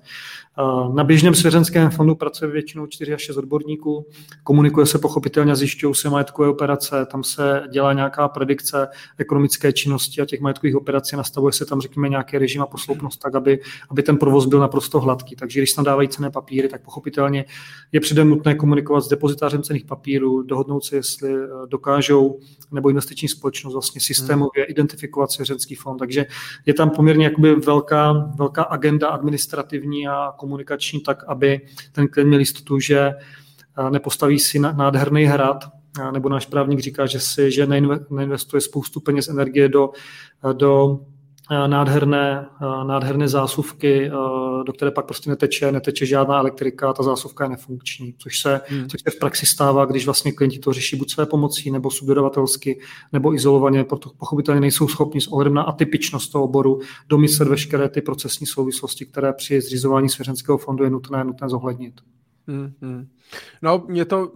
Na 0.94 1.04
běžném 1.04 1.34
svěřenském 1.34 1.90
fondu 1.90 2.14
pracuje 2.14 2.50
většinou 2.50 2.86
4 2.86 3.14
až 3.14 3.22
6 3.22 3.36
odborníků, 3.36 4.06
komunikuje 4.44 4.86
se 4.86 4.98
pochopitelně, 4.98 5.56
zjišťují 5.56 5.94
se 5.94 6.10
majetkové 6.10 6.48
operace, 6.48 7.06
tam 7.06 7.24
se 7.24 7.62
dělá 7.72 7.92
nějaká 7.92 8.28
predikce 8.28 8.57
ekonomické 9.18 9.72
činnosti 9.72 10.20
a 10.20 10.24
těch 10.24 10.40
majetkových 10.40 10.76
operací, 10.76 11.16
nastavuje 11.16 11.52
se 11.52 11.66
tam, 11.66 11.80
řekněme, 11.80 12.08
nějaký 12.08 12.38
režim 12.38 12.62
a 12.62 12.66
posloupnost 12.66 13.20
tak, 13.20 13.34
aby, 13.34 13.60
aby 13.90 14.02
ten 14.02 14.16
provoz 14.16 14.46
byl 14.46 14.60
naprosto 14.60 15.00
hladký. 15.00 15.36
Takže 15.36 15.60
když 15.60 15.70
se 15.70 15.76
tam 15.76 15.84
dávají 15.84 16.08
cené 16.08 16.30
papíry, 16.30 16.68
tak 16.68 16.82
pochopitelně 16.82 17.44
je 17.92 18.00
předem 18.00 18.30
nutné 18.30 18.54
komunikovat 18.54 19.00
s 19.00 19.08
depozitářem 19.08 19.62
cených 19.62 19.84
papírů, 19.84 20.42
dohodnout 20.42 20.84
se, 20.84 20.96
jestli 20.96 21.34
eh, 21.34 21.48
dokážou 21.66 22.40
nebo 22.72 22.88
investiční 22.88 23.28
společnost 23.28 23.72
vlastně 23.72 24.00
systémově 24.00 24.64
hmm. 24.64 24.70
identifikovat 24.70 25.32
svěřenský 25.32 25.74
fond. 25.74 25.98
Takže 25.98 26.26
je 26.66 26.74
tam 26.74 26.90
poměrně 26.90 27.24
jakoby 27.24 27.54
velká, 27.54 28.12
velká 28.12 28.62
agenda 28.62 29.08
administrativní 29.08 30.08
a 30.08 30.32
komunikační, 30.36 31.00
tak 31.00 31.24
aby 31.26 31.60
ten 31.92 32.08
klient 32.08 32.28
měl 32.28 32.40
jistotu, 32.40 32.80
že 32.80 32.98
eh, 32.98 33.90
nepostaví 33.90 34.38
si 34.38 34.58
nádherný 34.58 35.24
hrad, 35.24 35.77
nebo 36.12 36.28
náš 36.28 36.46
právník 36.46 36.80
říká, 36.80 37.06
že 37.06 37.20
si 37.20 37.50
že 37.50 37.66
neinvestuje 38.10 38.60
spoustu 38.60 39.00
peněz 39.00 39.28
energie 39.28 39.68
do, 39.68 39.90
do 40.52 41.00
Eh, 41.50 41.68
nádherné, 41.68 42.46
eh, 42.62 42.84
nádherné 42.84 43.28
zásuvky, 43.28 44.06
eh, 44.06 44.10
do 44.66 44.72
které 44.72 44.90
pak 44.90 45.06
prostě 45.06 45.30
neteče, 45.30 45.72
neteče 45.72 46.06
žádná 46.06 46.38
elektrika, 46.38 46.92
ta 46.92 47.02
zásuvka 47.02 47.44
je 47.44 47.50
nefunkční, 47.50 48.14
což 48.18 48.40
se, 48.40 48.60
hmm. 48.68 48.88
což 48.88 49.00
se 49.00 49.10
v 49.10 49.18
praxi 49.18 49.46
stává, 49.46 49.84
když 49.84 50.04
vlastně 50.04 50.32
klienti 50.32 50.58
to 50.58 50.72
řeší 50.72 50.96
buď 50.96 51.10
své 51.10 51.26
pomocí, 51.26 51.70
nebo 51.70 51.90
subdodavatelsky, 51.90 52.80
nebo 53.12 53.34
izolovaně, 53.34 53.84
proto 53.84 54.10
pochopitelně 54.18 54.60
nejsou 54.60 54.88
schopni 54.88 55.20
s 55.20 55.26
ohledem 55.26 55.54
na 55.54 55.62
atypičnost 55.62 56.32
toho 56.32 56.44
oboru 56.44 56.80
domyslet 57.08 57.48
veškeré 57.48 57.88
ty 57.88 58.00
procesní 58.00 58.46
souvislosti, 58.46 59.06
které 59.06 59.32
při 59.32 59.60
zřizování 59.60 60.08
svěřenského 60.08 60.58
fondu 60.58 60.84
je 60.84 60.90
nutné, 60.90 61.24
nutné 61.24 61.48
zohlednit. 61.48 61.94
Hmm. 62.48 63.08
No, 63.62 63.84
mě 63.88 64.04
to 64.04 64.32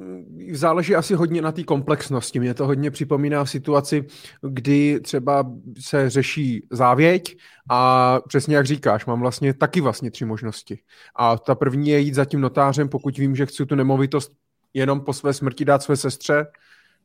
záleží 0.53 0.95
asi 0.95 1.15
hodně 1.15 1.43
na 1.43 1.53
té 1.53 1.65
komplexnosti. 1.65 2.41
Mě 2.41 2.55
to 2.55 2.67
hodně 2.67 2.91
připomíná 2.91 3.47
situaci, 3.47 4.05
kdy 4.43 5.01
třeba 5.01 5.53
se 5.81 6.11
řeší 6.11 6.67
závěť 6.71 7.37
a 7.71 8.21
přesně 8.29 8.57
jak 8.57 8.67
říkáš, 8.67 9.07
mám 9.07 9.21
vlastně 9.21 9.55
taky 9.55 9.81
vlastně 9.81 10.11
tři 10.11 10.25
možnosti. 10.25 10.79
A 11.17 11.39
ta 11.39 11.55
první 11.55 11.89
je 11.89 11.99
jít 11.99 12.15
za 12.15 12.25
tím 12.25 12.41
notářem, 12.41 12.89
pokud 12.89 13.19
vím, 13.19 13.37
že 13.37 13.47
chci 13.47 13.67
tu 13.67 13.75
nemovitost 13.75 14.33
jenom 14.75 15.01
po 15.01 15.13
své 15.13 15.33
smrti 15.33 15.65
dát 15.65 15.83
své 15.83 15.97
sestře, 15.97 16.47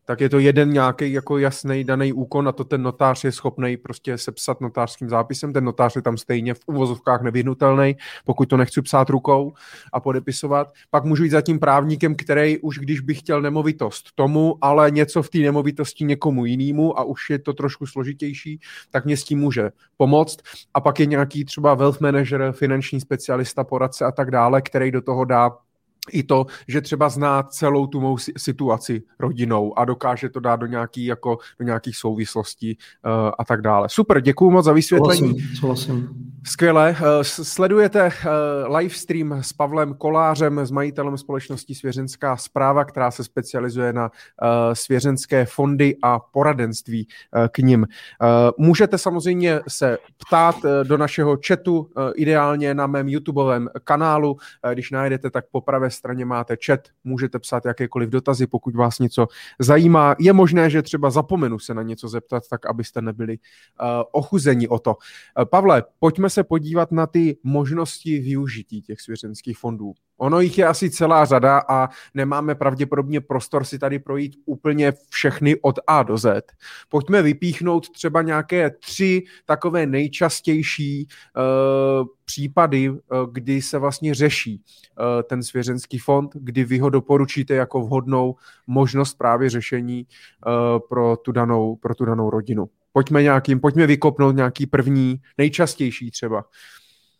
tak 0.07 0.21
je 0.21 0.29
to 0.29 0.39
jeden 0.39 0.71
nějaký 0.71 1.13
jako 1.13 1.37
jasný 1.37 1.83
daný 1.83 2.13
úkon 2.13 2.47
a 2.47 2.51
to 2.51 2.63
ten 2.63 2.81
notář 2.81 3.23
je 3.23 3.31
schopný 3.31 3.77
prostě 3.77 4.17
sepsat 4.17 4.61
notářským 4.61 5.09
zápisem. 5.09 5.53
Ten 5.53 5.63
notář 5.63 5.95
je 5.95 6.01
tam 6.01 6.17
stejně 6.17 6.53
v 6.53 6.59
uvozovkách 6.67 7.21
nevyhnutelný, 7.21 7.95
pokud 8.25 8.49
to 8.49 8.57
nechci 8.57 8.81
psát 8.81 9.09
rukou 9.09 9.53
a 9.93 9.99
podepisovat. 9.99 10.73
Pak 10.89 11.03
můžu 11.03 11.23
jít 11.23 11.29
za 11.29 11.41
tím 11.41 11.59
právníkem, 11.59 12.15
který 12.15 12.57
už 12.59 12.79
když 12.79 12.99
bych 12.99 13.19
chtěl 13.19 13.41
nemovitost 13.41 14.09
tomu, 14.15 14.57
ale 14.61 14.91
něco 14.91 15.23
v 15.23 15.29
té 15.29 15.37
nemovitosti 15.37 16.05
někomu 16.05 16.45
jinému 16.45 16.99
a 16.99 17.03
už 17.03 17.29
je 17.29 17.39
to 17.39 17.53
trošku 17.53 17.85
složitější, 17.85 18.59
tak 18.91 19.05
mě 19.05 19.17
s 19.17 19.23
tím 19.23 19.39
může 19.39 19.71
pomoct. 19.97 20.37
A 20.73 20.81
pak 20.81 20.99
je 20.99 21.05
nějaký 21.05 21.45
třeba 21.45 21.73
wealth 21.73 22.01
manager, 22.01 22.51
finanční 22.51 23.01
specialista, 23.01 23.63
poradce 23.63 24.05
a 24.05 24.11
tak 24.11 24.31
dále, 24.31 24.61
který 24.61 24.91
do 24.91 25.01
toho 25.01 25.25
dá 25.25 25.51
i 26.11 26.23
to, 26.23 26.45
že 26.67 26.81
třeba 26.81 27.09
zná 27.09 27.43
celou 27.43 27.87
tu 27.87 28.01
mou 28.01 28.17
situaci 28.37 29.03
rodinou 29.19 29.79
a 29.79 29.85
dokáže 29.85 30.29
to 30.29 30.39
dát 30.39 30.55
do, 30.55 30.65
nějaký, 30.65 31.05
jako, 31.05 31.37
do 31.59 31.65
nějakých 31.65 31.97
souvislostí 31.97 32.77
uh, 33.05 33.31
a 33.39 33.45
tak 33.45 33.61
dále. 33.61 33.89
Super, 33.89 34.21
děkuji 34.21 34.51
moc 34.51 34.65
za 34.65 34.73
vysvětlení. 34.73 35.39
Souhlasím, 35.39 35.55
souhlasím. 35.55 36.26
Skvěle. 36.47 36.95
Uh, 37.01 37.05
sledujete 37.23 38.05
uh, 38.05 38.75
live 38.77 38.93
stream 38.93 39.43
s 39.43 39.53
Pavlem 39.53 39.93
Kolářem, 39.93 40.59
s 40.59 40.71
majitelem 40.71 41.17
společnosti 41.17 41.75
Svěřenská 41.75 42.37
zpráva, 42.37 42.85
která 42.85 43.11
se 43.11 43.23
specializuje 43.23 43.93
na 43.93 44.03
uh, 44.03 44.49
svěřenské 44.73 45.45
fondy 45.45 45.95
a 46.03 46.19
poradenství 46.19 47.07
k 47.51 47.57
nim. 47.57 47.87
Můžete 48.57 48.97
samozřejmě 48.97 49.59
se 49.67 49.97
ptát 50.27 50.55
do 50.83 50.97
našeho 50.97 51.37
chatu, 51.47 51.89
ideálně 52.15 52.73
na 52.73 52.87
mém 52.87 53.07
YouTubeovém 53.07 53.69
kanálu. 53.83 54.37
Když 54.73 54.91
najdete, 54.91 55.29
tak 55.29 55.45
po 55.51 55.61
pravé 55.61 55.89
straně 55.89 56.25
máte 56.25 56.57
chat, 56.65 56.79
můžete 57.03 57.39
psát 57.39 57.65
jakékoliv 57.65 58.09
dotazy, 58.09 58.47
pokud 58.47 58.75
vás 58.75 58.99
něco 58.99 59.27
zajímá. 59.59 60.15
Je 60.19 60.33
možné, 60.33 60.69
že 60.69 60.81
třeba 60.81 61.09
zapomenu 61.09 61.59
se 61.59 61.73
na 61.73 61.81
něco 61.81 62.07
zeptat, 62.07 62.43
tak 62.49 62.65
abyste 62.65 63.01
nebyli 63.01 63.37
ochuzeni 64.11 64.67
o 64.67 64.79
to. 64.79 64.95
Pavle, 65.49 65.83
pojďme 65.99 66.29
se 66.29 66.36
podívat 66.43 66.91
na 66.91 67.07
ty 67.07 67.37
možnosti 67.43 68.19
využití 68.19 68.81
těch 68.81 69.01
svěřenských 69.01 69.57
fondů. 69.57 69.93
Ono 70.17 70.39
jich 70.39 70.57
je 70.57 70.67
asi 70.67 70.89
celá 70.89 71.25
řada 71.25 71.61
a 71.69 71.89
nemáme 72.13 72.55
pravděpodobně 72.55 73.21
prostor 73.21 73.63
si 73.63 73.79
tady 73.79 73.99
projít 73.99 74.35
úplně 74.45 74.93
všechny 75.09 75.55
od 75.61 75.79
A 75.87 76.03
do 76.03 76.17
Z. 76.17 76.43
Pojďme 76.89 77.21
vypíchnout 77.21 77.89
třeba 77.89 78.21
nějaké 78.21 78.69
tři 78.69 79.23
takové 79.45 79.85
nejčastější 79.85 81.07
uh, 81.07 82.07
případy, 82.25 82.89
uh, 82.89 82.97
kdy 83.31 83.61
se 83.61 83.77
vlastně 83.77 84.15
řeší 84.15 84.61
uh, 84.99 85.05
ten 85.29 85.43
svěřenský 85.43 85.97
fond, 85.97 86.31
kdy 86.33 86.63
vy 86.63 86.79
ho 86.79 86.89
doporučíte 86.89 87.55
jako 87.55 87.81
vhodnou 87.81 88.35
možnost 88.67 89.13
právě 89.13 89.49
řešení 89.49 90.07
uh, 90.47 90.53
pro, 90.89 91.17
tu 91.17 91.31
danou, 91.31 91.75
pro 91.75 91.95
tu 91.95 92.05
danou 92.05 92.29
rodinu. 92.29 92.69
Pojďme 92.97 93.23
nějakým, 93.23 93.59
pojďme 93.59 93.87
vykopnout 93.87 94.35
nějaký 94.35 94.65
první, 94.65 95.19
nejčastější 95.37 96.11
třeba. 96.11 96.45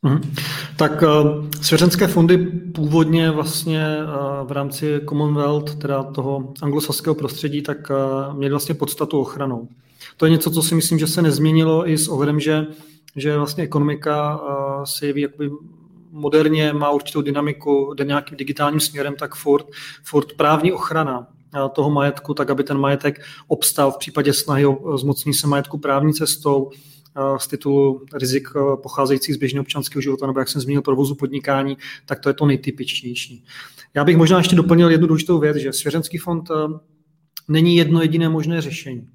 Mhm. 0.01 0.33
Tak 0.77 1.01
uh, 1.01 1.49
svěřenské 1.61 2.07
fondy 2.07 2.37
původně 2.75 3.31
vlastně 3.31 3.97
uh, 3.97 4.47
v 4.47 4.51
rámci 4.51 5.01
Commonwealth, 5.09 5.75
teda 5.75 6.03
toho 6.03 6.53
anglosaského 6.61 7.15
prostředí, 7.15 7.61
tak 7.61 7.77
uh, 7.89 8.37
měly 8.37 8.51
vlastně 8.51 8.75
podstatu 8.75 9.19
ochranou. 9.19 9.67
To 10.17 10.25
je 10.25 10.31
něco, 10.31 10.51
co 10.51 10.63
si 10.63 10.75
myslím, 10.75 10.99
že 10.99 11.07
se 11.07 11.21
nezměnilo 11.21 11.89
i 11.89 11.97
s 11.97 12.07
ohledem, 12.07 12.39
že, 12.39 12.65
že 13.15 13.37
vlastně 13.37 13.63
ekonomika 13.63 14.39
se 14.83 15.05
jeví 15.05 15.21
jakoby 15.21 15.49
moderně, 16.11 16.73
má 16.73 16.89
určitou 16.89 17.21
dynamiku, 17.21 17.93
jde 17.93 18.05
nějakým 18.05 18.37
digitálním 18.37 18.79
směrem, 18.79 19.15
tak 19.15 19.35
furt, 19.35 19.65
furt 20.03 20.33
právní 20.33 20.71
ochrana 20.71 21.27
toho 21.73 21.89
majetku, 21.89 22.33
tak 22.33 22.49
aby 22.49 22.63
ten 22.63 22.77
majetek 22.77 23.21
obstal 23.47 23.91
v 23.91 23.97
případě 23.97 24.33
snahy 24.33 24.65
o 24.65 24.97
zmocnění 24.97 25.33
se 25.33 25.47
majetku 25.47 25.77
právní 25.77 26.13
cestou, 26.13 26.71
z 27.37 27.47
titulu 27.47 28.05
rizik 28.13 28.49
eh, 28.55 28.59
pocházejících 28.83 29.35
z 29.35 29.37
běžného 29.37 29.61
občanského 29.61 30.01
života, 30.01 30.27
nebo 30.27 30.39
jak 30.39 30.49
jsem 30.49 30.61
zmínil, 30.61 30.81
provozu 30.81 31.15
podnikání, 31.15 31.77
tak 32.05 32.19
to 32.19 32.29
je 32.29 32.33
to 32.33 32.45
nejtypičtější. 32.45 33.45
Já 33.93 34.03
bych 34.03 34.17
možná 34.17 34.37
ještě 34.37 34.55
doplnil 34.55 34.91
jednu 34.91 35.07
důležitou 35.07 35.39
věc, 35.39 35.57
že 35.57 35.73
svěřenský 35.73 36.17
fond 36.17 36.49
eh, 36.51 36.79
není 37.47 37.75
jedno 37.75 38.01
jediné 38.01 38.29
možné 38.29 38.61
řešení. 38.61 39.07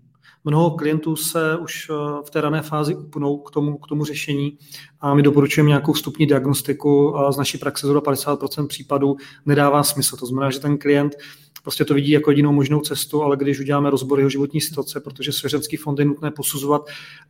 Mnoho 0.45 0.71
klientů 0.71 1.17
se 1.17 1.57
už 1.57 1.91
eh, 1.91 1.95
v 2.27 2.31
té 2.31 2.41
rané 2.41 2.63
fázi 2.63 2.95
upnou 2.95 3.39
k 3.39 3.51
tomu, 3.51 3.79
k 3.79 3.87
tomu 3.87 4.05
řešení 4.05 4.59
a 5.01 5.15
my 5.15 5.23
doporučujeme 5.23 5.69
nějakou 5.69 5.93
vstupní 5.93 6.27
diagnostiku 6.27 7.17
a 7.19 7.33
z 7.33 7.37
naší 7.37 7.59
praxe 7.59 7.87
zhruba 7.87 8.13
50% 8.13 8.67
případů 8.67 9.17
nedává 9.47 9.83
smysl. 9.83 10.17
To 10.17 10.27
znamená, 10.27 10.51
že 10.51 10.61
ten 10.61 10.79
klient 10.79 11.17
prostě 11.63 11.85
to 11.85 11.95
vidí 11.95 12.11
jako 12.11 12.31
jedinou 12.31 12.53
možnou 12.53 12.81
cestu, 12.81 13.23
ale 13.23 13.37
když 13.37 13.61
uděláme 13.61 13.91
rozbor 13.91 14.19
jeho 14.19 14.31
životní 14.31 14.61
situace, 14.61 15.01
protože 15.01 15.33
svěřenský 15.33 15.77
fond 15.77 15.99
je 15.99 16.05
nutné 16.05 16.31
posuzovat 16.31 16.83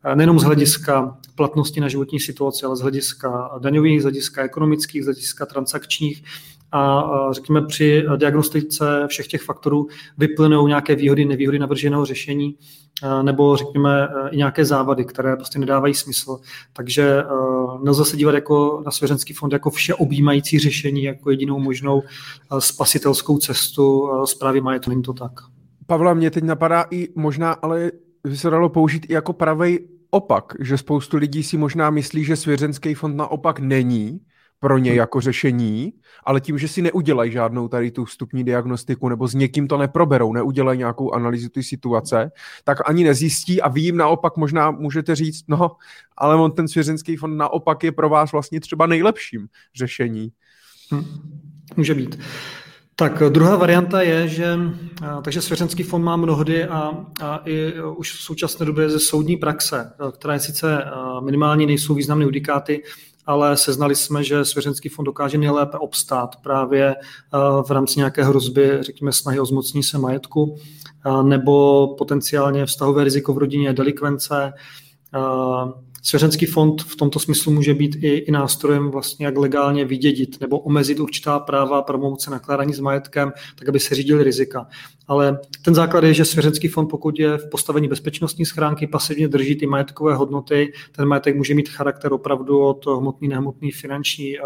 eh, 0.04 0.16
nejenom 0.16 0.38
z 0.38 0.42
hlediska 0.42 1.18
platnosti 1.34 1.80
na 1.80 1.88
životní 1.88 2.20
situaci, 2.20 2.66
ale 2.66 2.76
z 2.76 2.80
hlediska 2.80 3.50
daňových, 3.58 4.00
z 4.00 4.04
hlediska 4.04 4.44
ekonomických, 4.44 5.02
z 5.02 5.06
hlediska 5.06 5.46
transakčních 5.46 6.24
a 6.72 7.04
řekněme 7.30 7.66
při 7.66 8.04
diagnostice 8.16 9.06
všech 9.06 9.26
těch 9.26 9.42
faktorů 9.42 9.86
vyplynou 10.18 10.66
nějaké 10.66 10.94
výhody, 10.94 11.24
nevýhody 11.24 11.58
navrženého 11.58 12.04
řešení 12.04 12.56
nebo 13.22 13.56
řekněme 13.56 14.08
i 14.30 14.36
nějaké 14.36 14.64
závady, 14.64 15.04
které 15.04 15.36
prostě 15.36 15.58
nedávají 15.58 15.94
smysl. 15.94 16.38
Takže 16.72 17.22
nelze 17.82 18.04
se 18.04 18.16
dívat 18.16 18.34
jako 18.34 18.82
na 18.84 18.90
svěřenský 18.90 19.32
fond 19.32 19.52
jako 19.52 19.70
všeobjímající 19.70 20.58
řešení, 20.58 21.02
jako 21.02 21.30
jedinou 21.30 21.58
možnou 21.58 22.02
spasitelskou 22.58 23.38
cestu 23.38 24.10
zprávy 24.24 24.60
majetku. 24.60 24.90
Není 24.90 25.02
to 25.02 25.12
tak. 25.12 25.32
Pavla, 25.86 26.14
mě 26.14 26.30
teď 26.30 26.44
napadá 26.44 26.84
i 26.90 27.08
možná, 27.16 27.52
ale 27.52 27.90
by 28.24 28.36
se 28.36 28.50
dalo 28.50 28.68
použít 28.68 29.06
i 29.08 29.12
jako 29.12 29.32
pravej 29.32 29.88
opak, 30.10 30.52
že 30.60 30.78
spoustu 30.78 31.16
lidí 31.16 31.42
si 31.42 31.56
možná 31.56 31.90
myslí, 31.90 32.24
že 32.24 32.36
svěřenský 32.36 32.94
fond 32.94 33.16
naopak 33.16 33.60
není 33.60 34.20
pro 34.62 34.78
ně 34.78 34.90
hmm. 34.90 34.98
jako 34.98 35.20
řešení, 35.20 35.92
ale 36.24 36.40
tím, 36.40 36.58
že 36.58 36.68
si 36.68 36.82
neudělají 36.82 37.32
žádnou 37.32 37.68
tady 37.68 37.90
tu 37.90 38.04
vstupní 38.04 38.44
diagnostiku 38.44 39.08
nebo 39.08 39.28
s 39.28 39.34
někým 39.34 39.68
to 39.68 39.78
neproberou, 39.78 40.32
neudělají 40.32 40.78
nějakou 40.78 41.12
analýzu 41.12 41.48
té 41.48 41.62
situace, 41.62 42.30
tak 42.64 42.78
ani 42.88 43.04
nezjistí 43.04 43.62
a 43.62 43.68
vy 43.68 43.80
jim 43.80 43.96
naopak 43.96 44.36
možná 44.36 44.70
můžete 44.70 45.14
říct, 45.14 45.44
no, 45.48 45.70
ale 46.16 46.36
on 46.36 46.52
ten 46.52 46.68
svěřenský 46.68 47.16
fond 47.16 47.36
naopak 47.36 47.84
je 47.84 47.92
pro 47.92 48.08
vás 48.08 48.32
vlastně 48.32 48.60
třeba 48.60 48.86
nejlepším 48.86 49.48
řešení. 49.74 50.32
Hmm. 50.90 51.04
Může 51.76 51.94
být. 51.94 52.18
Tak 52.96 53.22
druhá 53.28 53.56
varianta 53.56 54.02
je, 54.02 54.28
že 54.28 54.58
takže 55.24 55.42
svěřenský 55.42 55.82
fond 55.82 56.02
má 56.02 56.16
mnohdy 56.16 56.64
a, 56.64 56.90
a 57.22 57.40
i 57.44 57.72
už 57.96 58.12
v 58.12 58.22
současné 58.22 58.66
době 58.66 58.90
ze 58.90 59.00
soudní 59.00 59.36
praxe, 59.36 59.92
která 60.12 60.34
je 60.34 60.40
sice 60.40 60.84
minimální, 61.24 61.66
nejsou 61.66 61.94
významné 61.94 62.24
judikáty, 62.24 62.82
ale 63.26 63.56
seznali 63.56 63.94
jsme, 63.94 64.24
že 64.24 64.44
svěřenský 64.44 64.88
fond 64.88 65.04
dokáže 65.04 65.38
nejlépe 65.38 65.78
obstát 65.78 66.36
právě 66.36 66.94
v 67.66 67.70
rámci 67.70 67.98
nějaké 67.98 68.24
hrozby, 68.24 68.78
řekněme, 68.80 69.12
snahy 69.12 69.40
o 69.40 69.46
zmocnění 69.46 69.82
se 69.82 69.98
majetku 69.98 70.56
nebo 71.22 71.86
potenciálně 71.98 72.66
vztahové 72.66 73.04
riziko 73.04 73.32
v 73.32 73.38
rodině, 73.38 73.72
delikvence, 73.72 74.52
Svěřenský 76.02 76.46
fond 76.46 76.82
v 76.82 76.96
tomto 76.96 77.18
smyslu 77.18 77.52
může 77.52 77.74
být 77.74 77.96
i, 78.00 78.08
i 78.08 78.30
nástrojem 78.30 78.90
vlastně, 78.90 79.26
jak 79.26 79.36
legálně 79.36 79.84
vydědit 79.84 80.40
nebo 80.40 80.58
omezit 80.58 81.00
určitá 81.00 81.38
práva 81.38 81.78
a 81.78 81.82
promouce 81.82 82.30
nakládání 82.30 82.74
s 82.74 82.80
majetkem, 82.80 83.32
tak 83.58 83.68
aby 83.68 83.80
se 83.80 83.94
řídili 83.94 84.24
rizika. 84.24 84.66
Ale 85.08 85.38
ten 85.64 85.74
základ 85.74 86.04
je, 86.04 86.14
že 86.14 86.24
svěřenský 86.24 86.68
fond, 86.68 86.86
pokud 86.86 87.18
je 87.18 87.38
v 87.38 87.50
postavení 87.50 87.88
bezpečnostní 87.88 88.46
schránky, 88.46 88.86
pasivně 88.86 89.28
drží 89.28 89.56
ty 89.56 89.66
majetkové 89.66 90.14
hodnoty, 90.14 90.72
ten 90.92 91.08
majetek 91.08 91.36
může 91.36 91.54
mít 91.54 91.68
charakter 91.68 92.12
opravdu 92.12 92.60
od 92.60 92.86
hmotný, 92.86 93.28
nehmotný, 93.28 93.70
finanční, 93.70 94.36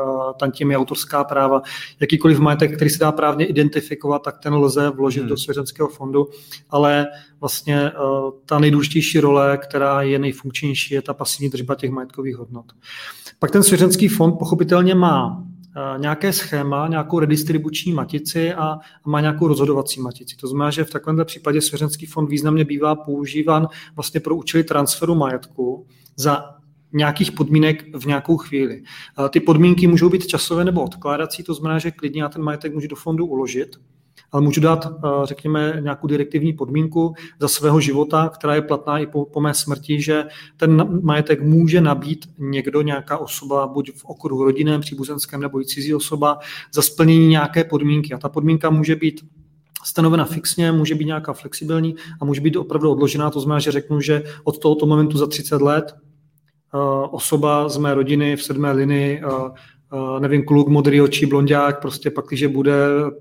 tam 0.40 0.51
tím 0.51 0.71
je 0.71 0.77
autorská 0.77 1.25
práva. 1.25 1.62
Jakýkoliv 2.01 2.38
majetek, 2.38 2.77
který 2.77 2.90
se 2.90 2.99
dá 2.99 3.12
právně 3.12 3.47
identifikovat, 3.47 4.19
tak 4.19 4.38
ten 4.38 4.55
lze 4.55 4.90
vložit 4.90 5.21
hmm. 5.21 5.29
do 5.29 5.37
svěřenského 5.37 5.88
fondu, 5.88 6.29
ale 6.71 7.07
vlastně 7.40 7.92
ta 8.47 8.59
nejdůležitější 8.59 9.21
role, 9.21 9.59
která 9.62 10.03
je 10.03 10.19
nejfunkčnější, 10.19 10.95
je 10.95 11.03
ta 11.03 11.14
pasivní 11.14 11.46
držba 11.51 11.75
těch 11.75 11.91
majetkových 11.91 12.37
hodnot. 12.37 12.67
Pak 13.39 13.51
ten 13.51 13.63
svěřenský 13.63 14.09
fond 14.09 14.39
pochopitelně 14.39 14.95
má 14.95 15.47
Eh, 15.79 15.99
nějaké 15.99 16.33
schéma, 16.33 16.89
nějakou 16.89 17.19
redistribuční 17.19 17.93
matici 17.93 18.53
a 18.53 18.79
má 19.07 19.21
nějakou 19.21 19.49
rozhodovací 19.49 20.01
matici. 20.01 20.37
To 20.37 20.49
znamená, 20.49 20.71
že 20.71 20.85
v 20.85 20.91
takovémhle 20.91 21.25
případě 21.25 21.61
svěřenský 21.61 22.07
fond 22.07 22.27
významně 22.27 22.65
bývá 22.65 22.95
používán 22.95 23.69
vlastně 23.97 24.21
pro 24.21 24.37
účely 24.37 24.65
transferu 24.65 25.15
majetku 25.15 25.87
za 26.17 26.45
nějakých 26.93 27.33
podmínek 27.33 27.97
v 27.97 28.07
nějakou 28.07 28.37
chvíli. 28.37 28.83
Eh, 29.25 29.29
ty 29.29 29.41
podmínky 29.41 29.87
můžou 29.87 30.09
být 30.09 30.27
časové 30.27 30.65
nebo 30.65 30.83
odkládací, 30.83 31.43
to 31.43 31.55
znamená, 31.55 31.79
že 31.79 31.91
klidně 31.91 32.23
já 32.23 32.29
ten 32.29 32.43
majetek 32.43 32.75
můžu 32.75 32.89
do 32.89 32.97
fondu 32.97 33.27
uložit, 33.27 33.77
ale 34.33 34.43
můžu 34.43 34.61
dát, 34.61 34.87
eh, 34.87 35.09
řekněme, 35.25 35.79
nějakou 35.81 36.07
direktivní 36.07 36.53
podmínku 36.53 37.15
za 37.41 37.49
svého 37.49 37.81
života, 37.81 38.29
která 38.29 38.55
je 38.55 38.62
platná 38.62 38.99
i 38.99 39.07
po, 39.07 39.25
po 39.25 39.41
mé 39.41 39.55
smrti, 39.55 40.03
že 40.03 40.25
ten 40.57 41.01
majetek 41.03 41.43
může 41.43 41.81
nabít 41.81 42.27
někdo, 42.39 42.83
nějaká 42.83 43.19
osoba, 43.19 43.67
buď 43.67 43.91
v 43.97 44.05
okruhu 44.05 44.45
rodinném, 44.45 44.81
příbuzenském 44.81 45.41
nebo 45.41 45.61
i 45.61 45.65
cizí 45.65 45.95
osoba, 45.95 46.39
za 46.75 46.83
splnění 46.83 47.29
nějaké 47.29 47.65
podmínky. 47.65 48.15
A 48.15 48.19
ta 48.19 48.29
podmínka 48.29 48.71
může 48.71 48.97
být 48.97 49.21
stanovena 49.85 50.25
fixně, 50.25 50.73
může 50.73 50.95
být 50.95 51.05
nějaká 51.05 51.33
flexibilní 51.33 51.95
a 52.21 52.25
může 52.25 52.41
být 52.41 52.57
opravdu 52.57 52.91
odložená. 52.91 53.31
To 53.31 53.41
znamená, 53.41 53.59
že 53.59 53.73
řeknu, 53.73 54.01
že 54.01 54.23
od 54.45 54.59
tohoto 54.59 54.87
momentu 54.87 55.19
za 55.19 55.27
30 55.27 55.62
let 55.62 55.95
eh, 55.95 56.79
osoba 57.11 57.69
z 57.69 57.77
mé 57.77 57.95
rodiny 57.95 58.37
v 58.37 58.43
sedmé 58.43 58.73
linii 58.73 59.23
eh, 59.25 59.51
nevím, 60.18 60.44
kluk, 60.44 60.68
modrý 60.68 61.01
očí, 61.01 61.27
blondák, 61.27 61.81
prostě 61.81 62.11
pak, 62.11 62.25
když 62.29 62.46
bude 62.46 62.75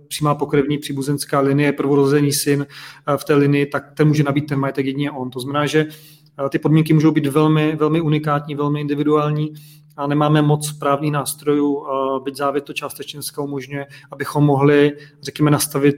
přímá 0.08 0.36
pokrevní 0.36 0.78
příbuzenská 0.78 1.40
linie, 1.40 1.74
prvorozený 1.74 2.34
syn 2.34 2.66
uh, 3.10 3.18
v 3.18 3.24
té 3.24 3.36
linii, 3.36 3.66
tak 3.66 3.92
ten 3.94 4.08
může 4.08 4.24
nabít 4.24 4.46
ten 4.46 4.60
majetek 4.60 4.86
jedině 4.86 5.12
on. 5.12 5.30
To 5.30 5.40
znamená, 5.40 5.66
že 5.66 5.86
uh, 5.86 6.50
ty 6.50 6.60
podmínky 6.60 6.94
můžou 6.94 7.12
být 7.12 7.26
velmi, 7.28 7.76
velmi 7.76 8.02
unikátní, 8.02 8.56
velmi 8.56 8.82
individuální 8.82 9.54
a 9.98 10.08
nemáme 10.08 10.42
moc 10.42 10.72
právních 10.72 11.12
nástrojů, 11.12 11.86
byť 12.24 12.36
závět 12.36 12.64
to 12.64 12.74
částečně 12.74 13.20
umožňuje, 13.40 13.86
abychom 14.12 14.44
mohli, 14.44 14.92
řekněme, 15.22 15.52
nastavit 15.52 15.96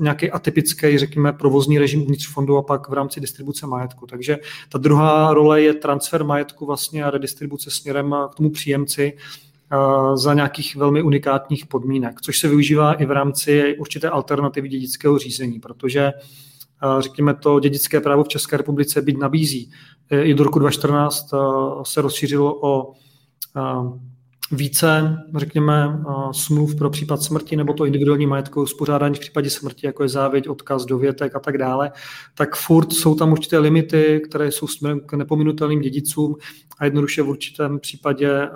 nějaký 0.00 0.30
atypický, 0.30 0.98
řekněme, 0.98 1.32
provozní 1.32 1.78
režim 1.78 2.02
uvnitř 2.02 2.28
fondu 2.32 2.56
a 2.56 2.62
pak 2.62 2.88
v 2.88 2.92
rámci 2.92 3.20
distribuce 3.20 3.66
majetku. 3.66 4.06
Takže 4.06 4.38
ta 4.68 4.78
druhá 4.78 5.34
role 5.34 5.62
je 5.62 5.74
transfer 5.74 6.24
majetku 6.24 6.66
vlastně 6.66 7.04
a 7.04 7.10
redistribuce 7.10 7.70
směrem 7.70 8.16
k 8.32 8.34
tomu 8.34 8.50
příjemci, 8.50 9.12
za 10.14 10.34
nějakých 10.34 10.76
velmi 10.76 11.02
unikátních 11.02 11.66
podmínek, 11.66 12.20
což 12.20 12.38
se 12.38 12.48
využívá 12.48 12.92
i 12.92 13.06
v 13.06 13.10
rámci 13.10 13.76
určité 13.78 14.08
alternativy 14.08 14.68
dědického 14.68 15.18
řízení, 15.18 15.60
protože 15.60 16.12
řekněme 16.98 17.34
to 17.34 17.60
dědické 17.60 18.00
právo 18.00 18.24
v 18.24 18.28
České 18.28 18.56
republice 18.56 19.02
byť 19.02 19.18
nabízí. 19.18 19.70
E, 20.10 20.22
I 20.22 20.34
do 20.34 20.44
roku 20.44 20.58
2014 20.58 21.30
se 21.82 22.02
rozšířilo 22.02 22.58
o 22.62 22.92
více, 24.52 25.18
řekněme, 25.36 26.02
smluv 26.32 26.74
pro 26.74 26.90
případ 26.90 27.22
smrti 27.22 27.56
nebo 27.56 27.72
to 27.72 27.84
individuální 27.84 28.26
majetkové 28.26 28.64
uspořádání 28.64 29.14
v 29.14 29.18
případě 29.20 29.50
smrti, 29.50 29.86
jako 29.86 30.02
je 30.02 30.08
závěť, 30.08 30.48
odkaz, 30.48 30.84
dovětek 30.84 31.36
a 31.36 31.40
tak 31.40 31.58
dále, 31.58 31.92
tak 32.34 32.56
furt 32.56 32.92
jsou 32.92 33.14
tam 33.14 33.32
určité 33.32 33.58
limity, 33.58 34.22
které 34.28 34.52
jsou 34.52 34.66
směrem 34.66 35.00
k 35.06 35.12
nepominutelným 35.12 35.80
dědicům 35.80 36.36
a 36.78 36.84
jednoduše 36.84 37.22
v 37.22 37.28
určitém 37.28 37.78
případě 37.78 38.48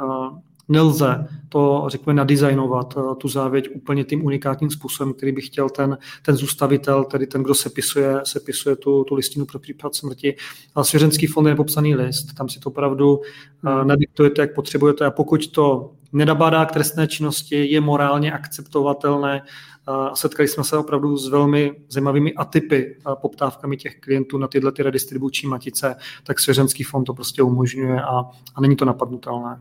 nelze 0.69 1.27
to, 1.49 1.85
řekněme, 1.87 2.15
nadizajnovat, 2.15 2.95
eh, 2.97 3.15
tu 3.15 3.29
závěť 3.29 3.69
úplně 3.75 4.05
tím 4.05 4.25
unikátním 4.25 4.71
způsobem, 4.71 5.15
který 5.15 5.33
by 5.33 5.41
chtěl 5.41 5.69
ten, 5.69 5.99
ten 6.23 6.37
zůstavitel, 6.37 7.05
tedy 7.05 7.27
ten, 7.27 7.43
kdo 7.43 7.55
sepisuje, 7.55 8.21
sepisuje 8.25 8.77
tu, 8.77 9.05
tu 9.05 9.15
listinu 9.15 9.47
pro 9.47 9.59
případ 9.59 9.95
smrti. 9.95 10.37
A 10.75 10.85
svěřenský 10.85 11.27
fond 11.27 11.47
je 11.47 11.51
nepopsaný 11.51 11.95
list, 11.95 12.35
tam 12.35 12.49
si 12.49 12.61
to 12.61 12.71
opravdu 12.71 13.21
eh, 13.67 13.71
hmm. 13.71 13.89
nadiktujete, 13.89 14.43
jak 14.43 14.55
potřebujete 14.55 15.07
a 15.07 15.11
pokud 15.11 15.47
to 15.47 15.93
nedabádá 16.13 16.65
k 16.65 16.73
trestné 16.73 17.09
činnosti, 17.09 17.67
je 17.67 17.81
morálně 17.81 18.33
akceptovatelné, 18.33 19.43
eh, 19.43 19.93
a 19.93 20.17
setkali 20.17 20.49
jsme 20.49 20.65
se 20.65 20.77
opravdu 20.77 21.17
s 21.17 21.29
velmi 21.29 21.73
zajímavými 21.89 22.35
atypy 22.35 22.97
a 23.05 23.17
poptávkami 23.17 23.77
těch 23.77 24.01
klientů 24.01 24.39
na 24.39 24.49
tyhle 24.49 24.73
ty 24.73 24.83
redistribuční 24.83 25.49
matice, 25.49 25.97
tak 26.25 26.41
svěřenský 26.41 26.83
fond 26.85 27.05
to 27.05 27.15
prostě 27.15 27.43
umožňuje 27.43 28.03
a, 28.03 28.25
a 28.55 28.61
není 28.61 28.77
to 28.77 28.85
napadnutelné. 28.85 29.61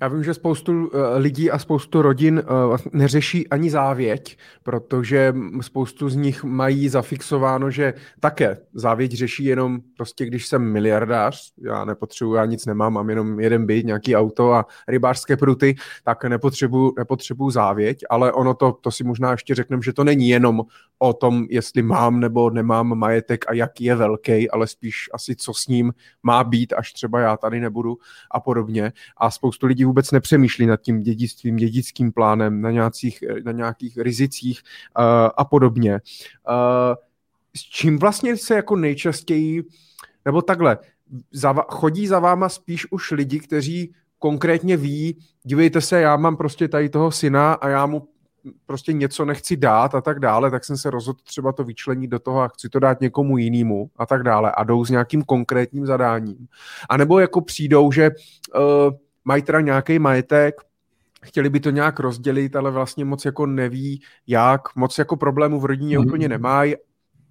Já 0.00 0.08
vím, 0.08 0.24
že 0.24 0.34
spoustu 0.34 0.90
eh, 0.94 1.18
lidí 1.18 1.50
a 1.50 1.58
spoustu 1.58 2.02
rodin 2.02 2.42
eh, 2.42 2.76
neřeší 2.92 3.48
ani 3.48 3.70
závěť, 3.70 4.38
protože 4.62 5.34
spoustu 5.60 6.08
z 6.08 6.16
nich 6.16 6.44
mají 6.44 6.88
zafixováno, 6.88 7.70
že 7.70 7.94
také 8.20 8.58
závěť 8.74 9.12
řeší 9.12 9.44
jenom 9.44 9.80
prostě, 9.96 10.26
když 10.26 10.46
jsem 10.46 10.72
miliardář, 10.72 11.52
já 11.62 11.84
nepotřebuji, 11.84 12.34
já 12.34 12.44
nic 12.44 12.66
nemám, 12.66 12.92
mám 12.92 13.10
jenom 13.10 13.40
jeden 13.40 13.66
byt, 13.66 13.86
nějaký 13.86 14.16
auto 14.16 14.52
a 14.52 14.66
rybářské 14.88 15.36
pruty, 15.36 15.74
tak 16.04 16.24
nepotřebuji, 16.24 16.92
nepotřebuji 16.98 17.50
závěť, 17.50 18.04
ale 18.10 18.32
ono 18.32 18.54
to, 18.54 18.72
to 18.72 18.90
si 18.90 19.04
možná 19.04 19.30
ještě 19.30 19.54
řekneme, 19.54 19.82
že 19.82 19.92
to 19.92 20.04
není 20.04 20.28
jenom 20.28 20.62
o 20.98 21.12
tom, 21.12 21.46
jestli 21.50 21.82
mám 21.82 22.20
nebo 22.20 22.50
nemám 22.50 22.98
majetek 22.98 23.44
a 23.48 23.54
jaký 23.54 23.84
je 23.84 23.94
velký, 23.94 24.50
ale 24.50 24.66
spíš 24.66 25.08
asi 25.14 25.36
co 25.36 25.54
s 25.54 25.66
ním 25.66 25.92
má 26.22 26.44
být, 26.44 26.72
až 26.72 26.92
třeba 26.92 27.20
já 27.20 27.36
tady 27.36 27.60
nebudu 27.60 27.96
a 28.30 28.40
podobně. 28.40 28.92
A 29.16 29.30
spoustu 29.30 29.59
lidí 29.66 29.84
vůbec 29.84 30.10
nepřemýšlí 30.10 30.66
nad 30.66 30.80
tím 30.80 31.02
dědictvím, 31.02 31.56
dědickým 31.56 32.12
plánem, 32.12 32.60
na 32.60 32.70
nějakých, 32.70 33.24
na 33.44 33.52
nějakých 33.52 33.98
rizicích 33.98 34.62
uh, 34.98 35.04
a 35.36 35.44
podobně. 35.44 35.92
Uh, 35.92 36.94
s 37.56 37.60
čím 37.60 37.98
vlastně 37.98 38.36
se 38.36 38.54
jako 38.54 38.76
nejčastěji, 38.76 39.64
nebo 40.24 40.42
takhle, 40.42 40.78
za, 41.32 41.52
chodí 41.68 42.06
za 42.06 42.18
váma 42.18 42.48
spíš 42.48 42.92
už 42.92 43.10
lidi, 43.10 43.40
kteří 43.40 43.94
konkrétně 44.18 44.76
ví, 44.76 45.18
dívejte 45.42 45.80
se, 45.80 46.00
já 46.00 46.16
mám 46.16 46.36
prostě 46.36 46.68
tady 46.68 46.88
toho 46.88 47.10
syna 47.10 47.52
a 47.52 47.68
já 47.68 47.86
mu 47.86 48.08
prostě 48.66 48.92
něco 48.92 49.24
nechci 49.24 49.56
dát 49.56 49.94
a 49.94 50.00
tak 50.00 50.20
dále, 50.20 50.50
tak 50.50 50.64
jsem 50.64 50.76
se 50.76 50.90
rozhodl 50.90 51.18
třeba 51.24 51.52
to 51.52 51.64
vyčlenit 51.64 52.10
do 52.10 52.18
toho 52.18 52.40
a 52.40 52.48
chci 52.48 52.68
to 52.68 52.78
dát 52.78 53.00
někomu 53.00 53.38
jinému 53.38 53.90
a 53.96 54.06
tak 54.06 54.22
dále 54.22 54.52
a 54.52 54.64
jdou 54.64 54.84
s 54.84 54.90
nějakým 54.90 55.22
konkrétním 55.22 55.86
zadáním. 55.86 56.46
A 56.88 56.96
nebo 56.96 57.18
jako 57.18 57.40
přijdou, 57.40 57.92
že 57.92 58.10
uh, 58.10 58.62
mají 59.30 59.42
teda 59.42 59.60
nějaký 59.60 59.98
majetek, 59.98 60.54
chtěli 61.22 61.50
by 61.50 61.60
to 61.60 61.70
nějak 61.70 62.00
rozdělit, 62.00 62.56
ale 62.56 62.70
vlastně 62.70 63.04
moc 63.04 63.24
jako 63.24 63.46
neví 63.46 64.02
jak, 64.26 64.76
moc 64.76 64.98
jako 64.98 65.16
problémů 65.16 65.60
v 65.60 65.64
rodině 65.64 65.98
mm. 65.98 66.06
úplně 66.06 66.28
nemají, 66.28 66.74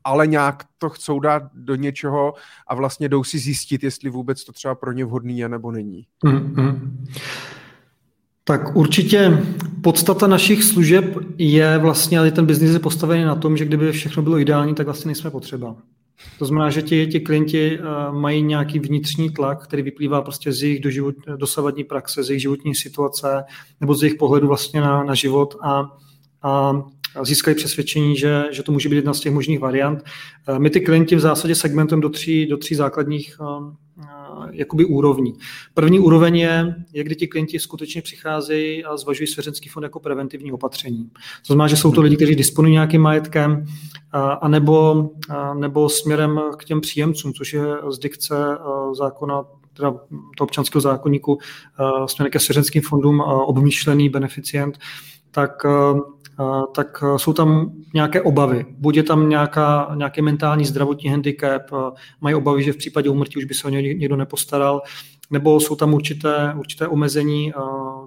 ale 0.04 0.28
nějak 0.28 0.64
to 0.78 0.90
chcou 0.90 1.20
dát 1.20 1.44
do 1.54 1.76
něčeho 1.76 2.34
a 2.68 2.76
vlastně 2.76 3.10
jdou 3.10 3.24
si 3.24 3.40
zjistit, 3.40 3.84
jestli 3.84 4.10
vůbec 4.10 4.44
to 4.44 4.52
třeba 4.52 4.76
pro 4.76 4.92
ně 4.92 5.06
vhodný 5.06 5.40
je 5.40 5.50
nebo 5.50 5.72
není. 5.72 6.06
Mm-hmm. 6.26 6.80
Tak 8.44 8.76
určitě 8.76 9.44
podstata 9.82 10.28
našich 10.28 10.64
služeb 10.64 11.06
je 11.38 11.78
vlastně, 11.78 12.20
ale 12.20 12.32
ten 12.32 12.46
biznis 12.46 12.72
je 12.72 12.80
postavený 12.80 13.24
na 13.24 13.36
tom, 13.36 13.58
že 13.58 13.66
kdyby 13.66 13.92
všechno 13.92 14.24
bylo 14.24 14.40
ideální, 14.40 14.76
tak 14.76 14.86
vlastně 14.86 15.10
nejsme 15.10 15.32
potřeba. 15.32 15.76
To 16.40 16.46
znamená, 16.46 16.70
že 16.70 16.82
ti, 16.82 17.08
ti 17.08 17.20
klienti 17.20 17.80
uh, 17.80 18.20
mají 18.20 18.42
nějaký 18.42 18.80
vnitřní 18.80 19.30
tlak, 19.30 19.64
který 19.64 19.82
vyplývá 19.82 20.22
prostě 20.22 20.52
z 20.52 20.64
jejich 20.64 20.80
doživot, 20.80 21.16
dosavadní 21.36 21.84
praxe, 21.84 22.24
z 22.24 22.30
jejich 22.30 22.42
životní 22.42 22.76
situace 22.76 23.44
nebo 23.82 23.96
z 23.96 24.04
jejich 24.04 24.18
pohledu 24.18 24.48
vlastně 24.48 24.82
na, 24.82 25.04
na 25.04 25.14
život 25.14 25.56
a, 25.62 25.84
a 26.42 26.74
získají 27.24 27.56
přesvědčení, 27.56 28.18
že, 28.18 28.44
že 28.52 28.64
to 28.64 28.72
může 28.72 28.90
být 28.90 28.96
jedna 28.96 29.14
z 29.14 29.20
těch 29.20 29.34
možných 29.34 29.60
variant. 29.60 30.04
Uh, 30.50 30.60
my 30.60 30.70
ty 30.70 30.82
klienti 30.82 31.16
v 31.16 31.20
zásadě 31.20 31.56
segmentujeme 31.56 32.02
do 32.02 32.10
tří, 32.10 32.46
do 32.46 32.58
tří 32.58 32.76
základních 32.76 33.38
uh, 33.40 33.74
jakoby 34.52 34.86
úrovní. 34.86 35.34
První 35.74 36.00
úroveň 36.00 36.36
je, 36.36 36.76
je, 36.94 37.04
kdy 37.04 37.16
ti 37.16 37.28
klienti 37.28 37.60
skutečně 37.60 38.02
přicházejí 38.02 38.86
a 38.86 38.98
zvažují 38.98 39.28
svěřenský 39.28 39.70
fond 39.70 39.84
jako 39.84 40.00
preventivní 40.00 40.52
opatření. 40.52 41.10
To 41.14 41.46
znamená, 41.48 41.68
že 41.68 41.76
jsou 41.76 41.92
to 41.92 42.02
lidi, 42.02 42.16
kteří 42.16 42.36
disponují 42.36 42.74
nějakým 42.74 43.02
majetkem, 43.02 43.66
a, 44.12 44.32
a 44.32 44.48
nebo, 44.48 45.90
směrem 45.90 46.42
k 46.58 46.66
těm 46.66 46.82
příjemcům, 46.82 47.34
což 47.34 47.54
je 47.54 47.64
z 47.90 48.00
dikce 48.00 48.36
zákona 48.94 49.44
teda 49.74 49.94
to 50.38 50.44
občanského 50.44 50.82
zákonníku 50.82 51.38
směrem 52.06 52.32
ke 52.32 52.40
svěřenským 52.40 52.82
fondům 52.82 53.22
obmýšlený 53.22 54.10
beneficient, 54.10 54.80
tak 55.32 55.66
tak 56.76 57.04
jsou 57.18 57.34
tam 57.34 57.72
nějaké 57.94 58.22
obavy. 58.22 58.66
Buď 58.78 58.96
je 58.96 59.04
tam 59.04 59.30
nějaká, 59.30 59.92
nějaký 59.96 60.22
mentální 60.22 60.66
zdravotní 60.66 61.10
handicap, 61.10 61.62
mají 62.22 62.36
obavy, 62.36 62.64
že 62.64 62.74
v 62.74 62.78
případě 62.78 63.10
úmrtí 63.10 63.38
už 63.38 63.46
by 63.46 63.54
se 63.54 63.68
o 63.68 63.70
ně 63.70 63.82
někdo 63.82 64.16
nepostaral, 64.16 64.82
nebo 65.32 65.60
jsou 65.60 65.76
tam 65.76 65.94
určité, 65.94 66.54
určité 66.58 66.88
omezení, 66.88 67.54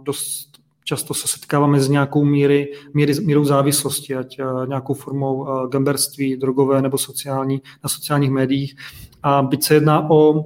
dost 0.03 0.49
často 0.85 1.15
se 1.15 1.29
setkáváme 1.29 1.81
s 1.81 1.89
nějakou 1.89 2.25
míry, 2.25 2.73
míry, 2.95 3.15
mírou 3.21 3.45
závislosti, 3.45 4.15
ať 4.15 4.39
nějakou 4.67 4.95
formou 4.95 5.47
gamberství, 5.69 6.37
drogové 6.37 6.83
nebo 6.83 6.99
sociální, 6.99 7.63
na 7.85 7.89
sociálních 7.89 8.31
médiích. 8.31 8.77
A 9.23 9.43
byť 9.43 9.63
se 9.65 9.75
jedná 9.75 10.11
o 10.11 10.45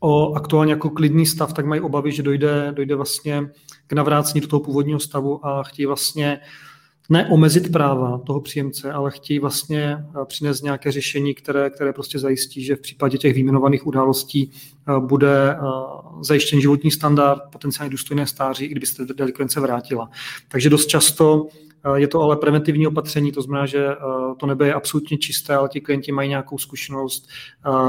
o 0.00 0.34
aktuálně 0.34 0.72
jako 0.72 0.90
klidný 0.90 1.26
stav, 1.26 1.52
tak 1.52 1.66
mají 1.66 1.80
obavy, 1.80 2.12
že 2.12 2.22
dojde, 2.22 2.72
dojde 2.76 2.94
vlastně 2.94 3.50
k 3.86 3.92
navrácení 3.92 4.40
do 4.40 4.46
toho 4.46 4.60
původního 4.60 5.00
stavu 5.00 5.46
a 5.46 5.62
chtějí 5.62 5.86
vlastně 5.86 6.40
neomezit 7.08 7.72
práva 7.72 8.18
toho 8.18 8.40
příjemce, 8.40 8.92
ale 8.92 9.10
chtějí 9.10 9.38
vlastně 9.38 9.96
eh, 9.98 10.24
přinést 10.24 10.62
nějaké 10.62 10.92
řešení, 10.92 11.34
které, 11.34 11.70
které 11.70 11.92
prostě 11.92 12.18
zajistí, 12.18 12.64
že 12.64 12.76
v 12.76 12.80
případě 12.80 13.18
těch 13.18 13.34
výjmenovaných 13.34 13.86
událostí 13.86 14.50
eh, 14.52 15.00
bude 15.00 15.50
eh, 15.50 15.58
zajištěn 16.20 16.60
životní 16.60 16.90
standard, 16.90 17.42
potenciálně 17.52 17.90
důstojné 17.90 18.26
stáří, 18.26 18.64
i 18.64 18.68
kdyby 18.68 18.86
se 18.86 19.04
delikvence 19.04 19.60
vrátila. 19.60 20.10
Takže 20.48 20.70
dost 20.70 20.86
často 20.86 21.46
je 21.94 22.08
to 22.08 22.20
ale 22.20 22.36
preventivní 22.36 22.86
opatření, 22.86 23.32
to 23.32 23.42
znamená, 23.42 23.66
že 23.66 23.88
to 24.38 24.46
nebe 24.46 24.66
je 24.66 24.74
absolutně 24.74 25.18
čisté, 25.18 25.54
ale 25.54 25.68
ti 25.68 25.80
klienti 25.80 26.12
mají 26.12 26.28
nějakou 26.28 26.58
zkušenost, 26.58 27.28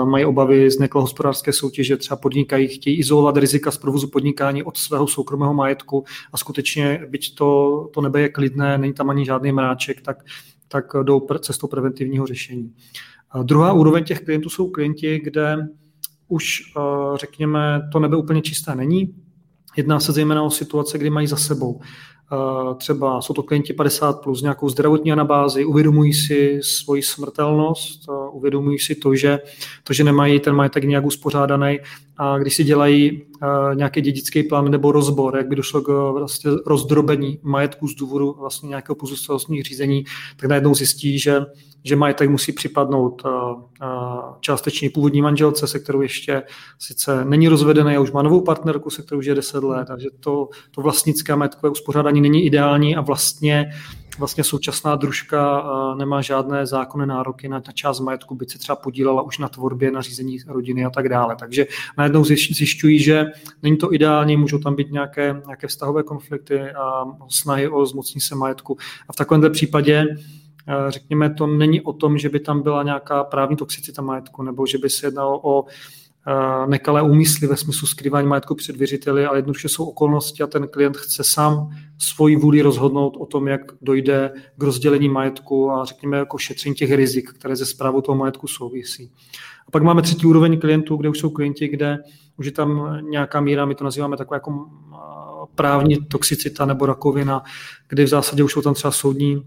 mají 0.06 0.26
obavy 0.26 0.72
z 0.72 0.80
nekalé 0.80 1.02
hospodářské 1.02 1.54
soutěže, 1.54 1.98
třeba 1.98 2.18
podnikají, 2.18 2.68
chtějí 2.68 3.00
izolovat 3.00 3.38
rizika 3.38 3.72
z 3.72 3.78
provozu 3.78 4.08
podnikání 4.08 4.64
od 4.64 4.78
svého 4.78 5.08
soukromého 5.08 5.54
majetku 5.54 6.04
a 6.34 6.38
skutečně, 6.38 7.02
byť 7.10 7.36
to, 7.36 7.90
to 7.94 8.02
nebe 8.02 8.22
je 8.22 8.30
klidné, 8.30 8.78
není 8.78 8.94
tam 8.94 9.10
ani 9.10 9.26
žádný 9.26 9.52
mráček, 9.52 10.02
tak, 10.02 10.18
tak 10.68 10.86
jdou 11.04 11.28
cestou 11.40 11.68
preventivního 11.68 12.28
řešení. 12.28 12.74
A 13.32 13.44
druhá 13.44 13.74
úroveň 13.74 14.04
těch 14.04 14.22
klientů 14.22 14.50
jsou 14.50 14.70
klienti, 14.70 15.20
kde 15.24 15.68
už, 16.28 16.62
řekněme, 17.16 17.90
to 17.92 18.00
nebe 18.00 18.18
úplně 18.18 18.42
čisté 18.42 18.76
není. 18.76 19.16
Jedná 19.78 20.00
se 20.00 20.12
zejména 20.12 20.44
o 20.44 20.50
situace, 20.50 20.98
kdy 20.98 21.10
mají 21.10 21.28
za 21.28 21.36
sebou 21.36 21.82
třeba 22.78 23.22
jsou 23.22 23.34
to 23.34 23.44
klienti 23.44 23.74
50 23.74 24.22
plus 24.22 24.42
nějakou 24.42 24.70
zdravotní 24.70 25.12
anabázi, 25.12 25.66
uvědomují 25.66 26.14
si 26.14 26.60
svoji 26.64 27.02
smrtelnost, 27.04 28.02
uvědomují 28.32 28.80
si 28.80 28.96
to, 28.96 29.16
že, 29.16 29.40
to, 29.84 29.94
že 29.94 30.04
nemají 30.04 30.40
ten 30.40 30.56
majetek 30.56 30.84
nějak 30.84 31.06
uspořádaný 31.06 31.80
a 32.18 32.38
když 32.38 32.56
si 32.56 32.64
dělají 32.64 33.22
nějaký 33.74 34.02
dědický 34.02 34.44
plán 34.44 34.72
nebo 34.72 34.92
rozbor, 34.92 35.38
jak 35.38 35.48
by 35.48 35.56
došlo 35.56 35.82
k 35.82 36.12
vlastně 36.12 36.52
rozdrobení 36.66 37.40
majetku 37.44 37.88
z 37.88 37.96
důvodu 37.96 38.36
vlastně 38.40 38.70
nějakého 38.70 38.96
pozůstalostních 38.96 39.64
řízení, 39.64 40.04
tak 40.38 40.50
najednou 40.50 40.76
zjistí, 40.76 41.20
že 41.20 41.46
že 41.86 41.96
majetek 41.96 42.30
musí 42.30 42.52
připadnout 42.52 43.24
částečně 44.40 44.90
původní 44.90 45.22
manželce, 45.22 45.68
se 45.68 45.80
kterou 45.80 46.02
ještě 46.02 46.44
sice 46.80 47.26
není 47.26 47.48
rozvedený 47.48 47.96
a 47.96 48.00
už 48.00 48.12
má 48.12 48.22
novou 48.22 48.42
partnerku, 48.42 48.90
se 48.90 49.02
kterou 49.02 49.20
už 49.20 49.26
je 49.26 49.36
10 49.36 49.64
let, 49.64 49.88
takže 49.88 50.10
to, 50.20 50.50
to 50.72 50.82
vlastnické 50.82 51.36
majetkové 51.36 51.70
uspořádání 51.70 52.15
není 52.22 52.46
ideální 52.46 52.96
a 52.96 53.02
vlastně 53.02 53.72
vlastně 54.20 54.44
současná 54.44 54.96
družka 54.96 55.64
eh, 55.64 55.96
nemá 55.96 56.22
žádné 56.22 56.66
zákonné 56.66 57.06
nároky 57.06 57.48
na 57.48 57.62
část 57.74 58.00
majetku, 58.00 58.36
byť 58.36 58.52
se 58.52 58.60
třeba 58.60 58.76
podílela 58.76 59.22
už 59.22 59.38
na 59.38 59.50
tvorbě, 59.50 59.92
na 59.92 60.02
řízení 60.02 60.38
rodiny 60.48 60.86
a 60.86 60.90
tak 60.90 61.10
dále. 61.10 61.36
Takže 61.40 61.66
najednou 61.98 62.24
zjišťují, 62.26 63.00
že 63.00 63.26
není 63.64 63.78
to 63.78 63.94
ideální, 63.94 64.38
můžou 64.38 64.60
tam 64.60 64.76
být 64.76 64.92
nějaké, 64.92 65.42
nějaké 65.46 65.68
vztahové 65.68 66.04
konflikty 66.04 66.62
a 66.62 67.06
snahy 67.28 67.70
o 67.70 67.86
zmocnění 67.86 68.22
se 68.22 68.36
majetku. 68.36 68.78
A 69.08 69.14
v 69.14 69.16
takovémhle 69.16 69.50
případě 69.50 70.06
Eh, 70.68 70.92
řekněme, 70.92 71.34
to 71.34 71.48
není 71.48 71.82
o 71.82 71.94
tom, 71.94 72.18
že 72.18 72.30
by 72.30 72.40
tam 72.40 72.62
byla 72.62 72.84
nějaká 72.84 73.24
právní 73.24 73.58
toxicita 73.58 74.02
majetku, 74.02 74.44
nebo 74.44 74.66
že 74.66 74.78
by 74.78 74.90
se 74.90 75.08
jednalo 75.08 75.40
o 75.44 75.66
nekalé 76.66 77.02
úmysly 77.02 77.48
ve 77.48 77.58
smyslu 77.58 77.88
skrývání 77.88 78.28
majetku 78.28 78.56
před 78.56 78.76
věřiteli, 78.76 79.26
ale 79.26 79.38
jednoduše 79.38 79.70
jsou 79.70 79.86
okolnosti 79.86 80.44
a 80.44 80.48
ten 80.48 80.68
klient 80.68 80.98
chce 80.98 81.24
sám 81.24 81.70
svoji 81.98 82.36
vůli 82.36 82.62
rozhodnout 82.62 83.18
o 83.20 83.26
tom, 83.26 83.48
jak 83.48 83.62
dojde 83.82 84.34
k 84.58 84.64
rozdělení 84.64 85.10
majetku 85.10 85.72
a 85.72 85.86
řekněme 85.86 86.18
jako 86.18 86.38
šetření 86.38 86.76
těch 86.76 86.92
rizik, 86.92 87.30
které 87.34 87.56
ze 87.56 87.66
zprávou 87.66 88.02
toho 88.02 88.18
majetku 88.18 88.48
souvisí. 88.48 89.12
A 89.68 89.72
pak 89.72 89.84
máme 89.84 90.02
třetí 90.02 90.26
úroveň 90.26 90.60
klientů, 90.60 90.98
kde 90.98 91.10
už 91.10 91.20
jsou 91.20 91.30
klienti, 91.30 91.68
kde 91.68 91.98
už 92.38 92.46
je 92.46 92.52
tam 92.52 93.00
nějaká 93.10 93.42
míra, 93.42 93.66
my 93.66 93.76
to 93.76 93.84
nazýváme 93.84 94.18
taková 94.18 94.36
jako 94.36 94.66
právní 95.56 96.06
toxicita 96.06 96.66
nebo 96.66 96.86
rakovina, 96.86 97.44
kdy 97.90 98.04
v 98.04 98.08
zásadě 98.08 98.44
už 98.44 98.54
jsou 98.54 98.62
tam 98.62 98.74
třeba 98.74 98.92
soudní 98.92 99.44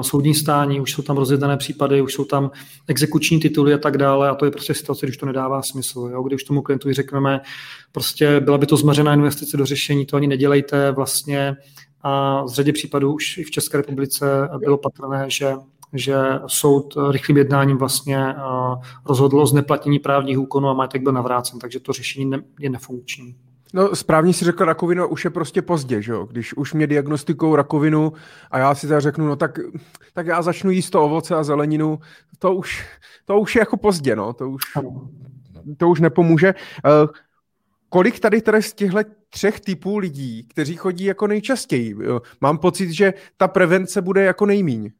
soudní 0.00 0.34
stání, 0.34 0.80
už 0.80 0.92
jsou 0.92 1.02
tam 1.02 1.16
rozjedené 1.16 1.56
případy, 1.56 2.02
už 2.02 2.14
jsou 2.14 2.24
tam 2.24 2.50
exekuční 2.88 3.40
tituly 3.40 3.74
a 3.74 3.78
tak 3.78 3.98
dále 3.98 4.28
a 4.28 4.34
to 4.34 4.44
je 4.44 4.50
prostě 4.50 4.74
situace, 4.74 5.06
když 5.06 5.16
to 5.16 5.26
nedává 5.26 5.62
smysl. 5.62 6.08
Jo? 6.12 6.22
Když 6.22 6.44
tomu 6.44 6.62
klientovi 6.62 6.94
řekneme, 6.94 7.40
prostě 7.92 8.40
byla 8.40 8.58
by 8.58 8.66
to 8.66 8.76
zmařená 8.76 9.14
investice 9.14 9.56
do 9.56 9.66
řešení, 9.66 10.06
to 10.06 10.16
ani 10.16 10.26
nedělejte 10.26 10.92
vlastně 10.92 11.56
a 12.02 12.46
z 12.46 12.52
řadě 12.52 12.72
případů 12.72 13.14
už 13.14 13.38
i 13.38 13.44
v 13.44 13.50
České 13.50 13.76
republice 13.76 14.48
bylo 14.58 14.78
patrné, 14.78 15.24
že 15.30 15.54
že 15.96 16.16
soud 16.46 16.94
rychlým 17.10 17.36
jednáním 17.36 17.76
vlastně 17.76 18.34
rozhodl 19.06 19.40
o 19.40 19.46
zneplatnění 19.46 19.98
právních 19.98 20.38
úkonů 20.38 20.68
a 20.68 20.74
majetek 20.74 21.02
byl 21.02 21.12
navrácen, 21.12 21.58
takže 21.58 21.80
to 21.80 21.92
řešení 21.92 22.30
je 22.60 22.70
nefunkční. 22.70 23.36
No 23.74 23.96
správně 23.96 24.32
si 24.32 24.44
řekl 24.44 24.64
rakovina, 24.64 25.06
už 25.06 25.24
je 25.24 25.30
prostě 25.30 25.62
pozdě, 25.62 26.02
že 26.02 26.12
jo? 26.12 26.26
Když 26.30 26.54
už 26.56 26.72
mě 26.74 26.86
diagnostikou 26.86 27.56
rakovinu 27.56 28.12
a 28.50 28.58
já 28.58 28.74
si 28.74 28.88
řeknu, 28.98 29.26
no 29.26 29.36
tak, 29.36 29.58
tak 30.12 30.26
já 30.26 30.42
začnu 30.42 30.70
jíst 30.70 30.90
to 30.90 31.04
ovoce 31.04 31.34
a 31.34 31.42
zeleninu, 31.42 31.98
to 32.38 32.54
už, 32.54 32.86
to 33.24 33.38
už 33.40 33.54
je 33.54 33.60
jako 33.60 33.76
pozdě, 33.76 34.16
no, 34.16 34.32
to 34.32 34.50
už, 34.50 34.62
to 35.76 35.88
už 35.88 36.00
nepomůže. 36.00 36.54
Uh, 36.84 37.10
kolik 37.88 38.20
tady 38.20 38.40
tady 38.40 38.62
z 38.62 38.72
těchto 38.72 38.98
třech 39.30 39.60
typů 39.60 39.98
lidí, 39.98 40.46
kteří 40.48 40.76
chodí 40.76 41.04
jako 41.04 41.26
nejčastěji? 41.26 41.96
Mám 42.40 42.58
pocit, 42.58 42.90
že 42.90 43.14
ta 43.36 43.48
prevence 43.48 44.02
bude 44.02 44.24
jako 44.24 44.46
nejmíň. 44.46 44.90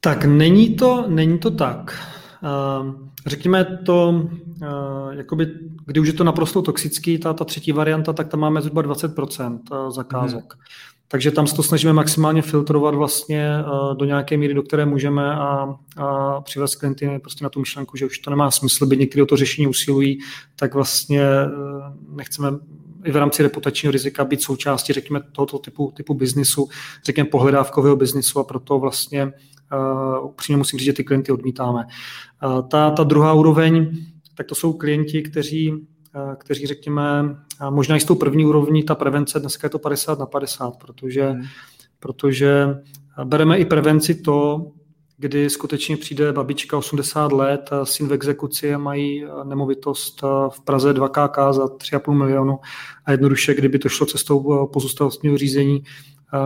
Tak 0.00 0.24
není 0.24 0.76
to, 0.76 1.04
není 1.08 1.38
to 1.38 1.50
tak. 1.50 1.98
Uh, 2.42 3.13
řekněme 3.26 3.78
to, 3.86 4.08
uh, 4.08 5.10
jakoby 5.10 5.46
kdy 5.86 6.00
už 6.00 6.06
je 6.06 6.12
to 6.12 6.24
naprosto 6.24 6.62
toxický, 6.62 7.18
ta, 7.18 7.32
ta 7.32 7.44
třetí 7.44 7.72
varianta, 7.72 8.12
tak 8.12 8.28
tam 8.28 8.40
máme 8.40 8.62
zhruba 8.62 8.82
20% 8.82 9.58
eh, 9.72 9.90
zakázek. 9.90 10.54
Hmm. 10.54 10.62
Takže 11.08 11.30
tam 11.30 11.46
se 11.46 11.56
to 11.56 11.62
snažíme 11.62 11.92
maximálně 11.92 12.42
filtrovat 12.42 12.94
vlastně 12.94 13.50
eh, 13.58 13.94
do 13.94 14.04
nějaké 14.04 14.36
míry, 14.36 14.54
do 14.54 14.62
které 14.62 14.86
můžeme 14.86 15.34
a, 15.34 15.74
a 15.96 16.40
přivést 16.40 16.74
klienty 16.74 17.18
prostě 17.18 17.44
na 17.44 17.50
tu 17.50 17.60
myšlenku, 17.60 17.96
že 17.96 18.06
už 18.06 18.18
to 18.18 18.30
nemá 18.30 18.50
smysl, 18.50 18.86
by 18.86 18.96
někdy 18.96 19.22
o 19.22 19.26
to 19.26 19.36
řešení 19.36 19.66
usilují, 19.66 20.18
tak 20.56 20.74
vlastně 20.74 21.22
eh, 21.22 21.48
nechceme 22.08 22.50
i 23.04 23.12
v 23.12 23.16
rámci 23.16 23.42
reputačního 23.42 23.92
rizika 23.92 24.24
být 24.24 24.42
součástí, 24.42 24.92
řekněme, 24.92 25.20
tohoto 25.32 25.58
typu, 25.58 25.92
typu 25.96 26.14
biznisu, 26.14 26.68
řekněme, 27.04 27.28
pohledávkového 27.28 27.96
biznisu 27.96 28.38
a 28.38 28.44
proto 28.44 28.78
vlastně 28.78 29.24
uh, 29.24 29.32
upřímně 30.22 30.56
musím 30.56 30.78
říct, 30.78 30.86
že 30.86 30.92
ty 30.92 31.04
klienty 31.04 31.32
odmítáme. 31.32 31.86
Uh, 32.44 32.68
ta, 32.68 32.90
ta 32.90 33.04
druhá 33.04 33.32
úroveň 33.32 33.96
tak 34.36 34.46
to 34.46 34.54
jsou 34.54 34.72
klienti, 34.72 35.22
kteří 35.22 35.86
kteří 36.38 36.66
řekněme, 36.66 37.36
možná 37.70 37.96
i 37.96 38.00
s 38.00 38.04
tou 38.04 38.14
první 38.14 38.46
úrovní, 38.46 38.82
ta 38.82 38.94
prevence, 38.94 39.40
dneska 39.40 39.66
je 39.66 39.70
to 39.70 39.78
50 39.78 40.18
na 40.18 40.26
50, 40.26 40.76
protože, 40.76 41.30
hmm. 41.30 41.42
protože 41.98 42.66
bereme 43.24 43.58
i 43.58 43.64
prevenci 43.64 44.14
to, 44.14 44.66
kdy 45.18 45.50
skutečně 45.50 45.96
přijde 45.96 46.32
babička 46.32 46.76
80 46.76 47.32
let, 47.32 47.70
syn 47.84 48.08
v 48.08 48.12
exekuci 48.12 48.74
a 48.74 48.78
mají 48.78 49.26
nemovitost 49.44 50.22
v 50.48 50.60
Praze 50.64 50.92
2KK 50.92 51.52
za 51.52 51.64
3,5 51.64 52.12
milionu 52.12 52.58
a 53.04 53.10
jednoduše, 53.10 53.54
kdyby 53.54 53.78
to 53.78 53.88
šlo 53.88 54.06
cestou 54.06 54.66
pozůstalostního 54.66 55.38
řízení, 55.38 55.82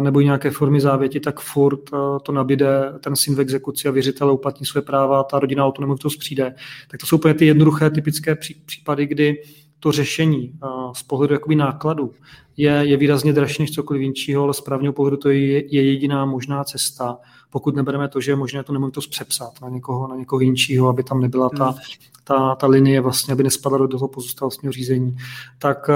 nebo 0.00 0.20
nějaké 0.20 0.50
formy 0.50 0.80
závěti, 0.80 1.20
tak 1.20 1.40
furt 1.40 1.80
to 2.22 2.32
nabíde 2.32 2.92
ten 3.00 3.16
syn 3.16 3.34
v 3.34 3.40
exekuci 3.40 3.88
a 3.88 3.90
věřitel 3.90 4.32
uplatní 4.32 4.66
své 4.66 4.82
práva, 4.82 5.22
ta 5.22 5.38
rodina 5.38 5.66
o 5.66 5.72
tu 5.72 5.80
nemovitost 5.80 6.16
přijde. 6.16 6.54
Tak 6.90 7.00
to 7.00 7.06
jsou 7.06 7.16
úplně 7.16 7.34
ty 7.34 7.46
jednoduché 7.46 7.90
typické 7.90 8.36
případy, 8.66 9.06
kdy 9.06 9.42
to 9.80 9.92
řešení 9.92 10.52
z 10.92 11.02
pohledu 11.02 11.34
jakoby 11.34 11.54
nákladu 11.54 12.12
je, 12.56 12.72
je 12.72 12.96
výrazně 12.96 13.32
dražší 13.32 13.62
než 13.62 13.70
cokoliv 13.70 14.02
jiného, 14.02 14.44
ale 14.44 14.54
z 14.54 14.60
právního 14.60 14.92
pohledu 14.92 15.16
to 15.16 15.30
je, 15.30 15.74
je 15.74 15.82
jediná 15.82 16.24
možná 16.24 16.64
cesta, 16.64 17.18
pokud 17.50 17.76
nebereme 17.76 18.08
to, 18.08 18.20
že 18.20 18.32
je 18.32 18.36
možné 18.36 18.62
to 18.62 18.72
nemovitost 18.72 19.06
přepsat 19.06 19.60
na 19.62 19.68
někoho, 19.68 20.08
na 20.08 20.16
někoho 20.16 20.40
jiného, 20.40 20.88
aby 20.88 21.02
tam 21.02 21.20
nebyla 21.20 21.48
ta, 21.48 21.64
hmm. 21.64 21.78
ta, 22.24 22.54
ta 22.54 22.66
linie, 22.66 23.00
vlastně, 23.00 23.32
aby 23.32 23.42
nespadla 23.42 23.78
do 23.78 23.88
toho 23.88 24.08
pozůstalostního 24.08 24.72
řízení, 24.72 25.16
tak 25.58 25.90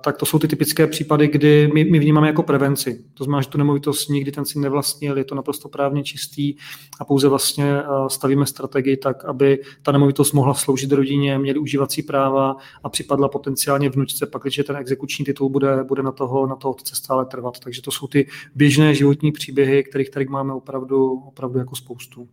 tak 0.00 0.16
to 0.16 0.26
jsou 0.26 0.38
ty 0.38 0.48
typické 0.48 0.86
případy, 0.86 1.28
kdy 1.28 1.70
my, 1.74 1.84
my 1.84 1.98
vnímáme 1.98 2.26
jako 2.26 2.42
prevenci. 2.42 3.04
To 3.14 3.24
znamená, 3.24 3.42
že 3.42 3.48
tu 3.48 3.58
nemovitost 3.58 4.08
nikdy 4.08 4.32
ten 4.32 4.44
si 4.44 4.58
nevlastnil, 4.58 5.18
je 5.18 5.24
to 5.24 5.34
naprosto 5.34 5.68
právně 5.68 6.02
čistý 6.02 6.54
a 7.00 7.04
pouze 7.04 7.28
vlastně 7.28 7.82
stavíme 8.08 8.46
strategii 8.46 8.96
tak, 8.96 9.24
aby 9.24 9.62
ta 9.82 9.92
nemovitost 9.92 10.32
mohla 10.32 10.54
sloužit 10.54 10.92
rodině, 10.92 11.38
měli 11.38 11.58
užívací 11.58 12.02
práva 12.02 12.56
a 12.84 12.88
připadla 12.88 13.28
potenciálně 13.28 13.90
vnučce, 13.90 14.26
pak 14.26 14.42
když 14.42 14.60
ten 14.66 14.76
exekuční 14.76 15.24
titul 15.24 15.48
bude, 15.48 15.84
bude 15.84 16.02
na, 16.02 16.12
toho, 16.12 16.46
na 16.46 16.56
toho 16.56 16.72
otce 16.72 16.96
stále 16.96 17.26
trvat. 17.26 17.58
Takže 17.58 17.82
to 17.82 17.90
jsou 17.90 18.06
ty 18.06 18.28
běžné 18.54 18.94
životní 18.94 19.32
příběhy, 19.32 19.84
kterých 19.84 20.10
tady 20.10 20.26
máme 20.26 20.54
opravdu, 20.54 21.12
opravdu 21.12 21.58
jako 21.58 21.76
spoustu. 21.76 22.28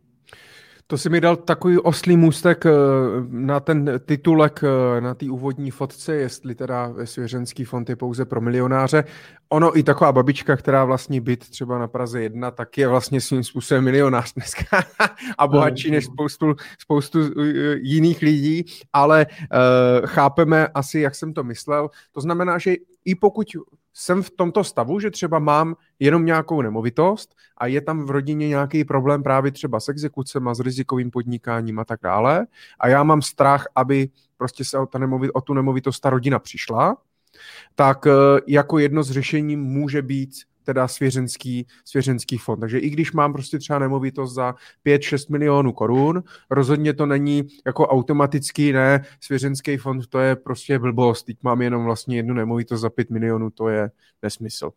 To 0.87 0.97
si 0.97 1.09
mi 1.09 1.21
dal 1.21 1.35
takový 1.35 1.77
oslý 1.77 2.17
můstek 2.17 2.65
eh, 2.65 2.71
na 3.29 3.59
ten 3.59 3.91
titulek 4.05 4.63
eh, 4.63 5.01
na 5.01 5.13
té 5.13 5.25
úvodní 5.29 5.71
fotce, 5.71 6.15
jestli 6.15 6.55
teda 6.55 6.93
svěřenský 7.03 7.65
fond 7.65 7.89
je 7.89 7.95
pouze 7.95 8.25
pro 8.25 8.41
milionáře. 8.41 9.03
Ono 9.49 9.77
i 9.77 9.83
taková 9.83 10.11
babička, 10.11 10.55
která 10.55 10.85
vlastní 10.85 11.19
byt 11.19 11.49
třeba 11.49 11.79
na 11.79 11.87
Praze 11.87 12.21
1, 12.21 12.51
tak 12.51 12.77
je 12.77 12.87
vlastně 12.87 13.21
svým 13.21 13.43
způsobem 13.43 13.83
milionář 13.83 14.33
dneska 14.35 14.83
a 15.37 15.47
bohatší 15.47 15.91
než 15.91 16.05
spoustu, 16.05 16.55
spoustu 16.79 17.19
eh, 17.19 17.43
jiných 17.81 18.21
lidí, 18.21 18.65
ale 18.93 19.25
chápeme 20.05 20.67
asi, 20.67 20.99
jak 20.99 21.15
jsem 21.15 21.33
to 21.33 21.43
myslel. 21.43 21.89
To 22.11 22.21
znamená, 22.21 22.57
že 22.57 22.75
i 23.05 23.15
pokud 23.15 23.47
jsem 23.97 24.23
v 24.23 24.29
tomto 24.29 24.63
stavu, 24.63 24.99
že 24.99 25.11
třeba 25.11 25.39
mám 25.39 25.75
jenom 25.99 26.25
nějakou 26.25 26.61
nemovitost 26.61 27.35
a 27.57 27.67
je 27.67 27.81
tam 27.81 28.05
v 28.05 28.09
rodině 28.09 28.47
nějaký 28.47 28.83
problém 28.85 29.23
právě 29.23 29.51
třeba 29.51 29.79
s 29.79 29.89
exekucemi, 29.89 30.49
s 30.53 30.59
rizikovým 30.59 31.11
podnikáním 31.11 31.79
a 31.79 31.85
tak 31.85 31.99
dále. 32.03 32.47
A 32.79 32.87
já 32.87 33.03
mám 33.03 33.21
strach, 33.21 33.65
aby 33.75 34.09
prostě 34.37 34.65
se 34.65 34.77
o, 34.77 34.85
ta 34.85 34.99
nemovit, 34.99 35.31
o 35.33 35.41
tu 35.41 35.53
nemovitost 35.53 35.99
ta 35.99 36.09
rodina 36.09 36.39
přišla, 36.39 36.97
tak 37.75 38.07
eh, 38.07 38.11
jako 38.47 38.79
jedno 38.79 39.03
z 39.03 39.11
řešení 39.11 39.55
může 39.55 40.01
být 40.01 40.31
teda 40.65 40.87
svěřenský, 40.87 41.67
svěřenský 41.85 42.37
fond. 42.37 42.59
Takže 42.59 42.79
i 42.79 42.89
když 42.89 43.11
mám 43.11 43.33
prostě 43.33 43.59
třeba 43.59 43.79
nemovitost 43.79 44.33
za 44.33 44.55
5-6 44.85 45.31
milionů 45.31 45.73
korun, 45.73 46.23
rozhodně 46.49 46.93
to 46.93 47.05
není 47.05 47.43
jako 47.65 47.87
automatický, 47.87 48.71
ne, 48.71 49.05
svěřenský 49.21 49.77
fond 49.77 50.07
to 50.07 50.19
je 50.19 50.35
prostě 50.35 50.79
blbost, 50.79 51.23
teď 51.23 51.37
mám 51.43 51.61
jenom 51.61 51.83
vlastně 51.83 52.15
jednu 52.15 52.33
nemovitost 52.33 52.81
za 52.81 52.89
5 52.89 53.09
milionů, 53.09 53.49
to 53.49 53.69
je 53.69 53.91
nesmysl. 54.23 54.71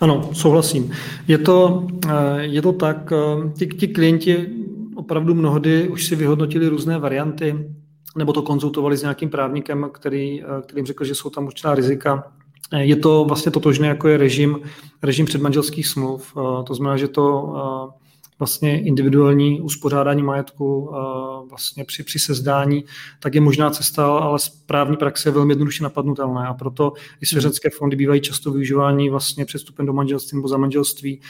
Ano, 0.00 0.30
souhlasím. 0.32 0.92
Je 1.28 1.38
to, 1.38 1.86
eh, 2.08 2.42
je 2.42 2.62
to 2.62 2.72
tak, 2.72 3.12
eh, 3.12 3.50
ti, 3.58 3.66
ti 3.66 3.88
klienti 3.88 4.50
opravdu 4.94 5.34
mnohdy 5.34 5.88
už 5.88 6.06
si 6.06 6.16
vyhodnotili 6.16 6.68
různé 6.68 6.98
varianty, 6.98 7.74
nebo 8.16 8.32
to 8.32 8.42
konzultovali 8.42 8.96
s 8.96 9.02
nějakým 9.02 9.30
právníkem, 9.30 9.90
který, 9.92 10.42
eh, 10.42 10.62
kterým 10.62 10.86
řekl, 10.86 11.04
že 11.04 11.14
jsou 11.14 11.30
tam 11.30 11.46
určitá 11.46 11.74
rizika 11.74 12.32
je 12.76 12.96
to 12.96 13.24
vlastně 13.24 13.52
totožné, 13.52 13.88
jako 13.88 14.08
je 14.08 14.16
režim, 14.16 14.60
režim 15.02 15.26
předmanželských 15.26 15.86
smluv. 15.86 16.36
Eh, 16.36 16.64
to 16.64 16.74
znamená, 16.74 16.96
že 16.96 17.08
to 17.08 17.54
eh, 17.56 17.98
vlastně 18.38 18.80
individuální 18.80 19.60
uspořádání 19.60 20.22
majetku 20.22 20.90
eh, 20.92 21.48
vlastně 21.48 21.84
při, 21.84 22.02
při 22.02 22.18
sezdání, 22.18 22.84
tak 23.20 23.34
je 23.34 23.40
možná 23.40 23.70
cesta, 23.70 24.18
ale 24.18 24.38
z 24.38 24.48
právní 24.48 24.96
praxe 24.96 25.28
je 25.28 25.32
velmi 25.32 25.52
jednoduše 25.52 25.82
napadnutelné 25.82 26.46
a 26.46 26.54
proto 26.54 26.92
i 27.20 27.26
svěřenské 27.26 27.70
fondy 27.70 27.96
bývají 27.96 28.20
často 28.20 28.50
využívání 28.50 29.10
vlastně 29.10 29.44
předstupem 29.44 29.86
do 29.86 29.92
manželství 29.92 30.36
nebo 30.36 30.48
za 30.48 30.56
manželství 30.56 31.20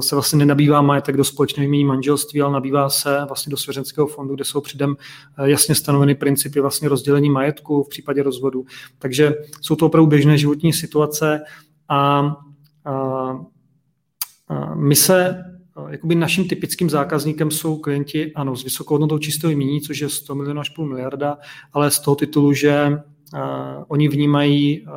se 0.00 0.14
vlastně 0.16 0.38
nenabývá 0.38 0.82
majetek 0.82 1.16
do 1.16 1.24
společného 1.24 1.64
jmění 1.64 1.84
manželství, 1.84 2.42
ale 2.42 2.52
nabývá 2.52 2.88
se 2.88 3.24
vlastně 3.28 3.50
do 3.50 3.56
svěřenského 3.56 4.06
fondu, 4.06 4.34
kde 4.34 4.44
jsou 4.44 4.60
předem 4.60 4.96
eh, 5.38 5.50
jasně 5.50 5.74
stanoveny 5.74 6.14
principy 6.14 6.60
vlastně 6.60 6.88
rozdělení 6.88 7.30
majetku 7.30 7.82
v 7.82 7.88
případě 7.88 8.22
rozvodu. 8.22 8.64
Takže 8.98 9.34
jsou 9.60 9.76
to 9.76 9.86
opravdu 9.86 10.06
běžné 10.06 10.38
životní 10.38 10.72
situace 10.72 11.40
a, 11.88 12.20
a, 12.84 12.92
a 14.48 14.74
my 14.74 14.96
se 14.96 15.44
jakoby 15.88 16.14
naším 16.14 16.48
typickým 16.48 16.90
zákazníkem 16.90 17.50
jsou 17.50 17.78
klienti, 17.78 18.32
ano, 18.34 18.56
s 18.56 18.64
vysokou 18.64 18.94
hodnotou 18.94 19.18
čistého 19.18 19.50
jmění, 19.50 19.80
což 19.80 19.98
je 19.98 20.08
100 20.08 20.34
milionů 20.34 20.60
až 20.60 20.68
půl 20.68 20.86
miliarda, 20.86 21.38
ale 21.72 21.90
z 21.90 22.00
toho 22.00 22.14
titulu, 22.14 22.52
že 22.52 22.88
uh, 22.88 23.40
oni 23.88 24.08
vnímají 24.08 24.86
uh, 24.86 24.90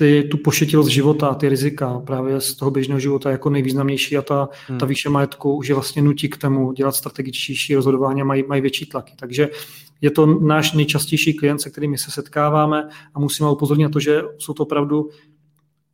ty, 0.00 0.28
tu 0.30 0.36
pošetilost 0.36 0.90
života, 0.90 1.34
ty 1.34 1.48
rizika 1.48 2.00
právě 2.06 2.40
z 2.40 2.54
toho 2.54 2.70
běžného 2.70 3.00
života 3.00 3.30
jako 3.30 3.50
nejvýznamnější 3.50 4.16
a 4.16 4.22
ta, 4.22 4.48
hmm. 4.68 4.78
ta 4.78 4.86
výše 4.86 5.08
majetku 5.08 5.56
už 5.56 5.68
je 5.68 5.74
vlastně 5.74 6.02
nutí 6.02 6.28
k 6.28 6.36
tomu 6.36 6.72
dělat 6.72 6.94
strategičtější 6.94 7.74
rozhodování 7.74 8.20
a 8.20 8.24
mají, 8.24 8.44
mají 8.48 8.62
větší 8.62 8.86
tlaky. 8.86 9.12
Takže 9.16 9.48
je 10.00 10.10
to 10.10 10.26
náš 10.26 10.72
nejčastější 10.72 11.34
klient, 11.34 11.60
se 11.60 11.70
kterými 11.70 11.98
se 11.98 12.10
setkáváme 12.10 12.88
a 13.14 13.20
musíme 13.20 13.50
upozornit 13.50 13.84
na 13.84 13.90
to, 13.90 14.00
že 14.00 14.22
jsou 14.38 14.52
to 14.52 14.62
opravdu 14.62 15.08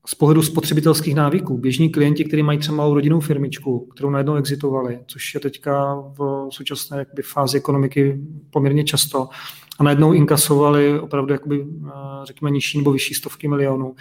z 0.07 0.15
pohledu 0.15 0.43
spotřebitelských 0.43 1.15
návyků. 1.15 1.59
Běžní 1.59 1.91
klienti, 1.91 2.25
kteří 2.25 2.43
mají 2.43 2.59
třeba 2.59 2.77
malou 2.77 2.95
rodinnou 2.95 3.21
firmičku, 3.21 3.89
kterou 3.95 4.11
najednou 4.11 4.35
exitovali, 4.35 4.99
což 5.07 5.35
je 5.35 5.41
teďka 5.41 5.95
v 6.19 6.49
současné 6.51 7.07
fázi 7.23 7.59
ekonomiky 7.59 8.21
poměrně 8.51 8.85
často, 8.85 9.29
a 9.79 9.85
najednou 9.85 10.13
inkasovali 10.13 11.01
opravdu 11.01 11.33
jakoby, 11.33 11.67
eh, 11.87 11.91
řekněme 12.25 12.51
nižší 12.51 12.79
nebo 12.79 12.93
vyšší 12.93 13.15
stovky 13.15 13.49
milionů. 13.49 13.95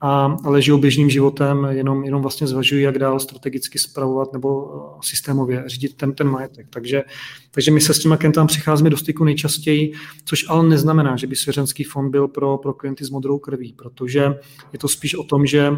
A, 0.00 0.36
ale 0.44 0.62
žijou 0.62 0.78
běžným 0.78 1.10
životem, 1.10 1.66
jenom, 1.70 2.04
jenom 2.04 2.22
vlastně 2.22 2.46
zvažují, 2.46 2.82
jak 2.82 2.98
dál 2.98 3.20
strategicky 3.20 3.78
spravovat 3.78 4.32
nebo 4.32 4.70
eh, 4.74 4.98
systémově 5.02 5.64
řídit 5.66 5.94
ten, 5.96 6.14
ten 6.14 6.28
majetek. 6.28 6.66
Takže, 6.70 7.02
takže 7.50 7.70
my 7.70 7.80
se 7.80 7.94
s 7.94 7.98
těma 7.98 8.16
klientama 8.16 8.46
přicházíme 8.46 8.90
do 8.90 8.96
styku 8.96 9.24
nejčastěji, 9.24 9.92
což 10.24 10.44
ale 10.48 10.68
neznamená, 10.68 11.16
že 11.16 11.26
by 11.26 11.36
svěřenský 11.36 11.84
fond 11.84 12.10
byl 12.10 12.28
pro, 12.28 12.58
pro 12.58 12.74
klienty 12.74 13.04
s 13.04 13.10
modrou 13.10 13.38
krví, 13.38 13.72
protože 13.72 14.34
je 14.72 14.78
to 14.78 14.88
spíš 14.88 15.14
o 15.14 15.24
tom, 15.24 15.46
že 15.46 15.72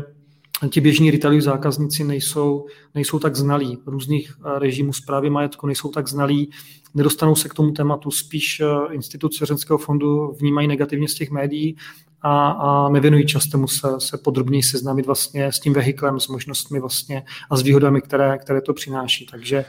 ti 0.69 0.81
běžní 0.81 1.11
retailoví 1.11 1.41
zákazníci 1.41 2.05
nejsou, 2.05 2.67
nejsou 2.95 3.19
tak 3.19 3.37
znalí. 3.37 3.79
Různých 3.87 4.33
eh, 4.33 4.59
režimů 4.59 4.93
zprávy 4.93 5.31
majetku, 5.31 5.67
nejsou 5.67 5.89
tak 5.89 6.09
znalí, 6.09 6.51
nedostanou 6.95 7.35
se 7.35 7.49
k 7.49 7.55
tomu 7.55 7.73
tématu, 7.73 8.11
spíš 8.11 8.61
eh, 8.61 8.95
instituce 8.95 9.37
svěřenského 9.37 9.79
fondu 9.79 10.33
vnímají 10.41 10.69
negativně 10.69 11.09
z 11.09 11.15
těch 11.15 11.31
médií 11.31 11.77
a, 12.23 12.51
a 12.51 12.89
nevěnují 12.89 13.27
čas 13.27 13.47
tomu 13.47 13.69
se, 13.69 13.89
se 13.99 14.19
podrobněji 14.19 14.63
seznámit 14.63 15.07
vlastně 15.07 15.53
s 15.53 15.61
tím 15.61 15.73
vehiklem, 15.73 16.21
s 16.21 16.29
možnostmi 16.29 16.81
vlastně 16.81 17.23
a 17.51 17.57
s 17.57 17.63
výhodami, 17.63 18.01
které, 18.01 18.39
které 18.39 18.61
to 18.61 18.75
přináší. 18.75 19.27
Takže 19.27 19.65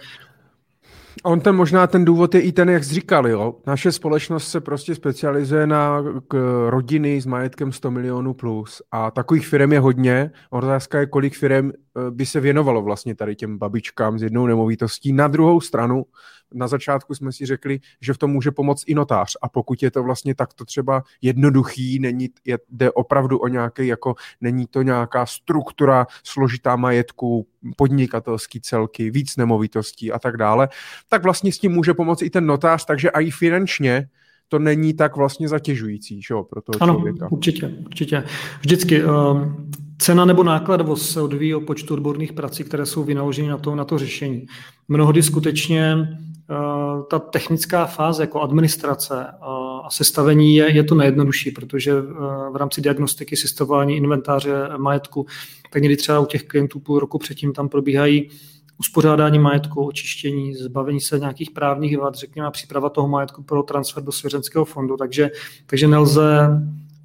On 1.24 1.42
ten 1.42 1.56
možná 1.56 1.88
ten 1.88 2.06
důvod 2.06 2.36
je 2.36 2.42
i 2.42 2.52
ten, 2.52 2.70
jak 2.70 2.84
jsi 2.84 2.94
říkal, 2.94 3.28
jo. 3.28 3.56
Naše 3.68 3.92
společnost 3.92 4.48
se 4.48 4.62
prostě 4.62 4.96
specializuje 4.96 5.68
na 5.68 6.04
k 6.28 6.68
rodiny 6.70 7.22
s 7.22 7.26
majetkem 7.26 7.72
100 7.72 7.92
milionů 7.92 8.34
plus 8.34 8.82
a 8.92 9.12
takových 9.12 9.48
firm 9.48 9.74
je 9.74 9.80
hodně. 9.80 10.32
Otázka 10.50 11.00
je, 11.00 11.06
kolik 11.06 11.38
firm 11.38 11.70
eh, 11.70 12.12
by 12.12 12.26
se 12.26 12.40
věnovalo 12.40 12.82
vlastně 12.82 13.16
tady 13.16 13.36
těm 13.36 13.58
babičkám 13.58 14.20
s 14.20 14.24
jednou 14.24 14.48
nemovitostí. 14.48 15.14
Na 15.14 15.28
druhou 15.28 15.62
stranu, 15.62 16.06
na 16.54 16.68
začátku 16.68 17.16
jsme 17.16 17.32
si 17.32 17.46
řekli, 17.46 17.80
že 18.02 18.14
v 18.14 18.18
tom 18.18 18.32
může 18.32 18.52
pomoct 18.52 18.84
i 18.88 18.96
notář 18.96 19.38
a 19.42 19.50
pokud 19.50 19.84
je 19.84 19.92
to 19.92 20.04
vlastně 20.04 20.36
takto 20.36 20.66
třeba 20.66 21.04
jednoduchý, 21.22 22.00
není, 22.00 22.30
je, 22.46 22.60
jde 22.70 22.92
opravdu 22.92 23.38
o 23.38 23.48
nějaký, 23.48 23.88
jako 23.88 24.16
není 24.42 24.68
to 24.68 24.82
nějaká 24.82 25.26
struktura 25.26 26.08
složitá 26.24 26.76
majetku, 26.76 27.48
podnikatelský 27.78 28.62
celky, 28.62 29.12
víc 29.12 29.38
nemovitostí 29.38 30.12
a 30.12 30.20
tak 30.20 30.38
dále, 30.38 30.70
tak 31.10 31.24
vlastně 31.24 31.52
s 31.52 31.60
tím 31.60 31.72
může 31.72 31.94
pomoct 31.94 32.22
i 32.22 32.30
ten 32.30 32.46
notář, 32.46 32.86
takže 32.86 33.10
i 33.10 33.32
finančně 33.32 34.10
to 34.48 34.60
není 34.60 34.94
tak 34.94 35.16
vlastně 35.16 35.48
zatěžující 35.48 36.22
že, 36.22 36.34
pro 36.50 36.62
toho 36.62 36.84
ano, 36.84 36.94
člověka. 36.94 37.28
určitě, 37.32 37.68
určitě. 37.86 38.24
Vždycky 38.62 39.04
um, 39.04 39.72
cena 40.02 40.26
nebo 40.26 40.44
nákladovost 40.44 41.12
se 41.12 41.22
odvíjí 41.22 41.56
o 41.56 41.62
počtu 41.62 41.94
odborných 41.94 42.34
prací, 42.34 42.64
které 42.64 42.86
jsou 42.86 43.04
vynaloženy 43.04 43.48
na 43.48 43.58
to, 43.58 43.76
na 43.76 43.86
to 43.86 43.98
řešení. 43.98 44.46
Mnohdy 44.88 45.24
skutečně 45.24 45.96
uh, 45.96 47.04
ta 47.10 47.20
technická 47.20 47.86
fáze 47.86 48.24
jako 48.24 48.42
administrace 48.42 49.16
uh, 49.16 49.86
a 49.86 49.90
sestavení 49.90 50.56
je, 50.56 50.72
je 50.72 50.84
to 50.84 50.96
nejjednodušší, 50.96 51.52
protože 51.52 52.02
v 52.52 52.56
rámci 52.56 52.82
diagnostiky, 52.82 53.38
sestavování 53.38 53.96
inventáře 53.96 54.70
majetku, 54.78 55.26
tak 55.74 55.82
někdy 55.82 55.98
třeba 55.98 56.20
u 56.20 56.26
těch 56.26 56.44
klientů 56.44 56.80
půl 56.80 57.00
roku 57.00 57.18
předtím 57.18 57.54
tam 57.54 57.70
probíhají 57.70 58.30
uspořádání 58.80 59.40
majetku, 59.40 59.86
očištění, 59.86 60.56
zbavení 60.56 61.02
se 61.02 61.20
nějakých 61.20 61.52
právních 61.52 61.98
vad, 61.98 62.16
řekněme, 62.16 62.52
příprava 62.52 62.90
toho 62.90 63.08
majetku 63.08 63.44
pro 63.44 63.64
transfer 63.64 64.04
do 64.04 64.12
svěřenského 64.12 64.66
fondu. 64.66 64.98
Takže, 64.98 65.30
takže 65.66 65.88
nelze 65.88 66.50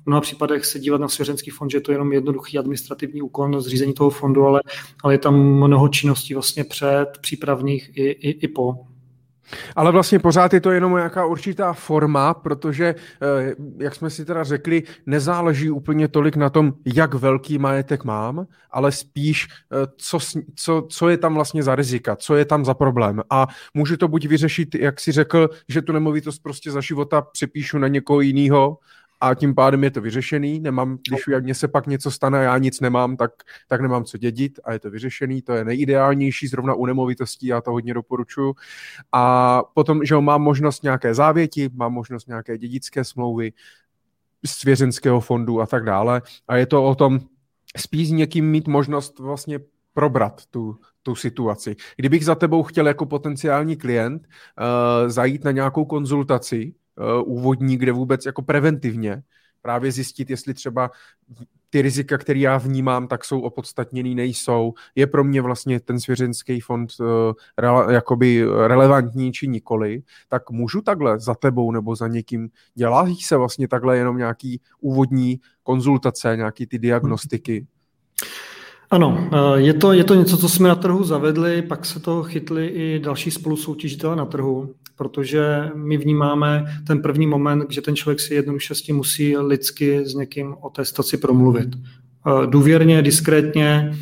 mnoha 0.06 0.20
případech 0.20 0.66
se 0.66 0.78
dívat 0.78 1.00
na 1.00 1.08
svěřenský 1.08 1.50
fond, 1.50 1.70
že 1.70 1.76
je 1.76 1.82
to 1.82 1.92
jenom 1.92 2.12
jednoduchý 2.12 2.58
administrativní 2.58 3.22
úkon 3.22 3.60
zřízení 3.60 3.94
toho 3.94 4.10
fondu, 4.10 4.46
ale, 4.46 4.60
ale 5.04 5.14
je 5.14 5.18
tam 5.18 5.34
mnoho 5.40 5.88
činností 5.88 6.34
vlastně 6.34 6.64
před, 6.64 7.06
přípravných 7.20 7.90
i, 7.96 8.04
i, 8.04 8.30
i 8.30 8.48
po. 8.48 8.74
Ale 9.76 9.92
vlastně 9.92 10.18
pořád 10.18 10.52
je 10.52 10.60
to 10.60 10.70
jenom 10.70 10.96
nějaká 10.96 11.26
určitá 11.26 11.72
forma, 11.72 12.34
protože, 12.34 12.94
eh, 13.22 13.54
jak 13.78 13.94
jsme 13.94 14.10
si 14.10 14.24
teda 14.24 14.44
řekli, 14.44 14.82
nezáleží 15.06 15.70
úplně 15.70 16.08
tolik 16.08 16.36
na 16.36 16.50
tom, 16.50 16.72
jak 16.94 17.14
velký 17.14 17.58
majetek 17.58 18.04
mám, 18.04 18.46
ale 18.70 18.92
spíš, 18.92 19.48
eh, 19.48 19.86
co, 19.96 20.18
co, 20.54 20.86
co 20.90 21.08
je 21.08 21.16
tam 21.16 21.34
vlastně 21.34 21.62
za 21.62 21.74
rizika, 21.74 22.16
co 22.16 22.36
je 22.36 22.44
tam 22.44 22.64
za 22.64 22.74
problém. 22.74 23.22
A 23.30 23.46
můžu 23.74 23.96
to 23.96 24.08
buď 24.08 24.26
vyřešit, 24.26 24.74
jak 24.74 25.00
si 25.00 25.12
řekl, 25.12 25.48
že 25.68 25.82
tu 25.82 25.92
nemovitost 25.92 26.38
prostě 26.38 26.70
za 26.70 26.80
života 26.80 27.22
přepíšu 27.22 27.78
na 27.78 27.88
někoho 27.88 28.20
jiného, 28.20 28.78
a 29.20 29.34
tím 29.34 29.54
pádem 29.54 29.84
je 29.84 29.90
to 29.90 30.00
vyřešený. 30.00 30.60
Nemám, 30.60 30.98
když 31.08 31.20
mně 31.40 31.54
se 31.54 31.68
pak 31.68 31.86
něco 31.86 32.10
stane 32.10 32.38
a 32.38 32.42
já 32.42 32.58
nic 32.58 32.80
nemám, 32.80 33.16
tak, 33.16 33.30
tak 33.68 33.80
nemám 33.80 34.04
co 34.04 34.18
dědit 34.18 34.60
a 34.64 34.72
je 34.72 34.78
to 34.78 34.90
vyřešený. 34.90 35.42
To 35.42 35.52
je 35.52 35.64
nejideálnější, 35.64 36.46
zrovna 36.46 36.74
u 36.74 36.86
nemovitostí, 36.86 37.46
já 37.46 37.60
to 37.60 37.70
hodně 37.70 37.94
doporučuji. 37.94 38.54
A 39.12 39.62
potom, 39.74 40.04
že 40.04 40.16
mám 40.16 40.42
možnost 40.42 40.82
nějaké 40.82 41.14
závěti, 41.14 41.70
mám 41.74 41.92
možnost 41.92 42.28
nějaké 42.28 42.58
dědické 42.58 43.04
smlouvy, 43.04 43.52
svěřenského 44.46 45.20
fondu 45.20 45.60
a 45.60 45.66
tak 45.66 45.84
dále. 45.84 46.22
A 46.48 46.56
je 46.56 46.66
to 46.66 46.84
o 46.84 46.94
tom 46.94 47.20
spíš 47.76 48.10
někým 48.10 48.50
mít 48.50 48.68
možnost 48.68 49.18
vlastně 49.18 49.58
probrat 49.94 50.46
tu, 50.46 50.76
tu 51.02 51.14
situaci. 51.14 51.76
Kdybych 51.96 52.24
za 52.24 52.34
tebou 52.34 52.62
chtěl 52.62 52.86
jako 52.86 53.06
potenciální 53.06 53.76
klient 53.76 54.22
uh, 54.22 55.08
zajít 55.08 55.44
na 55.44 55.50
nějakou 55.50 55.84
konzultaci, 55.84 56.74
úvodní, 57.24 57.76
kde 57.76 57.92
vůbec 57.92 58.26
jako 58.26 58.42
preventivně 58.42 59.22
právě 59.62 59.92
zjistit, 59.92 60.30
jestli 60.30 60.54
třeba 60.54 60.90
ty 61.70 61.82
rizika, 61.82 62.18
které 62.18 62.38
já 62.38 62.58
vnímám, 62.58 63.08
tak 63.08 63.24
jsou 63.24 63.40
opodstatněný, 63.40 64.14
nejsou. 64.14 64.74
Je 64.94 65.06
pro 65.06 65.24
mě 65.24 65.42
vlastně 65.42 65.80
ten 65.80 66.00
svěřenský 66.00 66.60
fond 66.60 66.92
uh, 67.00 67.92
jakoby 67.92 68.44
relevantní 68.66 69.32
či 69.32 69.48
nikoli, 69.48 70.02
tak 70.28 70.50
můžu 70.50 70.80
takhle 70.80 71.18
za 71.20 71.34
tebou 71.34 71.72
nebo 71.72 71.96
za 71.96 72.08
někým 72.08 72.48
dělat 72.74 73.08
se 73.24 73.36
vlastně 73.36 73.68
takhle 73.68 73.96
jenom 73.96 74.16
nějaký 74.16 74.60
úvodní 74.80 75.40
konzultace, 75.62 76.36
nějaký 76.36 76.66
ty 76.66 76.78
diagnostiky? 76.78 77.66
Ano, 78.90 79.28
eh, 79.32 79.60
je 79.60 79.74
to, 79.74 79.92
je 79.92 80.04
to 80.04 80.14
něco, 80.14 80.36
co 80.36 80.48
jsme 80.48 80.68
na 80.68 80.74
trhu 80.74 81.04
zavedli, 81.04 81.62
pak 81.62 81.86
se 81.86 82.00
to 82.00 82.22
chytli 82.22 82.66
i 82.66 82.98
další 82.98 83.30
spolusoutěžitele 83.30 84.16
na 84.16 84.24
trhu, 84.24 84.74
protože 84.96 85.70
my 85.74 85.96
vnímáme 85.96 86.64
ten 86.86 87.02
první 87.02 87.26
moment, 87.26 87.70
že 87.70 87.82
ten 87.82 87.96
člověk 87.96 88.20
si 88.20 88.34
jednoduše 88.34 88.74
s 88.74 88.82
tím 88.82 88.96
musí 88.96 89.36
lidsky 89.36 90.04
s 90.04 90.14
někým 90.14 90.54
o 90.60 90.70
té 90.70 90.84
staci 90.84 91.16
promluvit. 91.16 91.68
Eh, 91.76 92.46
důvěrně, 92.46 93.02
diskrétně, 93.02 93.92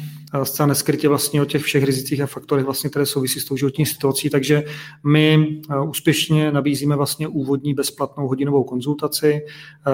zcela 0.42 0.66
neskrytě 0.66 1.08
vlastně 1.08 1.42
o 1.42 1.44
těch 1.44 1.62
všech 1.62 1.84
rizicích 1.84 2.20
a 2.20 2.26
faktorech, 2.26 2.64
vlastně, 2.64 2.90
které 2.90 3.06
souvisí 3.06 3.40
s 3.40 3.44
tou 3.44 3.56
životní 3.56 3.86
situací. 3.86 4.30
Takže 4.30 4.64
my 5.04 5.60
úspěšně 5.88 6.52
nabízíme 6.52 6.96
vlastně 6.96 7.28
úvodní 7.28 7.74
bezplatnou 7.74 8.28
hodinovou 8.28 8.64
konzultaci, 8.64 9.40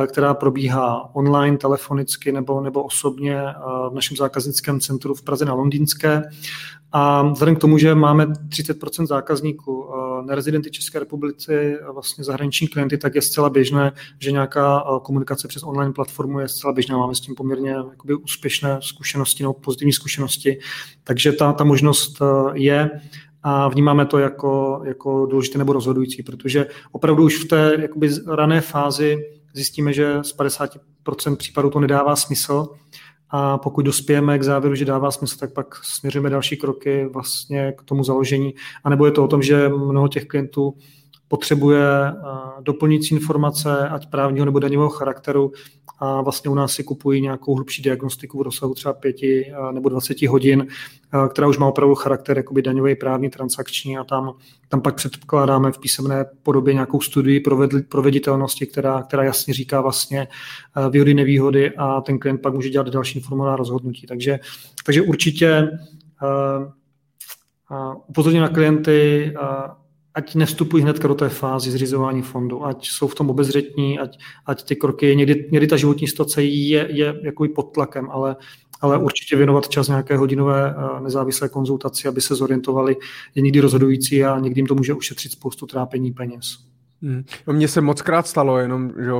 která 0.06 0.34
probíhá 0.34 1.14
online, 1.14 1.58
telefonicky 1.58 2.32
nebo, 2.32 2.60
nebo 2.60 2.82
osobně 2.82 3.42
v 3.90 3.94
našem 3.94 4.16
zákaznickém 4.16 4.80
centru 4.80 5.14
v 5.14 5.22
Praze 5.22 5.44
na 5.44 5.54
Londýnské. 5.54 6.22
A 6.92 7.22
vzhledem 7.22 7.56
k 7.56 7.58
tomu, 7.58 7.78
že 7.78 7.94
máme 7.94 8.26
30% 8.26 9.06
zákazníků 9.06 9.86
nerezidenty 10.26 10.70
České 10.70 10.98
republiky, 10.98 11.76
vlastně 11.92 12.24
zahraniční 12.24 12.68
klienty, 12.68 12.98
tak 12.98 13.14
je 13.14 13.22
zcela 13.22 13.50
běžné, 13.50 13.92
že 14.18 14.32
nějaká 14.32 14.84
komunikace 15.02 15.48
přes 15.48 15.62
online 15.62 15.92
platformu 15.92 16.40
je 16.40 16.48
zcela 16.48 16.72
běžná. 16.72 16.98
Máme 16.98 17.14
s 17.14 17.20
tím 17.20 17.34
poměrně 17.34 17.70
jakoby, 17.70 18.14
úspěšné 18.14 18.78
zkušenosti 18.82 19.42
nebo 19.42 19.54
pozitivní 19.54 19.92
zkušenosti. 19.92 20.29
Takže 21.04 21.32
ta, 21.32 21.52
ta 21.52 21.64
možnost 21.64 22.22
je 22.52 22.90
a 23.42 23.68
vnímáme 23.68 24.06
to 24.06 24.18
jako, 24.18 24.82
jako 24.84 25.26
důležité 25.26 25.58
nebo 25.58 25.72
rozhodující, 25.72 26.22
protože 26.22 26.66
opravdu 26.92 27.24
už 27.24 27.44
v 27.44 27.48
té 27.48 27.76
jakoby, 27.80 28.10
rané 28.26 28.60
fázi 28.60 29.16
zjistíme, 29.54 29.92
že 29.92 30.18
z 30.22 30.38
50% 30.38 31.36
případů 31.36 31.70
to 31.70 31.80
nedává 31.80 32.16
smysl 32.16 32.68
a 33.30 33.58
pokud 33.58 33.82
dospějeme 33.82 34.38
k 34.38 34.42
závěru, 34.42 34.74
že 34.74 34.84
dává 34.84 35.10
smysl, 35.10 35.38
tak 35.38 35.52
pak 35.52 35.84
směřujeme 35.84 36.30
další 36.30 36.56
kroky 36.56 37.06
vlastně 37.12 37.72
k 37.78 37.82
tomu 37.82 38.04
založení. 38.04 38.54
A 38.84 38.90
nebo 38.90 39.06
je 39.06 39.12
to 39.12 39.24
o 39.24 39.28
tom, 39.28 39.42
že 39.42 39.68
mnoho 39.68 40.08
těch 40.08 40.24
klientů 40.24 40.74
potřebuje 41.30 41.82
doplňující 42.60 43.14
informace, 43.14 43.88
ať 43.88 44.10
právního 44.10 44.44
nebo 44.46 44.58
daňového 44.58 44.90
charakteru 44.90 45.52
a 45.98 46.22
vlastně 46.22 46.50
u 46.50 46.54
nás 46.54 46.72
si 46.72 46.84
kupují 46.84 47.20
nějakou 47.20 47.54
hlubší 47.54 47.82
diagnostiku 47.82 48.38
v 48.38 48.42
rozsahu 48.42 48.74
třeba 48.74 48.94
5 48.94 49.16
nebo 49.72 49.88
20 49.88 50.22
hodin, 50.22 50.66
která 51.30 51.48
už 51.48 51.58
má 51.58 51.66
opravdu 51.66 51.94
charakter 51.94 52.36
jakoby 52.36 52.62
daňový, 52.62 52.96
právní, 52.96 53.30
transakční 53.30 53.98
a 53.98 54.04
tam, 54.04 54.32
tam 54.68 54.80
pak 54.80 54.94
předkládáme 54.94 55.72
v 55.72 55.78
písemné 55.78 56.24
podobě 56.42 56.74
nějakou 56.74 57.00
studii 57.00 57.40
proveditelnosti, 57.88 58.66
která, 58.66 59.02
která 59.02 59.24
jasně 59.24 59.54
říká 59.54 59.80
vlastně 59.80 60.28
výhody, 60.90 61.14
nevýhody 61.14 61.70
a 61.76 62.00
ten 62.00 62.18
klient 62.18 62.38
pak 62.38 62.54
může 62.54 62.70
dělat 62.70 62.88
další 62.88 63.18
informovaná 63.18 63.56
rozhodnutí. 63.56 64.06
Takže, 64.06 64.38
takže 64.86 65.02
určitě 65.02 65.70
upozorňuji 68.06 68.40
na 68.40 68.48
klienty, 68.48 69.32
ať 70.14 70.34
nestupují 70.34 70.82
hned 70.82 70.98
do 70.98 71.14
té 71.14 71.28
fázi 71.28 71.70
zřizování 71.70 72.22
fondu, 72.22 72.64
ať 72.64 72.88
jsou 72.88 73.08
v 73.08 73.14
tom 73.14 73.30
obezřetní, 73.30 73.98
ať, 73.98 74.18
ať 74.46 74.62
ty 74.62 74.76
kroky, 74.76 75.16
někdy, 75.16 75.48
někdy 75.50 75.66
ta 75.66 75.76
životní 75.76 76.08
situace 76.08 76.42
je, 76.42 76.88
je 76.90 77.20
jako 77.22 77.46
pod 77.54 77.62
tlakem, 77.62 78.10
ale, 78.10 78.36
ale 78.80 78.98
určitě 78.98 79.36
věnovat 79.36 79.68
čas 79.68 79.88
nějaké 79.88 80.16
hodinové 80.16 80.74
eh, 80.76 81.00
nezávislé 81.00 81.48
konzultaci, 81.48 82.08
aby 82.08 82.20
se 82.20 82.34
zorientovali, 82.34 82.96
je 83.34 83.42
někdy 83.42 83.60
rozhodující 83.60 84.24
a 84.24 84.38
někdy 84.38 84.58
jim 84.58 84.66
to 84.66 84.74
může 84.74 84.94
ušetřit 84.94 85.32
spoustu 85.32 85.66
trápení 85.66 86.12
peněz. 86.12 86.69
Hmm. 87.02 87.24
No 87.46 87.52
mně 87.52 87.68
se 87.68 87.80
moc 87.80 88.02
krát 88.02 88.26
stalo 88.26 88.58
jenom 88.58 88.92
že 88.98 89.10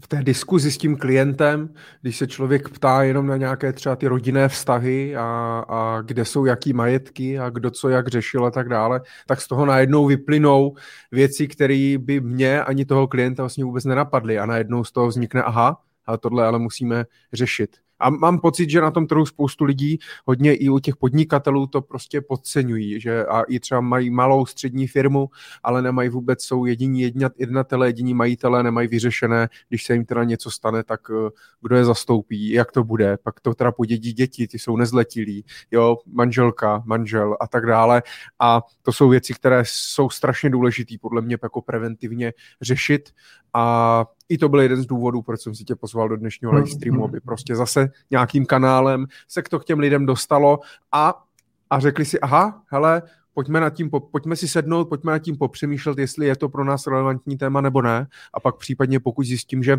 v 0.00 0.08
té 0.08 0.22
diskuzi 0.22 0.72
s 0.72 0.78
tím 0.78 0.96
klientem, 0.96 1.74
když 2.02 2.16
se 2.16 2.26
člověk 2.26 2.68
ptá 2.68 3.02
jenom 3.02 3.26
na 3.26 3.36
nějaké 3.36 3.72
třeba 3.72 3.96
ty 3.96 4.06
rodinné 4.06 4.48
vztahy 4.48 5.16
a, 5.16 5.22
a 5.68 6.00
kde 6.00 6.24
jsou 6.24 6.44
jaký 6.44 6.72
majetky 6.72 7.38
a 7.38 7.50
kdo 7.50 7.70
co 7.70 7.88
jak 7.88 8.08
řešil 8.08 8.46
a 8.46 8.50
tak 8.50 8.68
dále, 8.68 9.00
tak 9.26 9.40
z 9.40 9.48
toho 9.48 9.66
najednou 9.66 10.06
vyplynou 10.06 10.74
věci, 11.12 11.48
které 11.48 11.94
by 11.98 12.20
mě 12.20 12.62
ani 12.62 12.84
toho 12.84 13.08
klienta 13.08 13.42
vlastně 13.42 13.64
vůbec 13.64 13.84
nenapadly 13.84 14.38
a 14.38 14.46
najednou 14.46 14.84
z 14.84 14.92
toho 14.92 15.08
vznikne 15.08 15.42
aha, 15.42 15.82
ale 16.06 16.18
tohle 16.18 16.46
ale 16.46 16.58
musíme 16.58 17.04
řešit. 17.32 17.76
A 18.00 18.10
mám 18.10 18.38
pocit, 18.38 18.70
že 18.70 18.80
na 18.80 18.90
tom 18.90 19.06
trhu 19.06 19.26
spoustu 19.26 19.64
lidí, 19.64 19.98
hodně 20.26 20.54
i 20.54 20.68
u 20.68 20.78
těch 20.78 20.96
podnikatelů 20.96 21.66
to 21.66 21.82
prostě 21.82 22.20
podceňují, 22.20 23.00
že 23.00 23.26
a 23.26 23.42
i 23.42 23.60
třeba 23.60 23.80
mají 23.80 24.10
malou 24.10 24.46
střední 24.46 24.86
firmu, 24.86 25.28
ale 25.62 25.82
nemají 25.82 26.08
vůbec, 26.08 26.44
jsou 26.44 26.64
jediní 26.64 27.00
jednat, 27.00 27.32
jednatelé, 27.38 27.88
jediní 27.88 28.14
majitelé, 28.14 28.62
nemají 28.62 28.88
vyřešené, 28.88 29.48
když 29.68 29.84
se 29.84 29.92
jim 29.92 30.04
teda 30.04 30.24
něco 30.24 30.50
stane, 30.50 30.84
tak 30.84 31.00
eh, 31.10 31.30
kdo 31.62 31.76
je 31.76 31.84
zastoupí, 31.84 32.50
jak 32.50 32.72
to 32.72 32.84
bude, 32.84 33.18
pak 33.22 33.40
to 33.40 33.54
teda 33.54 33.72
podědí 33.72 34.12
děti, 34.12 34.48
ty 34.48 34.58
jsou 34.58 34.76
nezletilí, 34.76 35.44
jo, 35.70 35.96
manželka, 36.06 36.82
manžel 36.86 37.36
a 37.40 37.46
tak 37.46 37.66
dále. 37.66 38.02
A 38.38 38.62
to 38.82 38.92
jsou 38.92 39.08
věci, 39.08 39.34
které 39.34 39.62
jsou 39.66 40.10
strašně 40.10 40.50
důležité 40.50 40.94
podle 41.00 41.22
mě 41.22 41.38
jako 41.42 41.62
preventivně 41.62 42.32
řešit. 42.60 43.10
A 43.54 44.04
i 44.30 44.38
to 44.38 44.48
byl 44.48 44.60
jeden 44.60 44.82
z 44.82 44.86
důvodů, 44.86 45.22
proč 45.22 45.40
jsem 45.40 45.54
si 45.54 45.64
tě 45.64 45.76
pozval 45.76 46.08
do 46.08 46.16
dnešního 46.16 46.52
live 46.52 46.66
streamu, 46.66 47.04
aby 47.04 47.20
prostě 47.20 47.56
zase 47.56 47.88
nějakým 48.10 48.46
kanálem 48.46 49.06
se 49.28 49.42
to 49.42 49.58
k 49.58 49.64
těm 49.64 49.78
lidem 49.78 50.06
dostalo 50.06 50.60
a, 50.92 51.24
a 51.70 51.80
řekli 51.80 52.04
si, 52.04 52.20
aha, 52.20 52.62
hele, 52.66 53.02
pojďme, 53.34 53.60
nad 53.60 53.70
tím, 53.70 53.90
pojďme 53.90 54.36
si 54.36 54.48
sednout, 54.48 54.88
pojďme 54.88 55.12
nad 55.12 55.18
tím 55.18 55.36
popřemýšlet, 55.36 55.98
jestli 55.98 56.26
je 56.26 56.36
to 56.36 56.48
pro 56.48 56.64
nás 56.64 56.86
relevantní 56.86 57.36
téma 57.36 57.60
nebo 57.60 57.82
ne. 57.82 58.06
A 58.34 58.40
pak 58.40 58.56
případně 58.56 59.00
pokud 59.00 59.26
zjistím, 59.26 59.62
že 59.62 59.78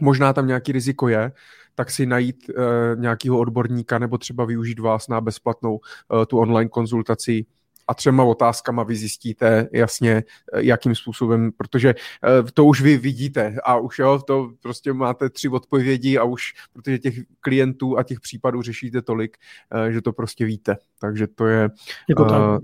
možná 0.00 0.32
tam 0.32 0.46
nějaký 0.46 0.72
riziko 0.72 1.08
je, 1.08 1.32
tak 1.74 1.90
si 1.90 2.06
najít 2.06 2.46
uh, 2.48 3.00
nějakého 3.00 3.38
odborníka 3.38 3.98
nebo 3.98 4.18
třeba 4.18 4.44
využít 4.44 4.78
vás 4.78 5.08
na 5.08 5.20
bezplatnou 5.20 5.74
uh, 5.74 6.24
tu 6.26 6.38
online 6.38 6.68
konzultaci 6.68 7.46
a 7.88 7.94
třema 7.94 8.24
otázkama 8.24 8.82
vy 8.82 8.96
zjistíte 8.96 9.68
jasně, 9.72 10.12
eh, 10.52 10.62
jakým 10.62 10.94
způsobem, 10.94 11.50
protože 11.56 11.88
eh, 11.90 12.52
to 12.54 12.64
už 12.64 12.80
vy 12.80 12.96
vidíte 12.96 13.56
a 13.64 13.76
už 13.76 13.98
jo, 13.98 14.20
to 14.26 14.50
prostě 14.62 14.92
máte 14.92 15.30
tři 15.30 15.48
odpovědi 15.48 16.18
a 16.18 16.24
už, 16.24 16.42
protože 16.72 16.98
těch 16.98 17.14
klientů 17.40 17.98
a 17.98 18.02
těch 18.02 18.20
případů 18.20 18.62
řešíte 18.62 19.02
tolik, 19.02 19.36
eh, 19.74 19.92
že 19.92 20.02
to 20.02 20.12
prostě 20.12 20.44
víte. 20.44 20.76
Takže 21.00 21.26
to 21.26 21.46
je, 21.46 21.70
je 22.08 22.14
to, 22.14 22.58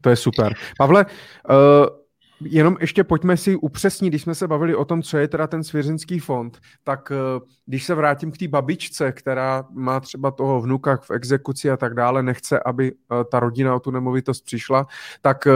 to 0.00 0.10
je 0.10 0.16
super. 0.16 0.54
Pavle, 0.78 1.06
uh, 1.50 2.03
Jenom 2.40 2.76
ještě 2.80 3.04
pojďme 3.04 3.36
si 3.36 3.56
upřesnit, 3.56 4.12
když 4.12 4.22
jsme 4.22 4.34
se 4.34 4.48
bavili 4.48 4.74
o 4.74 4.84
tom, 4.84 5.02
co 5.02 5.18
je 5.18 5.28
teda 5.28 5.46
ten 5.46 5.64
svěřenský 5.64 6.18
fond, 6.18 6.60
tak 6.84 7.12
eh, 7.12 7.40
když 7.66 7.84
se 7.84 7.94
vrátím 7.94 8.32
k 8.32 8.38
té 8.38 8.48
babičce, 8.48 9.12
která 9.12 9.64
má 9.72 10.00
třeba 10.00 10.30
toho 10.30 10.60
vnuka 10.60 10.96
v 10.96 11.10
exekuci 11.10 11.70
a 11.70 11.76
tak 11.76 11.94
dále, 11.94 12.22
nechce, 12.22 12.60
aby 12.60 12.92
eh, 12.92 13.24
ta 13.30 13.40
rodina 13.40 13.74
o 13.74 13.80
tu 13.80 13.90
nemovitost 13.90 14.40
přišla, 14.40 14.86
tak 15.22 15.46
eh, 15.46 15.52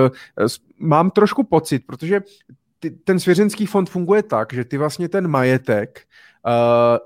mám 0.79 1.11
trošku 1.11 1.45
pocit, 1.45 1.87
protože 1.87 2.21
ten 3.05 3.21
svěřenský 3.21 3.67
fond 3.67 3.91
funguje 3.91 4.23
tak, 4.23 4.53
že 4.53 4.65
ty 4.65 4.79
vlastně 4.79 5.09
ten 5.09 5.29
majetek 5.29 6.01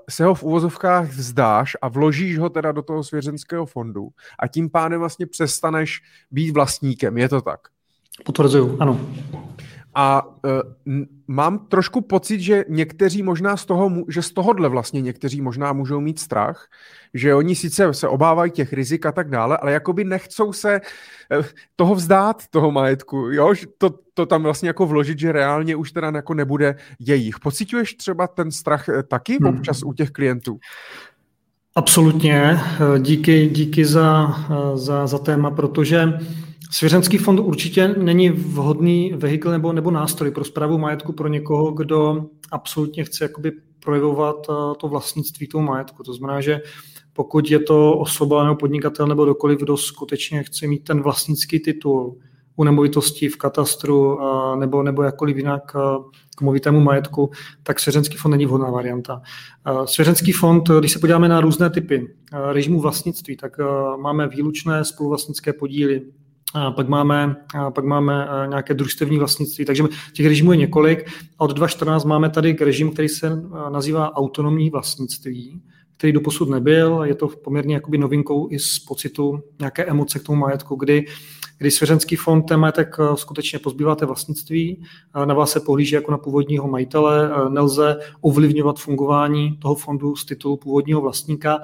se 0.09 0.25
ho 0.25 0.35
v 0.35 0.43
uvozovkách 0.43 1.07
vzdáš 1.09 1.77
a 1.81 1.87
vložíš 1.87 2.37
ho 2.37 2.49
teda 2.49 2.71
do 2.71 2.81
toho 2.81 3.03
svěřenského 3.03 3.65
fondu 3.65 4.09
a 4.39 4.47
tím 4.47 4.69
pádem 4.69 4.99
vlastně 4.99 5.25
přestaneš 5.25 6.01
být 6.31 6.51
vlastníkem. 6.51 7.17
Je 7.17 7.29
to 7.29 7.41
tak? 7.41 7.72
Potvrzuju, 8.25 8.77
ano. 8.79 8.99
A 9.95 10.25
uh, 10.25 10.61
mám 11.27 11.59
trošku 11.59 12.01
pocit, 12.01 12.39
že 12.39 12.65
někteří 12.69 13.23
možná 13.23 13.57
z 13.57 13.65
toho, 13.65 13.91
že 14.07 14.21
z 14.21 14.31
tohohle 14.31 14.69
vlastně 14.69 15.01
někteří 15.01 15.41
možná 15.41 15.73
můžou 15.73 15.99
mít 15.99 16.19
strach, 16.19 16.67
že 17.13 17.35
oni 17.35 17.55
sice 17.55 17.93
se 17.93 18.07
obávají 18.07 18.51
těch 18.51 18.73
rizik 18.73 19.05
a 19.05 19.11
tak 19.11 19.29
dále, 19.29 19.57
ale 19.57 19.71
jakoby 19.71 20.03
nechcou 20.03 20.53
se 20.53 20.81
uh, 20.81 21.45
toho 21.75 21.95
vzdát, 21.95 22.43
toho 22.49 22.71
majetku, 22.71 23.17
jo, 23.17 23.53
to, 23.77 23.89
to 24.13 24.25
tam 24.25 24.43
vlastně 24.43 24.69
jako 24.69 24.85
vložit, 24.85 25.19
že 25.19 25.31
reálně 25.31 25.75
už 25.75 25.91
teda 25.91 26.11
jako 26.15 26.33
nebude 26.33 26.75
jejich. 26.99 27.39
Pocituješ 27.39 27.93
třeba 27.93 28.27
ten 28.27 28.51
strach 28.51 28.89
eh, 28.89 29.03
taky 29.03 29.37
hmm. 29.41 29.55
občas 29.55 29.83
u 29.83 29.93
těch 29.93 30.11
klientů? 30.11 30.59
Absolutně, 31.75 32.59
díky, 32.99 33.49
díky 33.49 33.85
za, 33.85 34.35
za, 34.75 35.07
za 35.07 35.17
téma, 35.17 35.51
protože 35.51 36.13
Svěřenský 36.73 37.17
fond 37.17 37.39
určitě 37.39 37.87
není 37.87 38.29
vhodný 38.29 39.13
vehikl 39.15 39.51
nebo, 39.51 39.73
nebo 39.73 39.91
nástroj 39.91 40.31
pro 40.31 40.43
zprávu 40.43 40.77
majetku 40.77 41.13
pro 41.13 41.27
někoho, 41.27 41.71
kdo 41.71 42.25
absolutně 42.51 43.03
chce 43.03 43.23
jakoby 43.23 43.51
projevovat 43.79 44.35
eh, 44.49 44.53
to 44.77 44.87
vlastnictví 44.87 45.47
toho 45.47 45.63
majetku. 45.63 46.03
To 46.03 46.13
znamená, 46.13 46.41
že 46.41 46.61
pokud 47.13 47.51
je 47.51 47.59
to 47.59 47.97
osoba 47.97 48.43
nebo 48.43 48.55
podnikatel 48.55 49.07
nebo 49.07 49.25
dokoliv, 49.25 49.59
kdo 49.59 49.77
skutečně 49.77 50.43
chce 50.43 50.67
mít 50.67 50.83
ten 50.83 51.01
vlastnický 51.01 51.59
titul 51.59 52.17
u 52.55 52.63
nemovitosti 52.63 53.29
v 53.29 53.37
katastru 53.37 54.21
a, 54.21 54.55
nebo, 54.55 54.83
nebo 54.83 55.03
jakkoliv 55.03 55.37
jinak 55.37 55.71
eh, 55.75 55.79
k 56.37 56.41
movitému 56.41 56.79
majetku, 56.79 57.29
tak 57.63 57.79
svěřenský 57.79 58.17
fond 58.17 58.31
není 58.31 58.45
vhodná 58.45 58.71
varianta. 58.71 59.21
Eh, 59.67 59.87
svěřenský 59.87 60.31
fond, 60.31 60.69
když 60.79 60.91
se 60.91 60.99
podíváme 60.99 61.29
na 61.29 61.41
různé 61.41 61.69
typy 61.69 62.15
režimu 62.51 62.79
vlastnictví, 62.81 63.37
tak 63.37 63.57
máme 63.97 64.27
výlučné 64.27 64.85
spoluvlastnické 64.85 65.53
podíly, 65.53 66.01
a 66.53 66.71
pak 66.71 66.87
máme, 66.87 67.35
a 67.55 67.71
pak 67.71 67.85
máme 67.85 68.27
nějaké 68.49 68.73
družstevní 68.73 69.17
vlastnictví, 69.17 69.65
takže 69.65 69.83
těch 70.13 70.25
režimů 70.25 70.51
je 70.51 70.57
několik. 70.57 71.07
A 71.39 71.41
od 71.41 71.51
2014 71.51 72.05
máme 72.05 72.29
tady 72.29 72.55
režim, 72.59 72.91
který 72.91 73.09
se 73.09 73.43
nazývá 73.69 74.15
autonomní 74.15 74.69
vlastnictví, 74.69 75.61
který 75.97 76.13
doposud 76.13 76.49
nebyl. 76.49 77.01
Je 77.03 77.15
to 77.15 77.27
poměrně 77.27 77.75
jakoby 77.75 77.97
novinkou 77.97 78.47
i 78.51 78.59
z 78.59 78.79
pocitu 78.79 79.39
nějaké 79.59 79.85
emoce 79.85 80.19
k 80.19 80.23
tomu 80.23 80.39
majetku, 80.39 80.75
kdy, 80.75 81.05
kdy 81.57 81.71
svěřenský 81.71 82.15
fond 82.15 82.43
ten 82.43 82.59
majetek 82.59 82.95
skutečně 83.15 83.59
pozbývá 83.59 83.95
té 83.95 84.05
vlastnictví, 84.05 84.83
na 85.25 85.33
vás 85.33 85.51
se 85.51 85.59
pohlíží 85.59 85.95
jako 85.95 86.11
na 86.11 86.17
původního 86.17 86.67
majitele, 86.67 87.31
nelze 87.49 87.99
ovlivňovat 88.21 88.79
fungování 88.79 89.57
toho 89.57 89.75
fondu 89.75 90.15
z 90.15 90.25
titulu 90.25 90.57
původního 90.57 91.01
vlastníka 91.01 91.59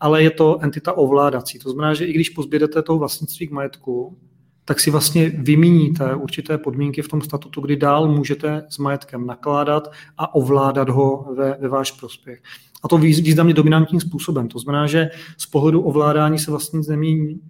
ale 0.00 0.22
je 0.22 0.30
to 0.30 0.58
entita 0.60 0.92
ovládací. 0.92 1.58
To 1.58 1.70
znamená, 1.70 1.94
že 1.94 2.04
i 2.04 2.12
když 2.12 2.30
pozbědete 2.30 2.82
toho 2.82 2.98
vlastnictví 2.98 3.48
k 3.48 3.50
majetku, 3.50 4.18
tak 4.64 4.80
si 4.80 4.90
vlastně 4.90 5.28
vymíníte 5.28 6.14
určité 6.14 6.58
podmínky 6.58 7.02
v 7.02 7.08
tom 7.08 7.22
statutu, 7.22 7.60
kdy 7.60 7.76
dál 7.76 8.08
můžete 8.08 8.66
s 8.68 8.78
majetkem 8.78 9.26
nakládat 9.26 9.92
a 10.18 10.34
ovládat 10.34 10.88
ho 10.88 11.34
ve, 11.36 11.56
ve 11.60 11.68
váš 11.68 11.90
prospěch. 11.92 12.42
A 12.82 12.88
to 12.88 12.98
významně 12.98 13.54
dominantním 13.54 14.00
způsobem. 14.00 14.48
To 14.48 14.58
znamená, 14.58 14.86
že 14.86 15.10
z 15.36 15.46
pohledu 15.46 15.80
ovládání 15.82 16.38
se 16.38 16.50
vlastně 16.50 16.76
nic 16.78 16.88
nemění. 16.88 17.40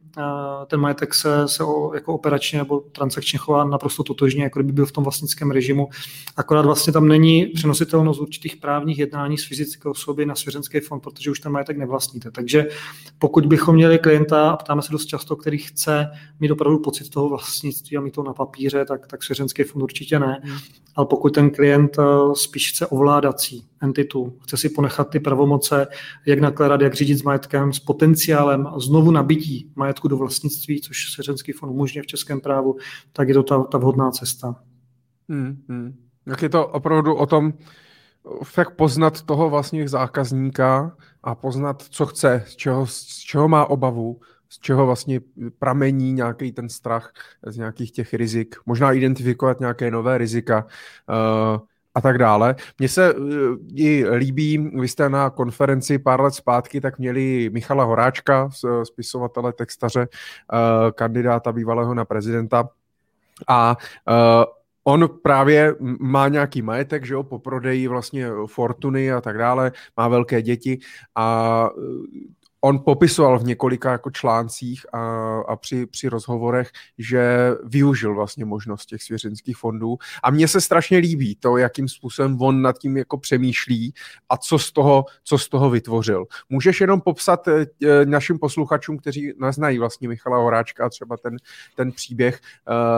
Ten 0.66 0.80
majetek 0.80 1.14
se, 1.14 1.48
se 1.48 1.64
o, 1.64 1.94
jako 1.94 2.14
operačně 2.14 2.58
nebo 2.58 2.80
transakčně 2.80 3.38
chová 3.38 3.64
naprosto 3.64 4.02
totožně, 4.02 4.42
jako 4.42 4.58
kdyby 4.58 4.72
byl 4.72 4.86
v 4.86 4.92
tom 4.92 5.04
vlastnickém 5.04 5.50
režimu. 5.50 5.88
Akorát 6.36 6.66
vlastně 6.66 6.92
tam 6.92 7.08
není 7.08 7.46
přenositelnost 7.46 8.20
určitých 8.20 8.56
právních 8.56 8.98
jednání 8.98 9.38
z 9.38 9.46
fyzické 9.46 9.88
osoby 9.88 10.26
na 10.26 10.34
svěřenský 10.34 10.80
fond, 10.80 11.00
protože 11.00 11.30
už 11.30 11.40
ten 11.40 11.52
majetek 11.52 11.78
nevlastníte. 11.78 12.30
Takže 12.30 12.66
pokud 13.18 13.46
bychom 13.46 13.74
měli 13.74 13.98
klienta, 13.98 14.50
a 14.50 14.56
ptáme 14.56 14.82
se 14.82 14.92
dost 14.92 15.06
často, 15.06 15.36
který 15.36 15.58
chce 15.58 16.10
mít 16.40 16.50
opravdu 16.50 16.78
pocit 16.78 17.10
toho 17.10 17.28
vlastnictví 17.28 17.96
a 17.96 18.00
mít 18.00 18.14
to 18.14 18.22
na 18.22 18.32
papíře, 18.32 18.84
tak, 18.84 19.06
tak 19.06 19.22
svěřenský 19.22 19.62
fond 19.62 19.82
určitě 19.82 20.18
ne. 20.18 20.40
Hmm. 20.42 20.58
Ale 20.96 21.06
pokud 21.06 21.34
ten 21.34 21.50
klient 21.50 21.98
eh, 21.98 22.02
spíš 22.34 22.72
chce 22.72 22.86
ovládací 22.86 23.66
entitu, 23.82 24.32
chce 24.42 24.56
si 24.56 24.68
ponechat 24.68 25.10
ty 25.10 25.20
pravomoce, 25.20 25.86
jak 26.26 26.38
nakládat, 26.38 26.80
jak 26.80 26.94
řídit 26.94 27.18
s 27.18 27.22
majetkem, 27.22 27.72
s 27.72 27.78
potenciálem 27.78 28.68
znovu 28.76 29.10
nabití 29.10 29.70
majetku 29.76 29.99
do 30.08 30.16
vlastnictví, 30.16 30.80
což 30.80 31.12
Svěřenský 31.12 31.52
fond 31.52 31.70
umožňuje 31.70 32.02
v 32.02 32.06
českém 32.06 32.40
právu, 32.40 32.76
tak 33.12 33.28
je 33.28 33.34
to 33.34 33.42
ta, 33.42 33.62
ta 33.62 33.78
vhodná 33.78 34.10
cesta. 34.10 34.62
Hmm, 35.28 35.62
hmm. 35.68 35.94
Jak 36.26 36.42
je 36.42 36.48
to 36.48 36.66
opravdu 36.66 37.14
o 37.14 37.26
tom, 37.26 37.52
fakt 38.44 38.70
poznat 38.70 39.22
toho 39.22 39.50
vlastně 39.50 39.88
zákazníka 39.88 40.96
a 41.22 41.34
poznat, 41.34 41.82
co 41.82 42.06
chce, 42.06 42.44
z 42.46 42.56
čeho, 42.56 42.86
z 42.86 43.18
čeho 43.18 43.48
má 43.48 43.66
obavu, 43.66 44.20
z 44.48 44.58
čeho 44.58 44.86
vlastně 44.86 45.20
pramení 45.58 46.12
nějaký 46.12 46.52
ten 46.52 46.68
strach 46.68 47.12
z 47.46 47.56
nějakých 47.56 47.92
těch 47.92 48.14
rizik, 48.14 48.56
možná 48.66 48.92
identifikovat 48.92 49.60
nějaké 49.60 49.90
nové 49.90 50.18
rizika, 50.18 50.66
uh, 50.66 51.60
a 51.94 52.00
tak 52.00 52.18
dále. 52.18 52.54
Mně 52.78 52.88
se 52.88 53.14
uh, 53.14 53.26
i 53.74 54.04
líbí, 54.10 54.58
vy 54.58 54.88
jste 54.88 55.08
na 55.08 55.30
konferenci 55.30 55.98
pár 55.98 56.20
let 56.20 56.34
zpátky, 56.34 56.80
tak 56.80 56.98
měli 56.98 57.50
Michala 57.52 57.84
Horáčka, 57.84 58.50
spisovatele, 58.82 59.52
textaře, 59.52 60.00
uh, 60.00 60.90
kandidáta 60.90 61.52
bývalého 61.52 61.94
na 61.94 62.04
prezidenta 62.04 62.68
a 63.48 63.76
on 64.84 65.08
právě 65.22 65.74
má 66.00 66.28
nějaký 66.28 66.62
majetek, 66.62 67.04
že 67.06 67.14
jo, 67.14 67.22
po 67.22 67.38
prodeji 67.38 67.88
vlastně 67.88 68.28
fortuny 68.46 69.12
a 69.12 69.20
tak 69.20 69.38
dále, 69.38 69.72
má 69.96 70.08
velké 70.08 70.42
děti 70.42 70.78
a 71.14 71.70
on 72.60 72.78
popisoval 72.78 73.38
v 73.38 73.44
několika 73.44 73.92
jako 73.92 74.10
článcích 74.10 74.86
a, 74.92 74.98
a 75.40 75.56
při, 75.56 75.86
při 75.86 76.08
rozhovorech, 76.08 76.70
že 76.98 77.50
využil 77.64 78.14
vlastně 78.14 78.44
možnost 78.44 78.86
těch 78.86 79.02
svěřenských 79.02 79.56
fondů 79.56 79.96
a 80.22 80.30
mně 80.30 80.48
se 80.48 80.60
strašně 80.60 80.98
líbí 80.98 81.36
to, 81.36 81.56
jakým 81.56 81.88
způsobem 81.88 82.42
on 82.42 82.62
nad 82.62 82.78
tím 82.78 82.96
jako 82.96 83.18
přemýšlí 83.18 83.94
a 84.28 84.36
co 84.36 84.58
z 84.58 84.72
toho, 84.72 85.04
co 85.24 85.38
z 85.38 85.48
toho 85.48 85.70
vytvořil. 85.70 86.26
Můžeš 86.48 86.80
jenom 86.80 87.00
popsat 87.00 87.48
e, 87.48 87.66
našim 88.04 88.38
posluchačům, 88.38 88.98
kteří 88.98 89.32
neznají 89.40 89.78
vlastně 89.78 90.08
Michala 90.08 90.38
Horáčka 90.38 90.86
a 90.86 90.88
třeba 90.88 91.16
ten, 91.16 91.36
ten 91.76 91.92
příběh, 91.92 92.40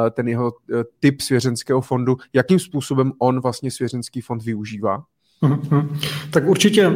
e, 0.06 0.10
ten 0.10 0.28
jeho 0.28 0.52
typ 1.00 1.20
svěřenského 1.20 1.80
fondu, 1.80 2.16
jakým 2.32 2.58
způsobem 2.58 3.12
on 3.18 3.40
vlastně 3.40 3.70
svěřenský 3.70 4.20
fond 4.20 4.42
využívá? 4.42 5.04
Mhm. 5.42 5.98
Tak 6.30 6.46
určitě 6.46 6.86
eh, 6.86 6.92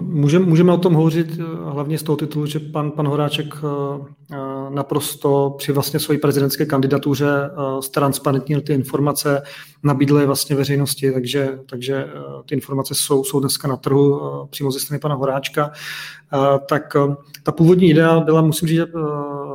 můžeme, 0.00 0.46
můžeme 0.46 0.72
o 0.72 0.76
tom 0.76 0.94
hovořit 0.94 1.38
eh, 1.40 1.70
hlavně 1.70 1.98
z 1.98 2.02
toho 2.02 2.16
titulu, 2.16 2.46
že 2.46 2.58
pan, 2.58 2.90
pan 2.90 3.08
Horáček 3.08 3.54
eh, 3.56 4.36
naprosto 4.74 5.54
při 5.58 5.72
vlastně 5.72 6.00
své 6.00 6.18
prezidentské 6.18 6.66
kandidatuře 6.66 7.50
transparentnil 7.90 8.60
ty 8.60 8.72
informace, 8.72 9.42
nabídl 9.82 10.18
je 10.18 10.26
vlastně 10.26 10.56
veřejnosti, 10.56 11.12
takže, 11.12 11.58
takže 11.70 12.06
ty 12.46 12.54
informace 12.54 12.94
jsou, 12.94 13.24
jsou 13.24 13.40
dneska 13.40 13.68
na 13.68 13.76
trhu 13.76 14.20
přímo 14.50 14.70
ze 14.70 14.80
strany 14.80 15.00
pana 15.00 15.14
Horáčka. 15.14 15.70
Tak 16.68 16.96
ta 17.42 17.52
původní 17.52 17.90
idea 17.90 18.20
byla, 18.20 18.42
musím 18.42 18.68
říct, 18.68 18.80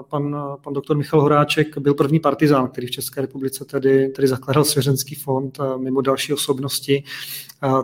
pan, 0.10 0.38
pan 0.64 0.74
doktor 0.74 0.98
Michal 0.98 1.22
Horáček 1.22 1.78
byl 1.78 1.94
první 1.94 2.20
partizán, 2.20 2.68
který 2.68 2.88
v 2.88 2.92
České 2.92 3.22
republice 3.22 3.66
tedy, 3.66 4.08
tedy 4.08 4.28
zakládal 4.28 4.64
svěřenský 4.64 5.16
fond 5.16 5.58
mimo 5.78 6.02
další 6.02 6.34
osobnosti. 6.34 7.04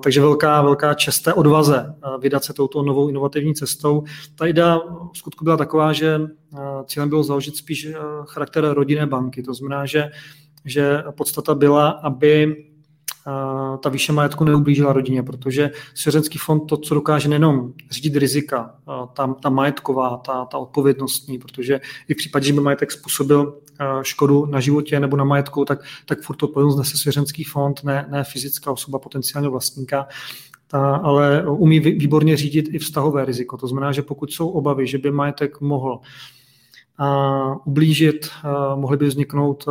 Takže 0.03 0.21
velká, 0.21 0.61
velká 0.61 0.93
čest 0.93 1.27
odvaze 1.35 1.95
vydat 2.19 2.43
se 2.43 2.53
touto 2.53 2.83
novou 2.83 3.09
inovativní 3.09 3.53
cestou. 3.53 4.03
Ta 4.35 4.45
idea 4.45 4.79
v 5.13 5.17
skutku 5.17 5.43
byla 5.43 5.57
taková, 5.57 5.93
že 5.93 6.21
cílem 6.85 7.09
bylo 7.09 7.23
založit 7.25 7.57
spíš 7.57 7.87
charakter 8.25 8.73
rodinné 8.73 9.05
banky. 9.05 9.43
To 9.43 9.53
znamená, 9.53 9.85
že, 9.85 10.09
že 10.65 11.03
podstata 11.17 11.55
byla, 11.55 11.89
aby 11.89 12.65
ta 13.83 13.89
výše 13.89 14.13
majetku 14.13 14.43
neublížila 14.43 14.93
rodině, 14.93 15.23
protože 15.23 15.71
svěřenský 15.93 16.37
fond 16.37 16.59
to, 16.59 16.77
co 16.77 16.93
dokáže 16.93 17.29
nejenom 17.29 17.73
řídit 17.91 18.15
rizika, 18.15 18.75
ta, 19.13 19.33
ta 19.33 19.49
majetková, 19.49 20.17
ta, 20.17 20.45
ta 20.45 20.57
odpovědnostní, 20.57 21.37
protože 21.37 21.81
i 22.07 22.13
v 22.13 22.17
případě, 22.17 22.45
že 22.45 22.53
by 22.53 22.61
majetek 22.61 22.91
způsobil 22.91 23.59
škodu 24.01 24.45
na 24.45 24.59
životě 24.59 24.99
nebo 24.99 25.17
na 25.17 25.23
majetku, 25.23 25.65
tak, 25.65 25.79
tak 26.05 26.21
furt 26.21 26.35
to 26.35 26.45
odpovědnost 26.45 26.77
nese 26.77 26.97
svěřenský 26.97 27.43
fond, 27.43 27.83
ne, 27.83 28.05
ne 28.11 28.23
fyzická 28.23 28.71
osoba 28.71 28.99
potenciálního 28.99 29.51
vlastníka 29.51 30.07
ta, 30.67 30.95
ale 30.95 31.47
umí 31.47 31.79
výborně 31.79 32.37
řídit 32.37 32.65
i 32.71 32.79
vztahové 32.79 33.25
riziko. 33.25 33.57
To 33.57 33.67
znamená, 33.67 33.91
že 33.91 34.01
pokud 34.01 34.31
jsou 34.31 34.49
obavy, 34.49 34.87
že 34.87 34.97
by 34.97 35.11
majetek 35.11 35.61
mohl 35.61 35.99
ublížit, 37.65 38.29
mohly 38.75 38.97
by 38.97 39.07
vzniknout 39.07 39.65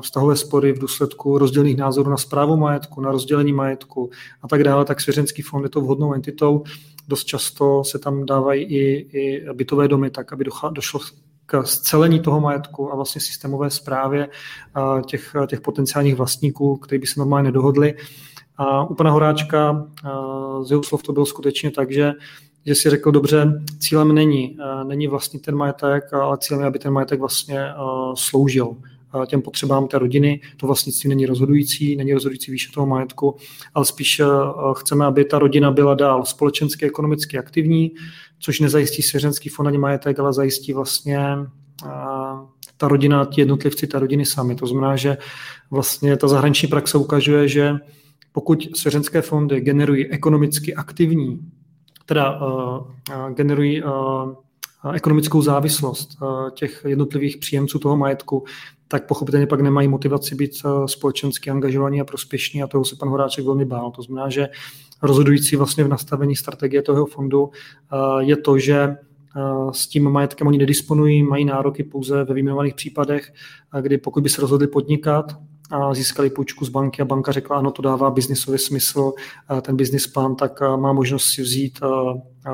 vztahové 0.00 0.36
spory 0.36 0.72
v 0.72 0.78
důsledku 0.78 1.38
rozdělených 1.38 1.76
názorů 1.76 2.10
na 2.10 2.16
zprávu 2.16 2.56
majetku, 2.56 3.00
na 3.00 3.10
rozdělení 3.10 3.52
majetku 3.52 4.10
a 4.42 4.48
tak 4.48 4.64
dále, 4.64 4.84
tak 4.84 5.00
svěřenský 5.00 5.42
fond 5.42 5.62
je 5.62 5.68
to 5.68 5.80
vhodnou 5.80 6.14
entitou. 6.14 6.62
Dost 7.08 7.24
často 7.24 7.84
se 7.84 7.98
tam 7.98 8.26
dávají 8.26 8.64
i, 8.64 9.08
i 9.18 9.52
bytové 9.52 9.88
domy, 9.88 10.10
tak 10.10 10.32
aby 10.32 10.44
došlo 10.72 11.00
k 11.46 11.64
scelení 11.64 12.20
toho 12.20 12.40
majetku 12.40 12.92
a 12.92 12.96
vlastně 12.96 13.20
systémové 13.20 13.70
zprávě 13.70 14.28
těch, 15.06 15.36
těch 15.46 15.60
potenciálních 15.60 16.14
vlastníků, 16.14 16.76
kteří 16.76 16.98
by 16.98 17.06
se 17.06 17.20
normálně 17.20 17.44
nedohodli. 17.44 17.94
A 18.56 18.84
u 18.84 18.94
pana 18.94 19.10
Horáčka 19.10 19.86
z 20.62 20.70
jeho 20.70 20.82
slov 20.82 21.02
to 21.02 21.12
bylo 21.12 21.26
skutečně 21.26 21.70
tak, 21.70 21.92
že 21.92 22.12
že 22.66 22.74
si 22.74 22.90
řekl, 22.90 23.10
dobře, 23.10 23.62
cílem 23.78 24.14
není, 24.14 24.56
není 24.86 25.06
vlastně 25.06 25.40
ten 25.40 25.54
majetek, 25.54 26.12
ale 26.12 26.38
cílem 26.38 26.60
je, 26.60 26.66
aby 26.66 26.78
ten 26.78 26.92
majetek 26.92 27.20
vlastně 27.20 27.64
sloužil 28.14 28.76
těm 29.26 29.42
potřebám 29.42 29.88
té 29.88 29.98
rodiny. 29.98 30.40
To 30.56 30.66
vlastnictví 30.66 31.08
není 31.08 31.26
rozhodující, 31.26 31.96
není 31.96 32.12
rozhodující 32.12 32.52
výše 32.52 32.72
toho 32.72 32.86
majetku, 32.86 33.36
ale 33.74 33.84
spíš 33.84 34.22
chceme, 34.76 35.04
aby 35.04 35.24
ta 35.24 35.38
rodina 35.38 35.70
byla 35.70 35.94
dál 35.94 36.24
společensky, 36.24 36.86
ekonomicky 36.86 37.38
aktivní, 37.38 37.92
což 38.38 38.60
nezajistí 38.60 39.02
svěřenský 39.02 39.48
fond 39.48 39.66
ani 39.66 39.78
majetek, 39.78 40.18
ale 40.18 40.32
zajistí 40.32 40.72
vlastně 40.72 41.26
ta 42.76 42.88
rodina, 42.88 43.24
ti 43.24 43.40
jednotlivci, 43.40 43.86
ta 43.86 43.98
rodiny 43.98 44.26
sami. 44.26 44.54
To 44.54 44.66
znamená, 44.66 44.96
že 44.96 45.16
vlastně 45.70 46.16
ta 46.16 46.28
zahraniční 46.28 46.68
praxe 46.68 46.98
ukazuje, 46.98 47.48
že 47.48 47.74
pokud 48.32 48.76
svěřenské 48.76 49.22
fondy 49.22 49.60
generují 49.60 50.06
ekonomicky 50.06 50.74
aktivní, 50.74 51.40
teda 52.06 52.40
uh, 52.40 52.86
generují 53.34 53.82
uh, 53.82 53.90
ekonomickou 54.94 55.42
závislost 55.42 56.18
těch 56.54 56.84
jednotlivých 56.88 57.36
příjemců 57.36 57.78
toho 57.78 57.96
majetku, 57.96 58.44
tak 58.88 59.06
pochopitelně 59.06 59.46
pak 59.46 59.60
nemají 59.60 59.88
motivaci 59.88 60.34
být 60.34 60.50
společensky 60.86 61.50
angažovaní 61.50 62.00
a 62.00 62.04
prospěšní 62.04 62.62
a 62.62 62.66
toho 62.66 62.84
se 62.84 62.96
pan 62.96 63.08
Horáček 63.08 63.44
velmi 63.44 63.64
bál. 63.64 63.90
To 63.90 64.02
znamená, 64.02 64.30
že 64.30 64.48
rozhodující 65.02 65.56
vlastně 65.56 65.84
v 65.84 65.88
nastavení 65.88 66.36
strategie 66.36 66.82
toho 66.82 67.06
fondu 67.06 67.50
je 68.18 68.36
to, 68.36 68.58
že 68.58 68.96
s 69.72 69.88
tím 69.88 70.10
majetkem 70.10 70.46
oni 70.46 70.58
nedisponují, 70.58 71.22
mají 71.22 71.44
nároky 71.44 71.84
pouze 71.84 72.24
ve 72.24 72.34
vyjmenovaných 72.34 72.74
případech, 72.74 73.32
kdy 73.80 73.98
pokud 73.98 74.22
by 74.22 74.28
se 74.28 74.40
rozhodli 74.40 74.66
podnikat, 74.66 75.36
a 75.70 75.94
získali 75.94 76.30
půjčku 76.30 76.64
z 76.64 76.68
banky 76.68 77.02
a 77.02 77.04
banka 77.04 77.32
řekla, 77.32 77.56
ano, 77.56 77.70
to 77.70 77.82
dává 77.82 78.10
biznisový 78.10 78.58
smysl, 78.58 79.12
ten 79.62 79.76
business 79.76 80.06
plán, 80.06 80.36
tak 80.36 80.60
má 80.60 80.92
možnost 80.92 81.24
si 81.24 81.42
vzít 81.42 81.80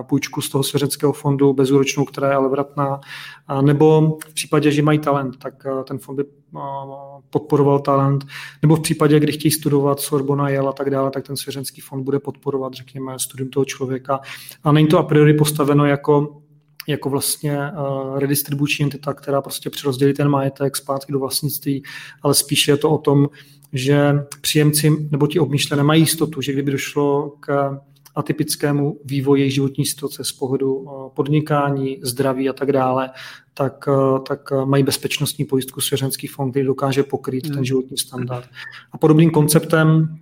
půjčku 0.02 0.40
z 0.40 0.50
toho 0.50 0.64
svěřeckého 0.64 1.12
fondu 1.12 1.52
bezúročnou, 1.52 2.04
která 2.04 2.28
je 2.28 2.34
ale 2.34 2.48
vratná, 2.48 3.00
nebo 3.60 4.18
v 4.28 4.34
případě, 4.34 4.70
že 4.70 4.82
mají 4.82 4.98
talent, 4.98 5.36
tak 5.38 5.54
ten 5.88 5.98
fond 5.98 6.16
by 6.16 6.24
podporoval 7.30 7.78
talent, 7.78 8.24
nebo 8.62 8.76
v 8.76 8.80
případě, 8.80 9.20
kdy 9.20 9.32
chtějí 9.32 9.52
studovat 9.52 10.00
Sorbona, 10.00 10.48
Yale 10.48 10.68
a 10.68 10.72
tak 10.72 10.90
dále, 10.90 11.10
tak 11.10 11.26
ten 11.26 11.36
svěřenský 11.36 11.80
fond 11.80 12.04
bude 12.04 12.18
podporovat, 12.18 12.74
řekněme, 12.74 13.18
studium 13.18 13.50
toho 13.50 13.64
člověka. 13.64 14.20
A 14.64 14.72
není 14.72 14.88
to 14.88 14.98
a 14.98 15.02
priori 15.02 15.34
postaveno 15.34 15.86
jako 15.86 16.42
jako 16.88 17.10
vlastně 17.10 17.58
uh, 17.58 18.18
redistribuční 18.18 18.82
entita, 18.82 19.14
která 19.14 19.42
prostě 19.42 19.70
přerozdělí 19.70 20.14
ten 20.14 20.28
majetek 20.28 20.76
zpátky 20.76 21.12
do 21.12 21.18
vlastnictví, 21.18 21.82
ale 22.22 22.34
spíše 22.34 22.72
je 22.72 22.76
to 22.76 22.90
o 22.90 22.98
tom, 22.98 23.28
že 23.72 24.14
příjemci 24.40 24.90
nebo 25.10 25.26
ti 25.26 25.40
obmýšlené 25.40 25.82
mají 25.82 26.02
jistotu, 26.02 26.40
že 26.40 26.52
kdyby 26.52 26.72
došlo 26.72 27.32
k 27.40 27.78
atypickému 28.14 29.00
vývoji 29.04 29.50
životní 29.50 29.86
situace 29.86 30.24
z 30.24 30.32
pohledu 30.32 30.86
eh, 30.88 31.10
podnikání, 31.14 31.98
zdraví 32.02 32.48
a 32.48 32.52
tak 32.52 32.72
dále, 32.72 33.10
tak, 33.60 33.88
eh, 33.88 34.20
tak 34.28 34.50
mají 34.64 34.82
bezpečnostní 34.82 35.44
pojistku 35.44 35.80
svěřenský 35.80 36.26
fond, 36.26 36.50
který 36.50 36.66
dokáže 36.66 37.02
pokrýt 37.02 37.46
hmm. 37.46 37.54
ten 37.54 37.64
životní 37.64 37.98
standard. 37.98 38.44
A 38.92 38.98
podobným 38.98 39.30
konceptem 39.30 40.18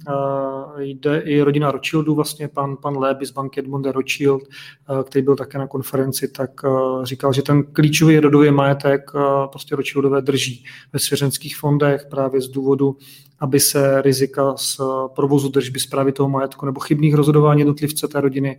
jde 0.79 1.21
i 1.21 1.43
rodina 1.43 1.71
Rothschildů, 1.71 2.15
vlastně 2.15 2.49
pan, 2.49 2.77
pan 2.77 2.99
Léby 2.99 3.27
z 3.27 3.31
banky 3.31 3.61
Edmond 3.61 3.87
Rothschild, 3.87 4.43
eh, 4.43 5.05
který 5.05 5.23
byl 5.25 5.37
také 5.37 5.59
na 5.59 5.67
konferenci, 5.67 6.29
tak 6.29 6.51
eh, 6.65 6.69
říkal, 7.03 7.33
že 7.33 7.43
ten 7.43 7.63
klíčový 7.65 8.21
rodový 8.21 8.51
majetek 8.51 9.11
eh, 9.15 9.21
prostě 9.51 9.77
Rothschildové 9.77 10.23
drží 10.23 10.65
ve 10.93 10.99
svěřenských 10.99 11.57
fondech 11.57 12.07
právě 12.11 12.41
z 12.41 12.49
důvodu 12.49 12.97
aby 13.41 13.61
se 13.61 14.03
rizika 14.03 14.57
z 14.57 14.81
provozu 15.15 15.49
držby 15.49 15.81
zprávy 15.81 16.13
toho 16.13 16.29
majetku 16.29 16.67
nebo 16.67 16.81
chybných 16.81 17.15
rozhodování 17.15 17.61
jednotlivce 17.61 18.09
té 18.09 18.21
rodiny 18.21 18.59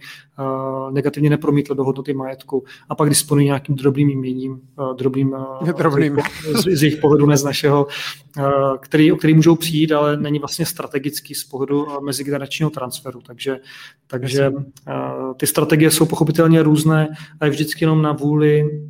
negativně 0.92 1.30
nepromítly 1.30 1.76
do 1.76 1.84
hodnoty 1.84 2.14
majetku 2.14 2.64
a 2.90 2.96
pak 2.96 3.10
disponují 3.10 3.46
nějakým 3.46 3.76
drobným 3.76 4.10
jměním, 4.10 4.62
drobným, 4.98 5.36
drobným. 5.78 6.18
Z, 6.54 6.78
z 6.78 6.84
jejich 6.84 7.00
pohledu, 7.00 7.26
ne 7.26 7.38
z 7.38 7.44
našeho, 7.44 7.88
který, 8.80 9.12
o 9.12 9.16
který 9.16 9.34
můžou 9.34 9.56
přijít, 9.56 9.92
ale 9.92 10.18
není 10.18 10.40
vlastně 10.40 10.66
strategický 10.66 11.36
z 11.36 11.44
pohledu 11.44 11.88
mezigeneračního 12.06 12.70
transferu. 12.70 13.22
Takže, 13.22 13.60
takže 14.08 14.52
ty 15.38 15.48
strategie 15.48 15.92
jsou 15.92 16.06
pochopitelně 16.06 16.64
různé 16.64 17.08
a 17.40 17.46
je 17.46 17.52
vždycky 17.52 17.84
jenom 17.84 18.02
na 18.02 18.12
vůli, 18.12 18.82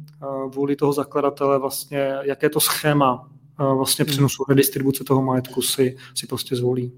vůli 0.55 0.75
toho 0.75 0.93
zakladatele 0.93 1.59
vlastně, 1.59 2.13
jaké 2.23 2.49
to 2.49 2.59
schéma 2.59 3.29
vlastně 3.59 4.03
hmm. 4.03 4.11
přenosu 4.11 4.43
redistribuce 4.49 5.03
toho 5.03 5.21
majetku 5.21 5.61
si, 5.61 5.97
si 6.15 6.27
prostě 6.27 6.55
zvolí. 6.55 6.93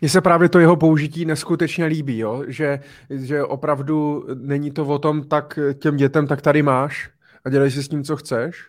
Mně 0.00 0.08
se 0.08 0.20
právě 0.20 0.48
to 0.48 0.58
jeho 0.58 0.76
použití 0.76 1.24
neskutečně 1.24 1.84
líbí, 1.84 2.18
jo? 2.18 2.44
Že, 2.48 2.80
že 3.10 3.44
opravdu 3.44 4.26
není 4.34 4.70
to 4.70 4.86
o 4.86 4.98
tom, 4.98 5.22
tak 5.22 5.58
těm 5.78 5.96
dětem, 5.96 6.26
tak 6.26 6.42
tady 6.42 6.62
máš 6.62 7.10
a 7.44 7.50
dělej 7.50 7.70
si 7.70 7.82
s 7.82 7.90
ním, 7.90 8.04
co 8.04 8.16
chceš, 8.16 8.62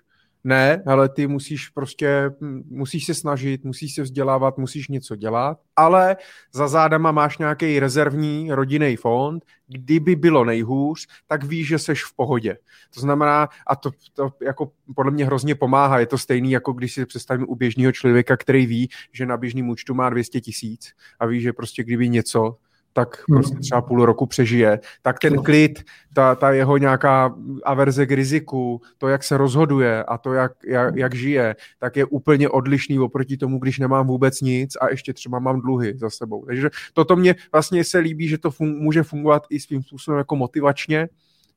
ne, 0.44 0.84
ale 0.86 1.10
ty 1.10 1.28
musíš 1.28 1.70
prostě, 1.70 2.32
musíš 2.70 3.06
se 3.06 3.14
snažit, 3.14 3.64
musíš 3.64 3.96
se 3.96 4.02
vzdělávat, 4.02 4.58
musíš 4.58 4.88
něco 4.88 5.16
dělat, 5.16 5.58
ale 5.76 6.18
za 6.54 6.68
zádama 6.68 7.12
máš 7.12 7.38
nějaký 7.38 7.80
rezervní 7.80 8.52
rodinný 8.52 8.96
fond, 8.96 9.46
kdyby 9.68 10.16
bylo 10.16 10.46
nejhůř, 10.46 11.08
tak 11.28 11.44
víš, 11.44 11.68
že 11.68 11.80
seš 11.80 12.04
v 12.04 12.16
pohodě. 12.16 12.58
To 12.94 13.00
znamená, 13.00 13.50
a 13.68 13.76
to, 13.76 13.92
to 14.14 14.30
jako 14.42 14.72
podle 14.96 15.12
mě 15.12 15.26
hrozně 15.26 15.56
pomáhá, 15.56 16.00
je 16.00 16.06
to 16.06 16.18
stejný, 16.18 16.52
jako 16.52 16.74
když 16.74 16.94
si 16.94 17.06
představím 17.06 17.46
u 17.50 17.56
běžného 17.56 17.92
člověka, 17.92 18.38
který 18.38 18.66
ví, 18.66 18.90
že 19.12 19.26
na 19.26 19.38
běžným 19.38 19.70
účtu 19.70 19.94
má 19.94 20.10
200 20.10 20.42
tisíc 20.42 20.94
a 21.20 21.26
ví, 21.26 21.42
že 21.42 21.54
prostě 21.54 21.84
kdyby 21.84 22.10
něco, 22.10 22.58
tak 22.94 23.24
hmm. 23.30 23.38
prostě 23.38 23.58
třeba 23.60 23.82
půl 23.82 24.06
roku 24.06 24.26
přežije, 24.26 24.80
tak 25.02 25.20
ten 25.20 25.44
klid, 25.44 25.84
ta, 26.14 26.36
ta 26.36 26.52
jeho 26.52 26.78
nějaká 26.78 27.36
averze 27.64 28.06
k 28.06 28.12
riziku, 28.12 28.82
to, 28.98 29.08
jak 29.08 29.24
se 29.24 29.38
rozhoduje 29.38 30.04
a 30.04 30.18
to, 30.18 30.34
jak, 30.34 30.52
jak, 30.66 30.96
jak 30.96 31.16
žije, 31.16 31.56
tak 31.80 31.96
je 31.96 32.06
úplně 32.06 32.50
odlišný 32.50 33.00
oproti 33.00 33.38
tomu, 33.38 33.60
když 33.60 33.80
nemám 33.80 34.08
vůbec 34.08 34.42
nic 34.42 34.76
a 34.76 34.90
ještě 34.90 35.14
třeba 35.14 35.40
mám 35.40 35.62
dluhy 35.62 35.98
za 35.98 36.10
sebou. 36.10 36.46
Takže 36.46 36.70
toto 36.94 37.16
mě 37.16 37.36
vlastně 37.52 37.84
se 37.84 37.98
líbí, 37.98 38.28
že 38.28 38.38
to 38.38 38.50
fun- 38.50 38.78
může 38.78 39.04
fungovat 39.04 39.44
i 39.50 39.60
svým 39.60 39.84
způsobem 39.84 40.18
jako 40.18 40.36
motivačně, 40.36 41.10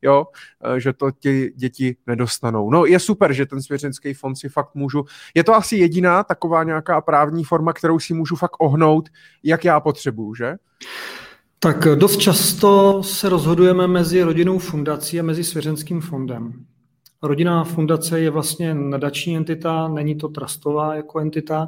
jo, 0.04 0.24
eh, 0.64 0.80
že 0.80 0.92
to 0.92 1.10
ti 1.10 1.52
děti 1.56 1.96
nedostanou. 2.06 2.70
No 2.70 2.86
je 2.86 2.98
super, 2.98 3.32
že 3.32 3.46
ten 3.46 3.62
svěřenský 3.62 4.14
fond 4.14 4.36
si 4.36 4.48
fakt 4.48 4.74
můžu, 4.74 5.04
je 5.34 5.44
to 5.44 5.54
asi 5.54 5.76
jediná 5.76 6.24
taková 6.24 6.64
nějaká 6.64 7.00
právní 7.00 7.44
forma, 7.44 7.72
kterou 7.72 7.98
si 7.98 8.14
můžu 8.14 8.36
fakt 8.36 8.56
ohnout, 8.58 9.08
jak 9.42 9.64
já 9.64 9.80
potřebuju, 9.80 10.34
že? 10.34 10.54
Tak 11.58 11.88
dost 11.94 12.16
často 12.16 13.02
se 13.02 13.28
rozhodujeme 13.28 13.86
mezi 13.86 14.22
rodinou 14.22 14.58
fundací 14.58 15.20
a 15.20 15.22
mezi 15.22 15.44
svěřenským 15.44 16.00
fondem. 16.00 16.52
Rodinná 17.22 17.64
fundace 17.64 18.20
je 18.20 18.30
vlastně 18.30 18.74
nadační 18.74 19.36
entita, 19.36 19.88
není 19.88 20.14
to 20.14 20.28
trustová 20.28 20.94
jako 20.94 21.20
entita. 21.20 21.66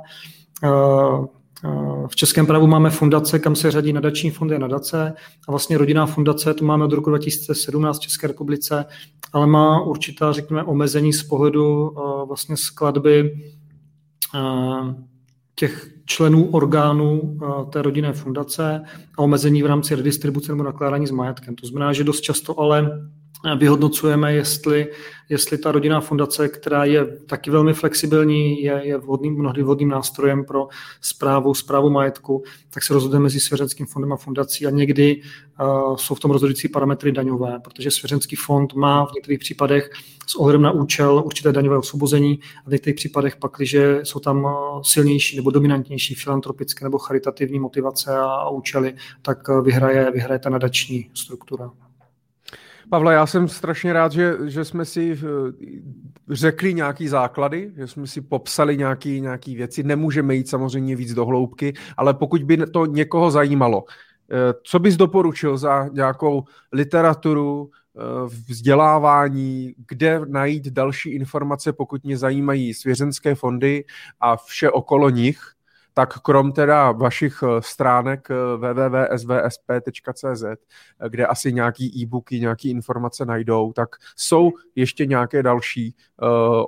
Eh, 1.64 1.68
eh, 1.68 2.08
v 2.08 2.16
českém 2.16 2.46
právu 2.46 2.66
máme 2.66 2.90
fundace, 2.90 3.38
kam 3.38 3.56
se 3.56 3.70
řadí 3.70 3.92
nadační 3.92 4.30
fondy 4.30 4.56
a 4.56 4.58
nadace. 4.58 5.14
A 5.48 5.52
vlastně 5.52 5.78
rodinná 5.78 6.06
fundace 6.06 6.54
tu 6.54 6.64
máme 6.64 6.84
od 6.84 6.92
roku 6.92 7.10
2017 7.10 7.98
v 7.98 8.00
České 8.00 8.26
republice, 8.26 8.84
ale 9.32 9.46
má 9.46 9.80
určitá, 9.80 10.32
řekněme, 10.32 10.64
omezení 10.64 11.12
z 11.12 11.22
pohledu 11.22 11.90
eh, 11.98 12.26
vlastně 12.26 12.56
skladby 12.56 13.32
těch 15.56 15.90
členů 16.04 16.50
orgánů 16.50 17.38
eh, 17.42 17.70
té 17.70 17.82
rodinné 17.82 18.12
fundace 18.12 18.82
a 19.18 19.22
omezení 19.22 19.62
v 19.62 19.66
rámci 19.66 19.94
redistribuce 19.94 20.52
nebo 20.52 20.64
nakládání 20.64 21.06
s 21.06 21.10
majetkem. 21.10 21.54
To 21.54 21.66
znamená, 21.66 21.92
že 21.92 22.04
dost 22.04 22.20
často 22.20 22.60
ale 22.60 23.08
vyhodnocujeme, 23.54 24.34
jestli, 24.34 24.86
jestli 25.28 25.58
ta 25.58 25.72
rodinná 25.72 26.00
fundace, 26.00 26.48
která 26.48 26.84
je 26.84 27.06
taky 27.06 27.50
velmi 27.50 27.74
flexibilní, 27.74 28.62
je, 28.62 28.80
je 28.84 28.98
vhodným, 28.98 29.38
mnohdy 29.38 29.62
vhodným 29.62 29.88
nástrojem 29.88 30.44
pro 30.44 30.68
zprávu, 31.00 31.54
zprávu 31.54 31.90
majetku, 31.90 32.42
tak 32.70 32.82
se 32.82 32.94
rozhoduje 32.94 33.20
mezi 33.20 33.40
svěřenským 33.40 33.86
fondem 33.86 34.12
a 34.12 34.16
fundací 34.16 34.66
a 34.66 34.70
někdy 34.70 35.22
uh, 35.60 35.96
jsou 35.96 36.14
v 36.14 36.20
tom 36.20 36.30
rozhodující 36.30 36.68
parametry 36.68 37.12
daňové, 37.12 37.60
protože 37.64 37.90
svěřenský 37.90 38.36
fond 38.36 38.74
má 38.74 39.06
v 39.06 39.12
některých 39.12 39.38
případech 39.38 39.90
s 40.26 40.34
ohledem 40.34 40.62
na 40.62 40.70
účel 40.70 41.22
určité 41.24 41.52
daňové 41.52 41.78
osvobození 41.78 42.38
a 42.66 42.68
v 42.68 42.72
některých 42.72 42.96
případech 42.96 43.36
pak, 43.36 43.52
když 43.56 43.76
jsou 44.02 44.20
tam 44.20 44.48
silnější 44.82 45.36
nebo 45.36 45.50
dominantnější 45.50 46.14
filantropické 46.14 46.84
nebo 46.84 46.98
charitativní 46.98 47.58
motivace 47.58 48.18
a, 48.18 48.24
a 48.24 48.48
účely, 48.48 48.94
tak 49.22 49.48
vyhraje, 49.62 50.10
vyhraje 50.10 50.38
ta 50.38 50.50
nadační 50.50 51.10
struktura. 51.14 51.70
Pavle, 52.90 53.14
já 53.14 53.26
jsem 53.26 53.48
strašně 53.48 53.92
rád, 53.92 54.12
že, 54.12 54.36
že 54.44 54.64
jsme 54.64 54.84
si 54.84 55.12
eh, 55.12 55.26
řekli 56.30 56.74
nějaký 56.74 57.08
základy, 57.08 57.72
že 57.76 57.86
jsme 57.86 58.06
si 58.06 58.20
popsali 58.20 58.76
nějaký, 58.76 59.20
nějaký 59.20 59.56
věci. 59.56 59.82
Nemůžeme 59.82 60.34
jít 60.34 60.48
samozřejmě 60.48 60.96
víc 60.96 61.14
do 61.14 61.26
hloubky, 61.26 61.74
ale 61.96 62.14
pokud 62.14 62.42
by 62.42 62.56
to 62.66 62.86
někoho 62.86 63.30
zajímalo, 63.30 63.84
eh, 64.30 64.54
co 64.62 64.78
bys 64.78 64.96
doporučil 64.96 65.58
za 65.58 65.88
nějakou 65.92 66.44
literaturu, 66.72 67.70
eh, 67.70 68.00
vzdělávání, 68.48 69.74
kde 69.88 70.20
najít 70.26 70.66
další 70.66 71.10
informace, 71.10 71.72
pokud 71.72 72.04
mě 72.04 72.18
zajímají 72.18 72.74
svěřenské 72.74 73.34
fondy 73.34 73.84
a 74.20 74.36
vše 74.36 74.70
okolo 74.70 75.10
nich, 75.10 75.55
tak 75.96 76.20
krom 76.20 76.52
teda 76.52 76.92
vašich 76.92 77.40
eh, 77.42 77.62
stránek 77.64 78.28
eh, 78.30 78.34
www.svsp.cz, 78.56 80.42
eh, 80.44 80.56
kde 81.08 81.26
asi 81.26 81.52
nějaký 81.52 82.02
e-booky, 82.02 82.40
nějaké 82.40 82.68
informace 82.68 83.24
najdou, 83.24 83.72
tak 83.72 83.88
jsou 84.16 84.52
ještě 84.74 85.06
nějaké 85.06 85.42
další 85.42 85.94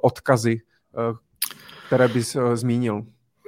odkazy, 0.02 0.60
které 1.86 2.08
bys 2.08 2.36
zmínil. 2.54 3.06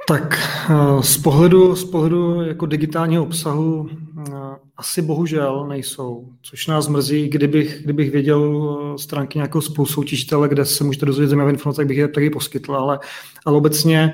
Tak 0.09 0.38
eh, 0.70 1.03
z 1.03 1.18
pohledu, 1.18 1.76
z 1.76 1.84
pohledu 1.84 2.42
jako 2.42 2.66
digitálního 2.66 3.22
obsahu 3.22 3.88
eh, 3.90 4.32
asi 4.76 5.03
bohužel 5.03 5.66
nejsou, 5.68 6.28
což 6.42 6.66
nás 6.66 6.88
mrzí, 6.88 7.28
kdybych, 7.28 7.82
kdybych 7.84 8.11
věděl 8.11 8.78
eh, 8.94 8.98
stránky 8.98 9.38
nějakého 9.38 9.62
spolusoutěžitele, 9.62 10.48
kde 10.48 10.64
se 10.64 10.84
můžete 10.84 11.07
dozvědět 11.07 11.28
zajímavé 11.28 11.51
informace, 11.51 11.76
tak 11.76 11.86
bych 11.86 11.98
je 11.98 12.09
taky 12.09 12.30
poskytl, 12.30 12.74
ale, 12.74 12.98
ale 13.46 13.57
obecně 13.57 14.12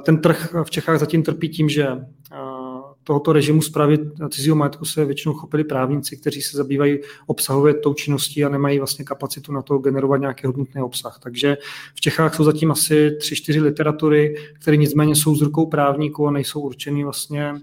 ten 0.00 0.20
trh 0.20 0.54
v 0.64 0.70
Čechách 0.70 0.98
zatím 0.98 1.22
trpí 1.22 1.48
tím, 1.48 1.68
že 1.68 1.88
tohoto 3.08 3.32
režimu 3.32 3.62
zprávy 3.62 3.98
cizího 4.30 4.56
majetku 4.56 4.84
se 4.84 5.04
většinou 5.04 5.34
chopili 5.34 5.64
právníci, 5.64 6.16
kteří 6.16 6.42
se 6.42 6.56
zabývají 6.56 6.98
obsahově 7.26 7.74
tou 7.74 7.94
činností 7.94 8.44
a 8.44 8.48
nemají 8.48 8.78
vlastně 8.78 9.04
kapacitu 9.04 9.52
na 9.52 9.62
to 9.62 9.78
generovat 9.78 10.20
nějaký 10.20 10.46
hodnotný 10.46 10.82
obsah. 10.82 11.18
Takže 11.22 11.56
v 11.94 12.00
Čechách 12.00 12.34
jsou 12.34 12.44
zatím 12.44 12.70
asi 12.70 13.10
tři, 13.20 13.36
čtyři 13.36 13.60
literatury, 13.60 14.36
které 14.60 14.76
nicméně 14.76 15.16
jsou 15.16 15.36
z 15.36 15.42
rukou 15.42 15.66
právníků 15.66 16.28
a 16.28 16.30
nejsou 16.30 16.60
určeny 16.60 17.04
vlastně 17.04 17.54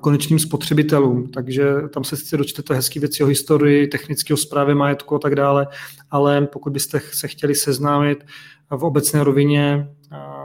konečným 0.00 0.38
spotřebitelům. 0.38 1.28
Takže 1.28 1.74
tam 1.94 2.04
se 2.04 2.16
sice 2.16 2.36
dočtete 2.36 2.74
hezké 2.74 3.00
věci 3.00 3.24
o 3.24 3.26
historii, 3.26 3.86
technického 3.86 4.36
zprávy 4.36 4.74
majetku 4.74 5.14
a 5.14 5.18
tak 5.18 5.34
dále, 5.34 5.66
ale 6.10 6.46
pokud 6.46 6.72
byste 6.72 7.00
se 7.12 7.28
chtěli 7.28 7.54
seznámit 7.54 8.24
v 8.70 8.84
obecné 8.84 9.24
rovině 9.24 9.88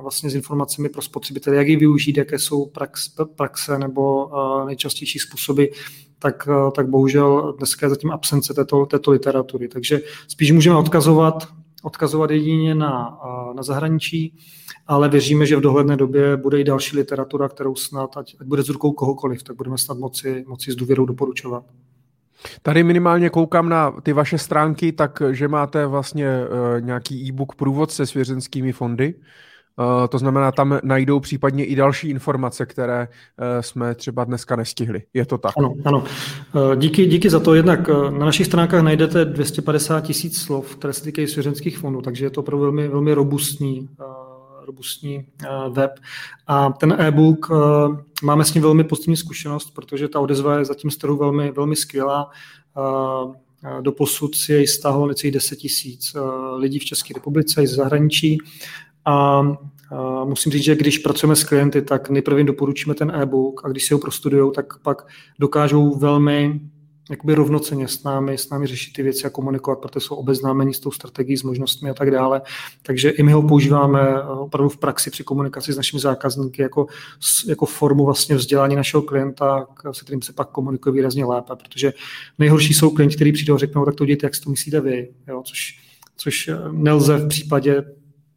vlastně 0.05 0.29
s 0.29 0.35
informacemi 0.35 0.89
pro 0.89 1.01
spotřebitele, 1.01 1.55
jak 1.55 1.67
ji 1.67 1.75
využít, 1.75 2.17
jaké 2.17 2.39
jsou 2.39 2.65
prax, 2.65 3.09
praxe 3.35 3.79
nebo 3.79 4.29
nejčastější 4.65 5.19
způsoby, 5.19 5.65
tak, 6.19 6.47
tak 6.75 6.89
bohužel 6.89 7.53
dneska 7.57 7.85
je 7.85 7.89
zatím 7.89 8.11
absence 8.11 8.53
této, 8.53 8.85
této 8.85 9.11
literatury. 9.11 9.67
Takže 9.67 10.01
spíš 10.27 10.51
můžeme 10.51 10.75
odkazovat, 10.75 11.47
odkazovat 11.83 12.31
jedině 12.31 12.75
na, 12.75 13.19
na 13.55 13.63
zahraničí, 13.63 14.37
ale 14.87 15.09
věříme, 15.09 15.45
že 15.45 15.57
v 15.57 15.61
dohledné 15.61 15.97
době 15.97 16.37
bude 16.37 16.61
i 16.61 16.63
další 16.63 16.97
literatura, 16.97 17.49
kterou 17.49 17.75
snad, 17.75 18.17
ať, 18.17 18.35
ať 18.39 18.47
bude 18.47 18.63
z 18.63 18.69
rukou 18.69 18.91
kohokoliv, 18.91 19.43
tak 19.43 19.55
budeme 19.55 19.77
snad 19.77 19.97
moci, 19.97 20.45
moci 20.47 20.71
s 20.71 20.75
důvěrou 20.75 21.05
doporučovat. 21.05 21.63
Tady 22.61 22.83
minimálně 22.83 23.29
koukám 23.29 23.69
na 23.69 23.91
ty 23.91 24.13
vaše 24.13 24.37
stránky, 24.37 24.91
takže 24.91 25.47
máte 25.47 25.87
vlastně 25.87 26.27
uh, 26.27 26.85
nějaký 26.85 27.27
e-book 27.27 27.55
průvodce 27.55 28.05
s 28.05 28.13
věřenskými 28.13 28.71
fondy. 28.71 29.13
Uh, 29.13 29.21
to 30.09 30.17
znamená, 30.17 30.51
tam 30.51 30.79
najdou 30.83 31.19
případně 31.19 31.65
i 31.65 31.75
další 31.75 32.09
informace, 32.09 32.65
které 32.65 33.07
uh, 33.07 33.61
jsme 33.61 33.95
třeba 33.95 34.23
dneska 34.23 34.55
nestihli. 34.55 35.03
Je 35.13 35.25
to 35.25 35.37
tak? 35.37 35.53
Ano, 35.57 35.73
ano. 35.85 35.99
Uh, 35.99 36.75
díky, 36.75 37.05
díky 37.05 37.29
za 37.29 37.39
to. 37.39 37.55
Jednak 37.55 37.87
na 37.87 38.25
našich 38.25 38.45
stránkách 38.45 38.83
najdete 38.83 39.25
250 39.25 40.01
tisíc 40.01 40.41
slov, 40.41 40.75
které 40.75 40.93
se 40.93 41.03
týkají 41.03 41.27
svěřenských 41.27 41.77
fondů, 41.77 42.01
takže 42.01 42.25
je 42.25 42.29
to 42.29 42.41
opravdu 42.41 42.61
velmi, 42.63 42.87
velmi 42.87 43.13
robustní 43.13 43.89
robustní 44.65 45.25
web. 45.69 45.91
A 46.47 46.69
ten 46.69 46.95
e-book, 46.99 47.49
máme 48.23 48.45
s 48.45 48.53
ním 48.53 48.63
velmi 48.63 48.83
pozitivní 48.83 49.17
zkušenost, 49.17 49.71
protože 49.73 50.07
ta 50.07 50.19
odezva 50.19 50.57
je 50.57 50.65
zatím 50.65 50.91
z 50.91 50.97
trhu 50.97 51.17
velmi, 51.17 51.51
velmi 51.51 51.75
skvělá. 51.75 52.29
Do 53.81 53.91
posud 53.91 54.35
si 54.35 54.53
jej 54.53 54.67
stáhlo 54.67 55.07
necelých 55.07 55.33
10 55.33 55.55
tisíc 55.55 56.15
lidí 56.57 56.79
v 56.79 56.85
České 56.85 57.13
republice 57.13 57.63
i 57.63 57.67
z 57.67 57.75
zahraničí. 57.75 58.37
A 59.05 59.41
musím 60.23 60.51
říct, 60.51 60.63
že 60.63 60.75
když 60.75 60.97
pracujeme 60.97 61.35
s 61.35 61.43
klienty, 61.43 61.81
tak 61.81 62.09
nejprve 62.09 62.43
doporučíme 62.43 62.95
ten 62.95 63.11
e-book 63.11 63.61
a 63.65 63.69
když 63.69 63.85
si 63.85 63.93
ho 63.93 63.99
prostudují, 63.99 64.51
tak 64.55 64.79
pak 64.79 65.07
dokážou 65.39 65.95
velmi 65.95 66.61
jakoby 67.09 67.35
rovnoceně 67.35 67.87
s 67.87 68.03
námi, 68.03 68.37
s 68.37 68.49
námi 68.49 68.67
řešit 68.67 68.93
ty 68.93 69.03
věci 69.03 69.27
a 69.27 69.29
komunikovat, 69.29 69.75
protože 69.75 70.05
jsou 70.05 70.15
obeznámeni 70.15 70.73
s 70.73 70.79
tou 70.79 70.91
strategií, 70.91 71.37
s 71.37 71.43
možnostmi 71.43 71.89
a 71.89 71.93
tak 71.93 72.11
dále. 72.11 72.41
Takže 72.81 73.09
i 73.09 73.23
my 73.23 73.31
ho 73.31 73.41
používáme 73.41 74.01
eh, 74.01 74.21
opravdu 74.23 74.69
v 74.69 74.77
praxi 74.77 75.09
při 75.09 75.23
komunikaci 75.23 75.73
s 75.73 75.77
našimi 75.77 75.99
zákazníky 75.99 76.61
jako, 76.61 76.87
jako 77.47 77.65
formu 77.65 78.05
vlastně 78.05 78.35
vzdělání 78.35 78.75
našeho 78.75 79.03
klienta, 79.03 79.67
se 79.91 80.03
kterým 80.03 80.21
se 80.21 80.33
pak 80.33 80.49
komunikuje 80.49 80.93
výrazně 80.93 81.25
lépe, 81.25 81.53
protože 81.55 81.93
nejhorší 82.39 82.73
jsou 82.73 82.89
klienti, 82.89 83.15
kteří 83.15 83.31
přijdou 83.31 83.55
a 83.55 83.57
řeknou, 83.57 83.85
tak 83.85 83.95
to 83.95 84.05
dějte, 84.05 84.25
jak 84.25 84.35
si 84.35 84.41
to 84.41 84.49
myslíte 84.49 84.81
vy, 84.81 85.09
jo, 85.27 85.43
což, 85.45 85.79
což 86.17 86.47
eh, 86.47 86.57
nelze 86.71 87.17
v 87.17 87.27
případě 87.27 87.83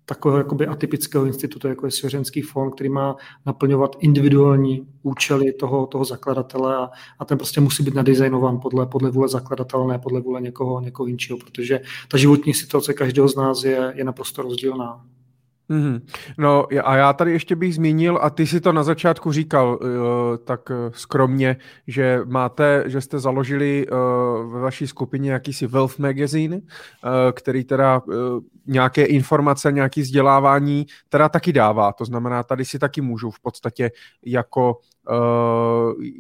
takového 0.09 0.38
jakoby 0.38 0.66
atypického 0.66 1.24
institutu, 1.24 1.68
jako 1.68 1.86
je 1.86 1.90
svěřenský 1.90 2.42
fond, 2.42 2.70
který 2.70 2.88
má 2.88 3.16
naplňovat 3.46 3.96
individuální 4.00 4.86
účely 5.02 5.52
toho, 5.52 5.86
toho 5.86 6.04
zakladatele 6.04 6.76
a, 6.76 6.90
a 7.18 7.24
ten 7.24 7.38
prostě 7.38 7.61
musí 7.61 7.82
být 7.82 7.94
nadizajnován 7.94 8.61
podle, 8.61 8.86
podle 8.86 9.11
vůle 9.11 9.28
zakladatele, 9.28 9.86
ne 9.86 9.98
podle 9.98 10.20
vůle 10.20 10.40
někoho, 10.40 10.80
někoho 10.80 11.06
jiného, 11.06 11.38
protože 11.44 11.80
ta 12.09 12.18
životní 12.18 12.54
situace 12.54 12.94
každého 12.94 13.28
z 13.28 13.36
nás 13.36 13.64
je, 13.64 13.92
je 13.96 14.04
naprosto 14.04 14.42
rozdílná. 14.42 15.04
Mm-hmm. 15.70 16.00
No 16.38 16.66
a 16.84 16.96
já 16.96 17.12
tady 17.12 17.32
ještě 17.32 17.56
bych 17.56 17.74
zmínil, 17.74 18.18
a 18.22 18.30
ty 18.30 18.46
si 18.46 18.60
to 18.60 18.72
na 18.72 18.82
začátku 18.82 19.32
říkal 19.32 19.78
uh, 19.82 19.88
tak 20.44 20.70
uh, 20.70 20.76
skromně, 20.92 21.56
že 21.86 22.20
máte, 22.24 22.84
že 22.86 23.00
jste 23.00 23.18
založili 23.18 23.86
uh, 23.88 24.52
ve 24.52 24.60
vaší 24.60 24.86
skupině 24.86 25.32
jakýsi 25.32 25.66
Wealth 25.66 25.98
Magazine, 25.98 26.56
uh, 26.56 26.62
který 27.32 27.64
teda 27.64 28.02
uh, 28.06 28.14
nějaké 28.66 29.04
informace, 29.04 29.72
nějaké 29.72 30.00
vzdělávání 30.00 30.86
teda 31.08 31.28
taky 31.28 31.52
dává. 31.52 31.92
To 31.92 32.04
znamená, 32.04 32.42
tady 32.42 32.64
si 32.64 32.78
taky 32.78 33.00
můžu 33.00 33.30
v 33.30 33.40
podstatě 33.40 33.90
jako 34.26 34.78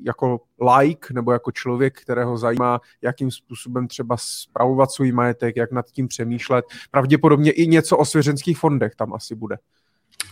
jako 0.04 0.40
like 0.78 1.14
nebo 1.14 1.32
jako 1.32 1.52
člověk, 1.52 2.00
kterého 2.00 2.38
zajímá, 2.38 2.80
jakým 3.02 3.30
způsobem 3.30 3.88
třeba 3.88 4.16
spravovat 4.18 4.90
svůj 4.90 5.12
majetek, 5.12 5.56
jak 5.56 5.72
nad 5.72 5.86
tím 5.86 6.08
přemýšlet. 6.08 6.64
Pravděpodobně 6.90 7.50
i 7.50 7.66
něco 7.66 7.96
o 7.96 8.04
svěřenských 8.04 8.58
fondech 8.58 8.94
tam 8.94 9.14
asi 9.14 9.34
bude. 9.34 9.56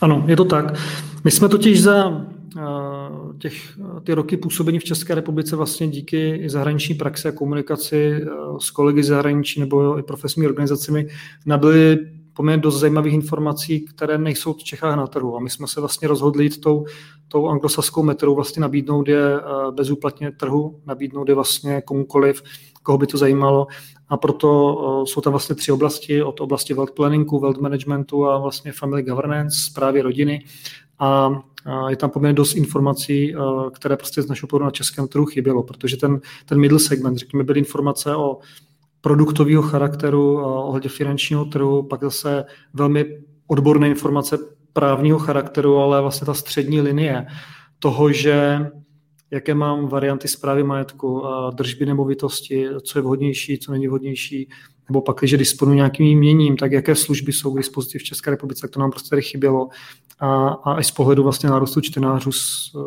Ano, 0.00 0.24
je 0.26 0.36
to 0.36 0.44
tak. 0.44 0.64
My 1.24 1.30
jsme 1.30 1.48
totiž 1.48 1.82
za 1.82 2.06
uh, 2.08 3.38
těch, 3.38 3.78
ty 4.04 4.14
roky 4.14 4.36
působení 4.36 4.78
v 4.78 4.84
České 4.84 5.14
republice 5.14 5.56
vlastně 5.56 5.88
díky 5.88 6.48
zahraniční 6.48 6.94
praxi 6.94 7.28
a 7.28 7.32
komunikaci 7.32 8.20
uh, 8.22 8.58
s 8.58 8.70
kolegy 8.70 9.02
zahraničí 9.02 9.60
nebo 9.60 9.98
i 9.98 10.02
profesními 10.02 10.46
organizacemi 10.46 11.08
nabili 11.46 11.98
poměrně 12.36 12.62
dost 12.62 12.80
zajímavých 12.80 13.14
informací, 13.14 13.80
které 13.80 14.18
nejsou 14.18 14.52
v 14.52 14.64
Čechách 14.64 14.96
na 14.96 15.06
trhu. 15.06 15.36
A 15.36 15.40
my 15.40 15.50
jsme 15.50 15.66
se 15.66 15.80
vlastně 15.80 16.08
rozhodli 16.08 16.44
jít 16.44 16.60
tou, 16.60 16.84
tou 17.28 17.48
anglosaskou 17.48 18.02
metodou 18.02 18.34
vlastně 18.34 18.60
nabídnout 18.60 19.08
je 19.08 19.36
eh, 19.36 19.42
bezúplatně 19.70 20.32
trhu, 20.32 20.80
nabídnout 20.86 21.28
je 21.28 21.34
vlastně 21.34 21.82
komukoliv, 21.82 22.42
koho 22.82 22.98
by 22.98 23.06
to 23.06 23.18
zajímalo. 23.18 23.66
A 24.08 24.16
proto 24.16 24.78
eh, 25.02 25.06
jsou 25.06 25.20
tam 25.20 25.32
vlastně 25.32 25.54
tři 25.54 25.72
oblasti, 25.72 26.22
od 26.22 26.40
oblasti 26.40 26.74
wealth 26.74 26.92
planningu, 26.92 27.40
wealth 27.40 27.58
managementu 27.58 28.26
a 28.26 28.38
vlastně 28.38 28.72
family 28.72 29.02
governance, 29.02 29.56
zprávy 29.70 30.02
rodiny. 30.02 30.44
A 30.98 31.30
je 31.88 31.96
tam 31.96 32.10
poměrně 32.10 32.34
dost 32.34 32.54
informací, 32.54 33.34
eh, 33.34 33.38
které 33.72 33.96
prostě 33.96 34.22
z 34.22 34.28
našeho 34.28 34.48
pohledu 34.48 34.64
na 34.64 34.70
českém 34.70 35.08
trhu 35.08 35.24
chybělo, 35.24 35.62
protože 35.62 35.96
ten, 35.96 36.20
ten 36.46 36.60
middle 36.60 36.78
segment, 36.78 37.18
řekněme, 37.18 37.44
byly 37.44 37.58
informace 37.58 38.16
o 38.16 38.38
produktového 39.06 39.62
charakteru 39.62 40.40
ohledně 40.44 40.90
finančního 40.90 41.44
trhu, 41.44 41.82
pak 41.82 42.02
zase 42.02 42.44
velmi 42.74 43.04
odborné 43.46 43.88
informace 43.88 44.38
právního 44.72 45.18
charakteru, 45.18 45.76
ale 45.78 46.00
vlastně 46.00 46.24
ta 46.24 46.34
střední 46.34 46.80
linie 46.80 47.26
toho, 47.78 48.12
že 48.12 48.66
jaké 49.30 49.54
mám 49.54 49.88
varianty 49.88 50.28
zprávy 50.28 50.62
majetku, 50.62 51.22
držby 51.54 51.86
nemovitosti, 51.86 52.68
co 52.82 52.98
je 52.98 53.02
vhodnější, 53.02 53.58
co 53.58 53.72
není 53.72 53.88
vhodnější, 53.88 54.48
nebo 54.88 55.00
pak, 55.00 55.16
když 55.18 55.32
disponuji 55.32 55.76
nějakým 55.76 56.18
měním, 56.18 56.56
tak 56.56 56.72
jaké 56.72 56.94
služby 56.94 57.32
jsou 57.32 57.54
k 57.54 57.58
dispozici 57.58 57.98
v 57.98 58.02
České 58.02 58.30
republice, 58.30 58.60
tak 58.60 58.70
to 58.70 58.80
nám 58.80 58.90
prostě 58.90 59.10
tady 59.10 59.22
chybělo. 59.22 59.68
A, 60.18 60.48
a 60.48 60.80
i 60.80 60.84
z 60.84 60.90
pohledu 60.90 61.22
vlastně 61.22 61.50
nárůstu 61.50 61.80
čtenářů 61.80 62.30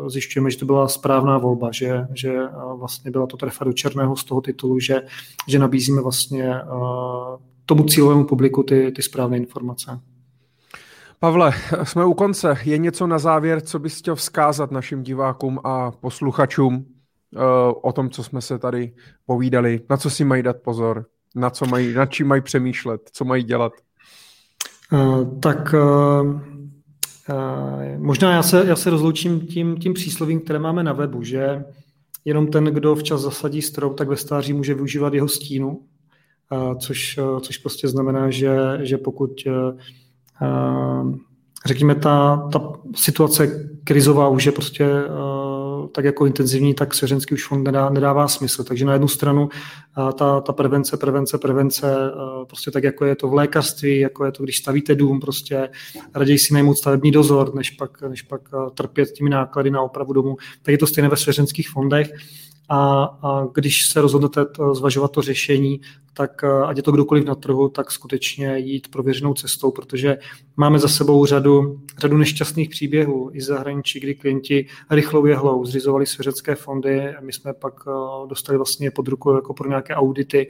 zjišťujeme, 0.06 0.50
že 0.50 0.58
to 0.58 0.66
byla 0.66 0.88
správná 0.88 1.38
volba, 1.38 1.70
že, 1.72 2.00
že 2.14 2.32
vlastně 2.78 3.10
byla 3.10 3.26
to 3.26 3.36
trefa 3.36 3.64
do 3.64 3.72
černého 3.72 4.16
z 4.16 4.24
toho 4.24 4.40
titulu, 4.40 4.80
že, 4.80 5.02
že 5.48 5.58
nabízíme 5.58 6.02
vlastně 6.02 6.54
tomu 7.66 7.84
cílovému 7.84 8.24
publiku 8.24 8.62
ty, 8.62 8.92
ty 8.96 9.02
správné 9.02 9.36
informace. 9.36 10.00
Pavle, 11.18 11.52
jsme 11.82 12.04
u 12.04 12.14
konce. 12.14 12.58
Je 12.64 12.78
něco 12.78 13.06
na 13.06 13.18
závěr, 13.18 13.60
co 13.60 13.78
bys 13.78 13.98
chtěl 13.98 14.16
vzkázat 14.16 14.70
našim 14.70 15.02
divákům 15.02 15.60
a 15.64 15.90
posluchačům 15.90 16.84
o 17.82 17.92
tom, 17.92 18.10
co 18.10 18.24
jsme 18.24 18.40
se 18.40 18.58
tady 18.58 18.94
povídali, 19.26 19.80
na 19.90 19.96
co 19.96 20.10
si 20.10 20.24
mají 20.24 20.42
dát 20.42 20.56
pozor? 20.56 21.06
Na, 21.34 21.50
co 21.50 21.66
mají, 21.66 21.92
na 21.94 22.06
čím 22.06 22.26
mají 22.26 22.42
přemýšlet, 22.42 23.10
co 23.12 23.24
mají 23.24 23.44
dělat? 23.44 23.72
Uh, 24.92 25.38
tak 25.40 25.74
uh, 25.74 26.30
uh, 26.30 26.40
možná 27.98 28.32
já 28.32 28.42
se, 28.42 28.64
já 28.66 28.76
se 28.76 28.90
rozloučím 28.90 29.40
tím, 29.40 29.76
tím 29.76 29.94
příslovím, 29.94 30.40
které 30.40 30.58
máme 30.58 30.82
na 30.82 30.92
webu, 30.92 31.22
že 31.22 31.64
jenom 32.24 32.46
ten, 32.46 32.64
kdo 32.64 32.94
včas 32.94 33.20
zasadí 33.20 33.62
strop, 33.62 33.98
tak 33.98 34.08
ve 34.08 34.16
stáří 34.16 34.52
může 34.52 34.74
využívat 34.74 35.14
jeho 35.14 35.28
stínu, 35.28 35.80
což, 36.78 37.18
což 37.40 37.58
prostě 37.58 37.88
znamená, 37.88 38.30
že, 38.30 38.56
že 38.80 38.98
pokud 38.98 39.30
řekněme, 41.66 41.94
ta, 41.94 42.48
ta 42.52 42.72
situace 42.94 43.70
krizová 43.84 44.28
už 44.28 44.46
je 44.46 44.52
prostě 44.52 44.88
tak 45.88 46.04
jako 46.04 46.26
intenzivní, 46.26 46.74
tak 46.74 46.94
svěřenský 46.94 47.34
už 47.34 47.46
fond 47.46 47.62
nedá, 47.62 47.90
nedává 47.90 48.28
smysl. 48.28 48.64
Takže 48.64 48.84
na 48.84 48.92
jednu 48.92 49.08
stranu 49.08 49.48
ta, 49.94 50.40
ta 50.40 50.52
prevence, 50.52 50.96
prevence, 50.96 51.38
prevence, 51.38 51.94
prostě 52.46 52.70
tak 52.70 52.84
jako 52.84 53.04
je 53.04 53.16
to 53.16 53.28
v 53.28 53.34
lékařství, 53.34 53.98
jako 53.98 54.24
je 54.24 54.32
to, 54.32 54.42
když 54.42 54.58
stavíte 54.58 54.94
dům, 54.94 55.20
prostě 55.20 55.68
raději 56.14 56.38
si 56.38 56.54
najmout 56.54 56.78
stavební 56.78 57.10
dozor, 57.10 57.54
než 57.54 57.70
pak, 57.70 58.02
než 58.02 58.22
pak 58.22 58.40
trpět 58.74 59.12
těmi 59.12 59.30
náklady 59.30 59.70
na 59.70 59.82
opravu 59.82 60.12
domu. 60.12 60.36
Tak 60.62 60.72
je 60.72 60.78
to 60.78 60.86
stejné 60.86 61.08
ve 61.08 61.16
svěřenských 61.16 61.70
fondech 61.70 62.10
a, 62.70 63.04
a 63.22 63.46
když 63.54 63.86
se 63.86 64.00
rozhodnete 64.00 64.46
to, 64.46 64.74
zvažovat 64.74 65.12
to 65.12 65.22
řešení, 65.22 65.80
tak 66.14 66.44
ať 66.44 66.76
je 66.76 66.82
to 66.82 66.92
kdokoliv 66.92 67.24
na 67.24 67.34
trhu, 67.34 67.68
tak 67.68 67.90
skutečně 67.90 68.58
jít 68.58 68.88
prověřenou 68.88 69.34
cestou, 69.34 69.70
protože 69.70 70.18
máme 70.56 70.78
za 70.78 70.88
sebou 70.88 71.26
řadu, 71.26 71.80
řadu 71.98 72.16
nešťastných 72.16 72.68
příběhů 72.68 73.30
i 73.32 73.40
zahraničí, 73.40 74.00
kdy 74.00 74.14
klienti 74.14 74.66
rychlou 74.90 75.26
jehlou 75.26 75.64
zřizovali 75.64 76.06
svěřecké 76.06 76.54
fondy, 76.54 77.14
my 77.20 77.32
jsme 77.32 77.52
pak 77.52 77.74
dostali 78.28 78.58
vlastně 78.58 78.90
pod 78.90 79.08
ruku 79.08 79.34
jako 79.34 79.54
pro 79.54 79.68
nějaké 79.68 79.94
audity 79.94 80.48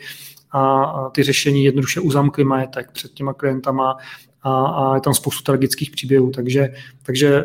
a 0.53 0.93
ty 1.15 1.23
řešení 1.23 1.65
jednoduše 1.65 2.01
uzamkli 2.01 2.45
majetek 2.45 2.93
před 2.93 3.13
těma 3.13 3.35
klientama 3.35 3.97
a, 4.43 4.65
a 4.67 4.95
je 4.95 5.01
tam 5.01 5.15
spoustu 5.15 5.43
tragických 5.43 5.91
příběhů, 5.91 6.31
takže, 6.31 6.69
takže 7.03 7.45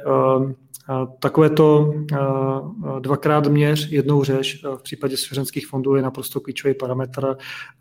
Takové 1.19 1.49
to 1.49 1.93
dvakrát 2.99 3.47
měř, 3.47 3.91
jednou 3.91 4.23
řeš 4.23 4.63
v 4.77 4.81
případě 4.81 5.17
svěřenských 5.17 5.67
fondů 5.67 5.95
je 5.95 6.01
naprosto 6.01 6.39
klíčový 6.39 6.73
parametr 6.73 7.35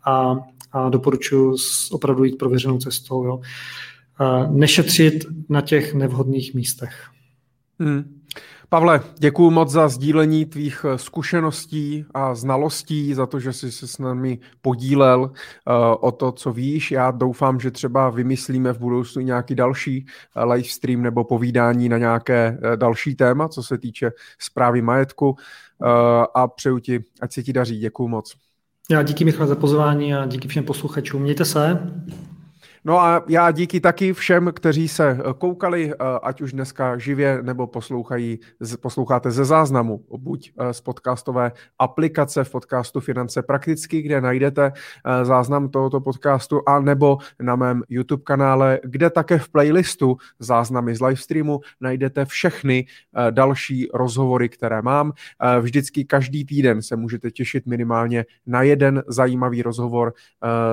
a, 0.05 0.35
a 0.71 0.89
doporučuji 0.89 1.55
opravdu 1.91 2.23
jít 2.23 2.37
prověřenou 2.37 2.77
cestou. 2.77 3.25
Jo. 3.25 3.41
Nešetřit 4.49 5.25
na 5.49 5.61
těch 5.61 5.93
nevhodných 5.93 6.53
místech. 6.53 7.09
Hmm. 7.79 8.21
Pavle, 8.69 9.01
děkuji 9.17 9.49
moc 9.49 9.69
za 9.69 9.87
sdílení 9.87 10.45
tvých 10.45 10.85
eh, 10.89 10.97
zkušeností 10.97 12.05
a 12.13 12.35
znalostí, 12.35 13.13
za 13.13 13.25
to, 13.25 13.39
že 13.39 13.53
jsi 13.53 13.71
se 13.71 13.87
s 13.87 13.97
námi 13.97 14.39
podílel 14.61 15.19
uh, 15.21 15.31
o 15.99 16.11
to, 16.11 16.31
co 16.31 16.53
víš. 16.53 16.91
Já 16.91 17.11
doufám, 17.11 17.59
že 17.59 17.71
třeba 17.71 18.09
vymyslíme 18.09 18.73
v 18.73 18.79
budoucnu 18.79 19.21
nějaký 19.21 19.55
další 19.55 20.05
uh, 20.35 20.51
live 20.51 20.69
stream 20.69 21.01
nebo 21.01 21.23
povídání 21.23 21.89
na 21.89 21.97
nějaké 21.97 22.57
uh, 22.63 22.75
další 22.75 23.15
téma, 23.15 23.47
co 23.47 23.63
se 23.63 23.77
týče 23.77 24.11
zprávy 24.39 24.81
majetku 24.81 25.35
a 26.35 26.47
přeju 26.47 26.79
ti, 26.79 27.03
ať 27.21 27.33
se 27.33 27.43
ti 27.43 27.53
daří. 27.53 27.79
Děkuji 27.79 28.07
moc. 28.07 28.35
Já 28.89 29.03
díky 29.03 29.25
Michal 29.25 29.47
za 29.47 29.55
pozvání 29.55 30.13
a 30.13 30.25
díky 30.25 30.47
všem 30.47 30.63
posluchačům. 30.63 31.21
Mějte 31.21 31.45
se. 31.45 31.79
No 32.87 32.99
a 32.99 33.23
já 33.29 33.51
díky 33.51 33.79
taky 33.79 34.13
všem, 34.13 34.51
kteří 34.55 34.87
se 34.87 35.09
eh, 35.09 35.33
koukali, 35.37 35.91
eh, 35.93 35.95
ať 36.23 36.41
už 36.41 36.53
dneska 36.53 36.97
živě 36.97 37.39
nebo 37.41 37.67
poslouchají, 37.67 38.39
posloucháte 38.81 39.31
ze 39.31 39.45
záznamu, 39.45 40.05
buď 40.17 40.51
eh, 40.57 40.73
z 40.73 40.81
podcastové 40.81 41.51
aplikace 41.79 42.43
v 42.43 42.51
podcastu 42.51 42.99
Finance 42.99 43.41
prakticky, 43.41 44.01
kde 44.01 44.21
najdete 44.21 44.71
záznam 45.23 45.69
tohoto 45.69 46.01
podcastu, 46.01 46.61
a 46.69 46.79
nebo 46.79 47.17
na 47.41 47.55
mém 47.55 47.83
YouTube 47.89 48.23
kanále, 48.23 48.79
kde 48.83 49.09
také 49.09 49.37
v 49.39 49.49
playlistu 49.49 50.17
záznamy 50.39 50.95
z 50.95 51.01
livestreamu 51.01 51.59
najdete 51.81 52.25
všechny 52.25 52.85
další 53.31 53.87
rozhovory, 53.93 54.49
které 54.49 54.81
mám. 54.81 55.13
Vždycky 55.59 56.05
každý 56.05 56.45
týden 56.45 56.81
se 56.81 56.95
můžete 56.95 57.31
těšit 57.31 57.65
minimálně 57.65 58.25
na 58.45 58.61
jeden 58.61 59.03
zajímavý 59.07 59.61
rozhovor 59.61 60.13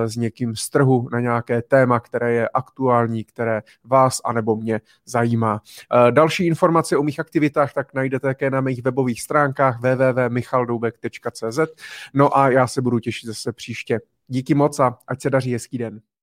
s 0.07 0.17
někým 0.17 0.57
z 0.57 0.71
trhu 0.71 1.09
na 1.13 1.21
nějaké 1.21 1.63
téma, 1.63 2.01
které 2.03 2.33
je 2.33 2.49
aktuální, 2.49 3.25
které 3.25 3.63
vás 3.85 4.21
anebo 4.25 4.57
mě 4.57 4.81
zajímá. 5.07 5.63
Eh, 6.09 6.13
další 6.13 6.47
informace 6.47 6.97
o 6.97 7.03
mých 7.03 7.21
aktivitách 7.21 7.73
tak 7.73 7.95
najdete 7.95 8.27
také 8.27 8.51
na 8.51 8.61
mých 8.61 8.83
webových 8.83 9.23
stránkách 9.23 9.81
www.michaldoubek.cz 9.81 11.59
No 12.15 12.39
a 12.39 12.51
já 12.51 12.67
se 12.67 12.83
budu 12.83 12.99
těšit 12.99 13.27
zase 13.27 13.53
příště. 13.53 14.01
Díky 14.29 14.55
moc 14.55 14.81
a 14.81 14.99
ať 15.09 15.23
se 15.23 15.31
daří 15.31 15.53
hezký 15.53 15.79
den. 15.79 16.01